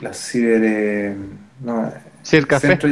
[0.00, 1.16] los ciber, eh,
[1.60, 1.92] no,
[2.22, 2.68] Sí, el café.
[2.68, 2.90] centro,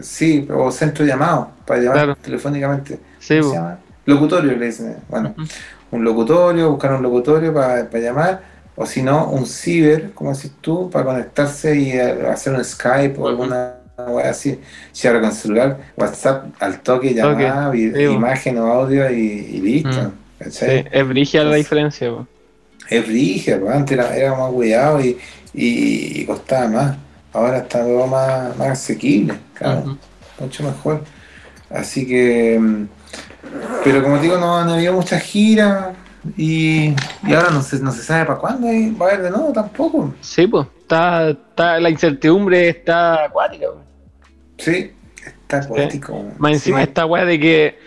[0.00, 2.16] sí, o centro llamado, para llamar Claro.
[2.16, 2.98] telefónicamente.
[3.20, 3.50] Sí, ¿Cómo po.
[3.50, 3.78] se llama?
[4.06, 4.96] Locutorio le dicen.
[5.08, 5.46] Bueno, Ujú.
[5.92, 8.42] un locutorio, buscar un locutorio para llamar,
[8.74, 13.14] o si no, un ciber, como decís tú, para conectarse y eh, hacer un Skype
[13.18, 13.74] o alguna
[14.08, 14.58] wea así.
[15.02, 20.12] Con celular, WhatsApp al toque, llamada, sí, imagen o audio y, y listo.
[20.38, 20.82] ¿cachai?
[20.82, 22.10] Sí, es brígida la diferencia.
[22.90, 25.16] Es brígido, pues, antes era, era más cuidado y,
[25.54, 26.96] y, costaba más.
[27.32, 29.96] Ahora está todo más, más asequible, claro,
[30.38, 31.02] mucho mejor.
[31.70, 32.88] Así que, mm,
[33.84, 35.94] pero como digo, no han habido muchas giras
[36.36, 36.94] y,
[37.26, 38.66] y ahora no se, no se sabe para cuándo
[38.98, 40.14] va a haber de nuevo tampoco.
[40.20, 43.82] Sí, pues, está, está, la incertidumbre está acuática, po.
[44.58, 46.24] Sí, está poético.
[46.38, 46.84] Más encima sí.
[46.84, 47.78] esta weá de que,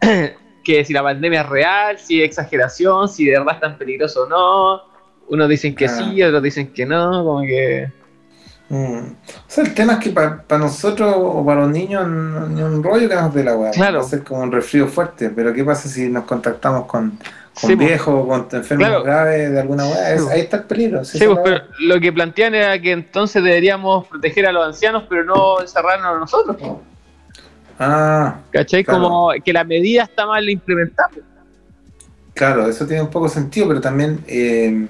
[0.64, 4.24] que si la pandemia es real, si es exageración, si de verdad es tan peligroso
[4.24, 4.89] o no.
[5.30, 5.88] Unos dicen que Ah.
[5.88, 7.90] sí, otros dicen que no, como que...
[8.68, 8.98] Mm.
[8.98, 9.14] O
[9.48, 13.08] sea, el tema es que para nosotros o para los niños no- ni un rollo
[13.08, 13.70] que nos dé la weá.
[13.72, 13.98] Claro.
[13.98, 15.28] Va a ser como un resfrío fuerte.
[15.30, 17.18] Pero ¿qué pasa si nos contactamos con, con
[17.70, 17.84] Sí, po.
[17.84, 19.02] viejos o con enfermos Claro.
[19.02, 20.14] graves de alguna weá?
[20.14, 21.04] Es- ahí está el peligro.
[21.04, 25.24] sí, pues, pero lo que plantean era que entonces deberíamos proteger a los ancianos, pero
[25.24, 26.56] no encerrarnos a nosotros.
[27.78, 28.84] Ah, ¿Cachai?
[28.84, 29.02] Claro.
[29.02, 31.10] Como que la medida está mal implementada.
[32.34, 34.86] claro, eso tiene un poco sentido, pero también, eh,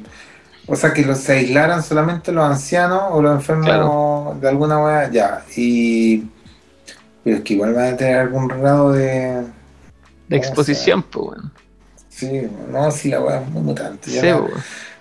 [0.70, 4.36] o sea, que los, se aislaran solamente los ancianos o los enfermos Claro.
[4.40, 5.42] de alguna weá, ya.
[5.56, 6.24] Y.
[7.24, 9.42] Pero es que igual van a tener algún grado de.
[10.28, 11.50] De exposición, pues, bueno.
[12.08, 14.10] Sí, no, sí, la weá es muy mutante.
[14.10, 14.48] Sí, no-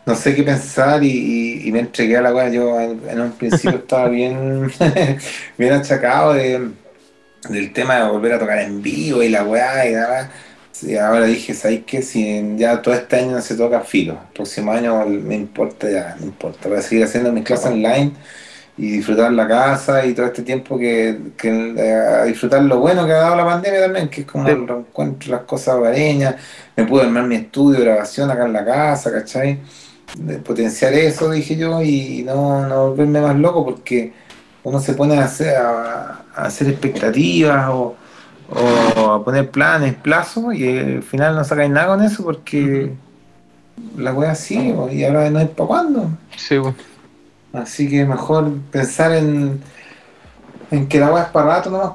[0.05, 2.49] no sé qué pensar y, y- y me entregué a la weá.
[2.49, 4.71] Yo en, en un principio estaba bien,
[5.57, 6.71] bien achacado de-
[7.47, 10.31] del tema de volver a tocar en vivo y la weá y nada.
[10.79, 12.01] Sí, ahora dije, ¿sabes qué?
[12.01, 16.15] Si ya todo este año no se toca filo, el próximo año me importa ya,
[16.19, 16.69] no importa.
[16.69, 18.13] Voy a seguir haciendo mis clases online
[18.77, 23.05] y disfrutar la casa y todo este tiempo que, que eh, a disfrutar lo bueno
[23.05, 24.51] que ha dado la pandemia también, que es como Sí.
[24.51, 26.35] el reencuentro, las cosas hogareñas.
[26.77, 29.59] Me pude armar mi estudio grabación acá en la casa, ¿cachai?
[30.17, 34.13] De potenciar eso, dije yo, y no, no volverme más loco porque
[34.63, 37.95] uno se pone a hacer, a, a hacer expectativas o,
[38.51, 42.91] o a poner planes, plazos, y al final no sacáis nada con eso porque
[43.97, 46.09] la wea sigue, y ahora no es para cuándo.
[46.35, 46.75] Sí, pues.
[47.53, 49.59] Así que mejor pensar en,
[50.71, 51.91] en que la wea es para rato nomás,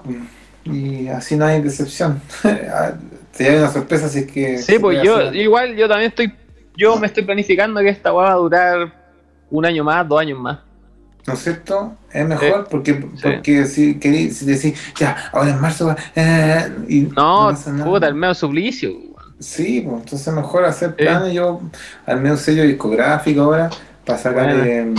[0.64, 2.20] y así no hay decepción.
[3.36, 4.58] Te hay una sorpresa si es que.
[4.58, 5.36] Sí, pues yo, hacer.
[5.36, 6.32] igual yo también estoy,
[6.76, 8.92] yo me estoy planificando que esta weá va a durar
[9.50, 10.58] un año más, dos años más.
[11.26, 11.94] ¿No es cierto?
[12.12, 13.20] Es mejor porque, Sí.
[13.22, 17.84] porque si, querí- si decís, ya, ahora en marzo, eh, y No, nada.
[17.84, 18.90] puta, el medio suplicio.
[19.38, 21.04] Sí, pues entonces mejor hacer Sí.
[21.04, 21.32] planes.
[21.32, 21.60] Yo
[22.06, 23.70] armé un sello discográfico ahora
[24.04, 24.64] para sacar Bueno.
[24.64, 24.94] eh,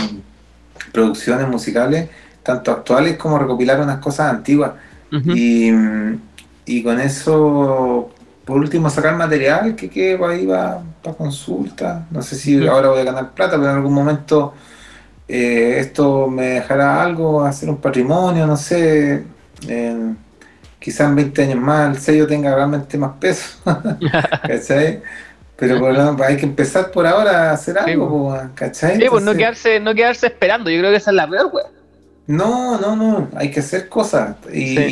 [0.92, 2.08] producciones musicales,
[2.42, 4.72] tanto actuales como recopilar unas cosas antiguas.
[5.34, 5.70] Y,
[6.66, 8.10] y con eso,
[8.44, 10.82] por último, sacar material que quede ahí para
[11.16, 12.06] consulta.
[12.10, 14.52] No sé si ahora voy a ganar plata, pero en algún momento
[15.28, 19.24] eh, esto me dejará algo, hacer un patrimonio, no sé.
[19.68, 20.14] eh,
[20.78, 23.58] quizás en 20 años más el sello tenga realmente más peso.
[24.44, 25.02] ¿Cachai?
[25.56, 28.96] Pero por lo- hay que empezar por ahora a hacer Sí, algo, po, ¿cachai?
[28.96, 31.72] Sí, pues no quedarse, no quedarse esperando, yo creo que esa es la peor, weón.
[32.26, 34.36] no, no, no, hay que hacer cosas.
[34.52, 34.88] Y, Sí.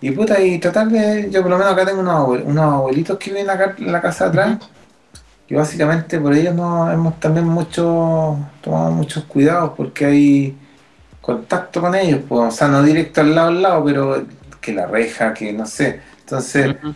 [0.00, 1.28] y, y, puta, y tratar de.
[1.30, 4.24] Yo por lo menos acá tengo unos, unos abuelitos que viven acá en la casa
[4.24, 4.58] de atrás.
[5.48, 10.56] Y básicamente por ellos no hemos también mucho, tomado muchos cuidados porque hay
[11.20, 14.26] contacto con ellos, pues, o sea, no directo al lado al lado, pero
[14.60, 16.00] que la reja, que no sé.
[16.20, 16.94] Entonces, Ujú.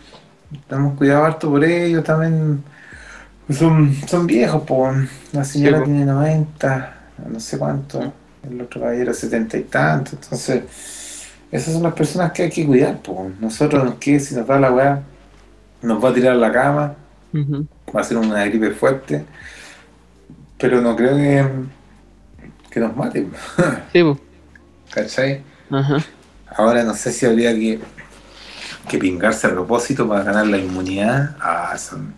[0.67, 2.63] tenemos cuidado harto por ellos también.
[3.49, 5.09] Son, son viejos, pues.
[5.33, 5.85] La señora po.
[5.85, 6.93] tiene 90,
[7.29, 8.13] no sé cuánto.
[8.47, 10.11] El otro caballero 70 y tanto.
[10.13, 10.63] Entonces,
[11.51, 13.39] esas son las personas que hay que cuidar, pues.
[13.39, 14.19] Nosotros, ¿qué?
[14.19, 15.01] Si nos da la weá,
[15.81, 16.95] nos va a tirar a la cama,
[17.33, 19.25] Va a ser una gripe fuerte.
[20.57, 21.45] Pero no creo que,
[22.69, 23.27] que nos mate,
[23.93, 24.03] Sí.
[24.93, 25.41] ¿cachai?
[25.69, 25.97] Ajá.
[26.55, 27.79] Ahora no sé si habría que,
[28.87, 31.35] que pingarse a propósito para ganar la inmunidad.
[31.39, 32.13] Ah, son.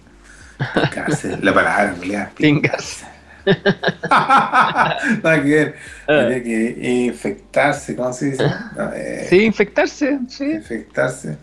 [0.74, 3.06] pingarse, la palabra, culiá, Pingarse.
[4.10, 5.76] Nada que ver.
[6.08, 6.22] Ah.
[6.22, 8.44] Habría que infectarse, ¿cómo se dice?
[8.76, 10.46] No, eh, Sí, infectarse, sí.
[10.52, 11.38] Infectarse.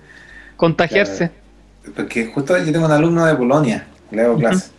[0.57, 1.31] Contagiarse.
[1.96, 4.70] Porque justo yo tengo un alumno de Polonia, le hago clase,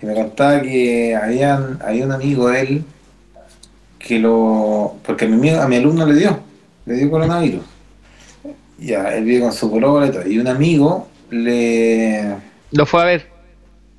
[0.00, 2.84] y me contaba que habían, había un amigo de él
[3.98, 4.96] que lo.
[5.04, 6.38] Porque a mi, a mi alumno le dio,
[6.86, 7.62] le dio coronavirus.
[8.78, 10.26] Ya, él vive con su polola y todo.
[10.26, 12.34] Y un amigo le.
[12.72, 13.26] Lo fue a ver.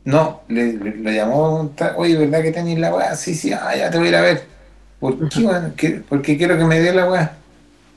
[0.05, 3.15] No, le, le- lo llamó oye, ¿verdad que tenéis la weá?
[3.15, 4.43] Sí, sí, ah, ya te voy a ir a ver.
[4.99, 5.73] ¿Por qué, weón?
[5.77, 7.33] ¿Qué- Porque quiero que me dé la weá.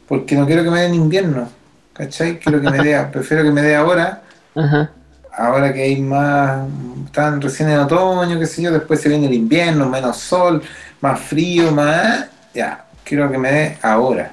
[0.06, 1.48] Porque no quiero que me dé en invierno.
[1.92, 2.38] ¿Cachai?
[2.38, 4.22] Quiero que me dé, prefiero que me dé ahora
[4.56, 4.90] Ajá.
[5.32, 6.66] ahora que hay más,
[7.04, 10.62] están recién en otoño, qué sé yo, después se viene el invierno, menos sol,
[11.00, 14.32] más frío, más, ya, quiero que me dé ahora.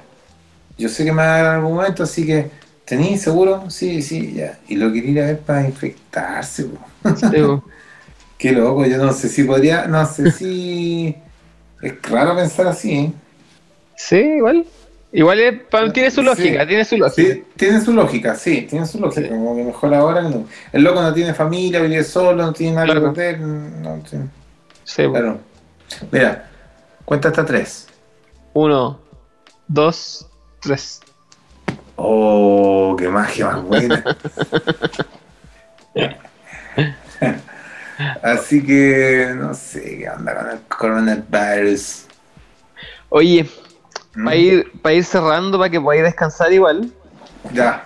[0.78, 2.50] Yo sé que me va a dar algún momento, así que,
[2.84, 3.70] ¿tenéis seguro?
[3.70, 4.58] Sí, sí, ya.
[4.66, 6.78] Y lo quería ir a ver para infectarse, po.
[8.38, 11.16] Qué loco, yo no sé si podría, no sé si...
[11.82, 13.12] Es raro pensar así, ¿eh?
[13.96, 14.64] Sí, igual.
[15.16, 16.26] Igual es- tiene su Sí.
[16.26, 17.22] lógica, tiene su lógica.
[17.34, 19.22] Sí, tiene su lógica, sí, tiene su lógica.
[19.22, 19.28] Sí.
[19.28, 20.44] Como que mejor ahora no.
[20.72, 23.12] El loco no tiene familia, vive solo, no tiene nada Claro.
[23.12, 23.36] que.
[23.36, 24.16] No, sí,
[24.82, 25.12] Sí, po.
[25.12, 25.38] claro.
[26.10, 26.50] Mira,
[27.04, 27.86] cuenta hasta tres.
[28.54, 28.98] Uno,
[29.68, 30.26] dos,
[30.60, 31.00] tres.
[31.94, 34.04] Oh, qué magia más buena.
[38.22, 42.06] Así que no sé qué onda con el coronavirus.
[43.10, 43.48] Oye,
[44.14, 44.24] ¿Mm?
[44.24, 46.90] para ir, pa' ir cerrando, para que podáis descansar igual,
[47.52, 47.84] Ya,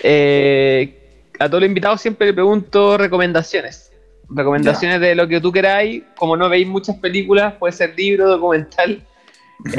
[0.00, 0.94] eh,
[1.38, 3.92] a todos los invitados siempre le pregunto recomendaciones.
[4.30, 6.02] Recomendaciones de lo que tú queráis.
[6.16, 9.02] Como no veis muchas películas, puede ser libro, documental.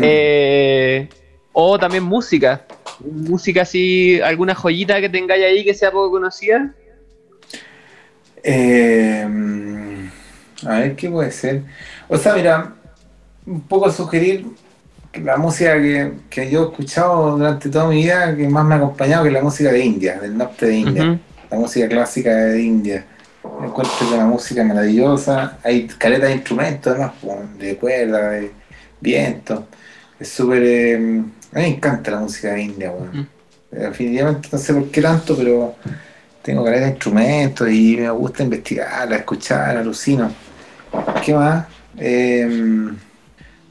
[0.01, 1.07] eh,
[1.53, 2.65] o también música.
[2.99, 6.73] Música así, alguna joyita que tengáis ahí que sea poco conocida.
[8.43, 9.27] Eh,
[10.65, 11.63] a ver, ¿qué puede ser?
[12.07, 12.73] O sea, mira,
[13.45, 14.45] un poco sugerir
[15.13, 18.77] la música que, que yo he escuchado durante toda mi vida, que más me ha
[18.77, 21.19] acompañado, que es la música de India, del norte de India,
[21.49, 23.05] la música clásica de India.
[23.59, 27.13] Me encuentro que una música maravillosa, hay caleta de instrumentos además,
[27.57, 28.51] de cuerda, de
[29.01, 29.67] viento.
[30.19, 30.61] Es súper...
[30.63, 31.23] eh, a mí
[31.53, 33.09] me encanta la música de India, weón.
[33.09, 33.27] Ujú.
[33.71, 35.75] Definitivamente no sé por qué tanto, pero
[36.41, 40.31] tengo caleta de instrumentos y me gusta investigar, escuchar, alucino.
[41.23, 41.65] ¿Qué más?
[41.97, 42.89] Eh,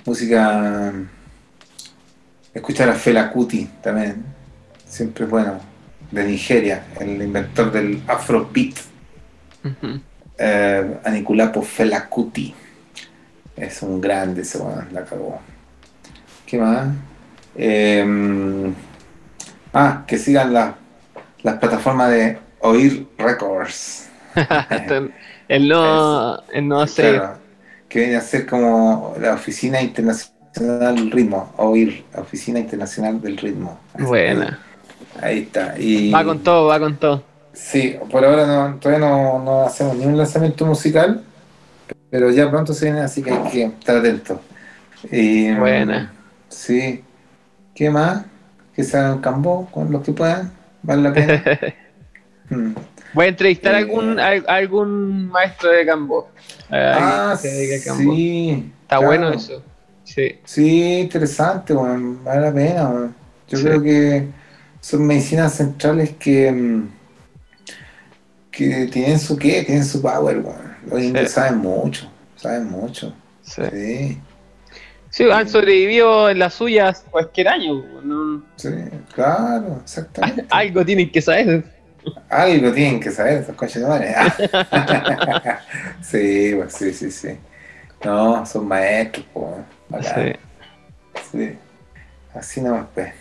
[0.05, 0.93] música.
[2.59, 4.25] Escuchar a Fela Kuti también.
[4.85, 5.61] Siempre es bueno.
[6.11, 8.75] De Nigeria, el inventor del Afrobeat.
[9.65, 10.01] Ujú.
[10.37, 12.53] Eh, Aniculapo Fela Kuti.
[13.57, 14.59] Es un grande ese
[14.91, 15.39] la cagó.
[16.47, 16.89] ¿Qué más?
[17.55, 18.73] Eh,
[19.73, 20.75] ah, que sigan la-
[21.43, 24.09] las plataformas de Oír Records.
[25.49, 26.85] el no, el no.
[26.87, 27.39] Claro,
[27.89, 33.79] que viene a ser como la Oficina Internacional del Ritmo, OIR, Oficina Internacional del Ritmo.
[33.99, 34.59] Buena.
[35.21, 35.79] Ahí está.
[35.79, 37.23] Y, Va con todo, va con todo.
[37.53, 41.23] Sí, por ahora no, todavía no, no hacemos ni un lanzamiento musical,
[42.11, 44.39] pero ya pronto se viene, así que hay que estar atentos.
[45.11, 46.13] Y, Buena.
[46.49, 47.03] Sí.
[47.75, 48.25] ¿Qué más?
[48.75, 50.53] Que se hagan cambó con los que puedan,
[50.83, 51.43] vale la pena.
[52.51, 52.73] Mm.
[53.13, 56.31] Voy a entrevistar a Eh, algún, a algún maestro de Cambo.
[56.71, 58.15] Ah, que se dedique a Cambo.
[58.15, 58.73] sí.
[58.83, 59.07] Está claro.
[59.07, 59.63] bueno eso.
[60.15, 60.39] Sí.
[60.45, 62.89] Sí, interesante, weón, vale la pena.
[62.89, 63.15] weón.
[63.49, 63.65] Yo Sí.
[63.65, 64.27] creo que
[64.81, 66.89] son medicinas centrales que, mm,
[68.51, 70.39] que tienen su qué, tienen su power.
[70.39, 70.77] weón.
[70.91, 73.15] Los indios saben mucho, saben mucho.
[73.43, 73.63] Sí.
[73.71, 74.21] Sí,
[75.11, 77.83] Sí, han sobrevivido en las suyas cualquier año.
[78.03, 78.69] no- sí,
[79.15, 80.45] claro, exactamente.
[80.51, 81.65] algo tienen que saber.
[82.29, 84.15] Algo tienen que saber estos coches de madre.
[86.03, 87.29] sí, pues, sí, sí, sí.
[88.05, 89.59] No, son maestros, po,
[89.89, 90.37] bacán.
[91.33, 91.39] Sí.
[91.39, 91.59] Sí.
[92.35, 93.15] Así nomás, pues.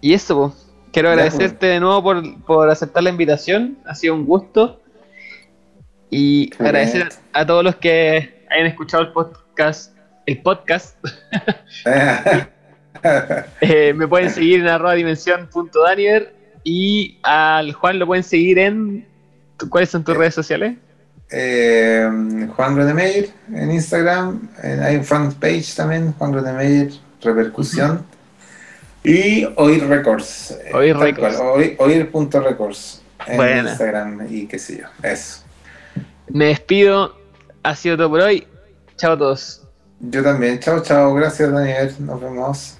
[0.00, 0.54] Y eso, po.
[0.92, 3.78] quiero agradecerte de nuevo por, por aceptar la invitación.
[3.86, 4.80] Ha sido un gusto.
[6.10, 7.18] Y Qué agradecer bien.
[7.32, 9.96] a, todos los que hayan escuchado el podcast.
[10.26, 10.96] El podcast.
[13.62, 19.06] Eh, me pueden seguir en arroba dimensión.daniver y al Juan lo pueden seguir en...
[19.70, 20.76] ¿Cuáles son tus redes sociales?
[21.32, 26.90] Eh, Juan Gronemeyer en Instagram, hay un fanpage también, Juan Gronemeyer
[27.22, 28.04] Repercusión.
[29.04, 30.50] Y Oír Records.
[30.64, 31.38] eh, Oír Records.
[31.38, 33.66] oír- Oír.records en.
[33.66, 34.86] Instagram y qué sé yo.
[35.02, 35.42] Eso.
[36.28, 37.16] Me despido.
[37.62, 38.46] Ha sido todo por hoy.
[38.96, 39.62] Chao a todos.
[40.00, 40.58] Yo también.
[40.60, 41.14] Chao, chao.
[41.14, 41.94] Gracias, Daniel.
[42.00, 42.76] Nos vemos.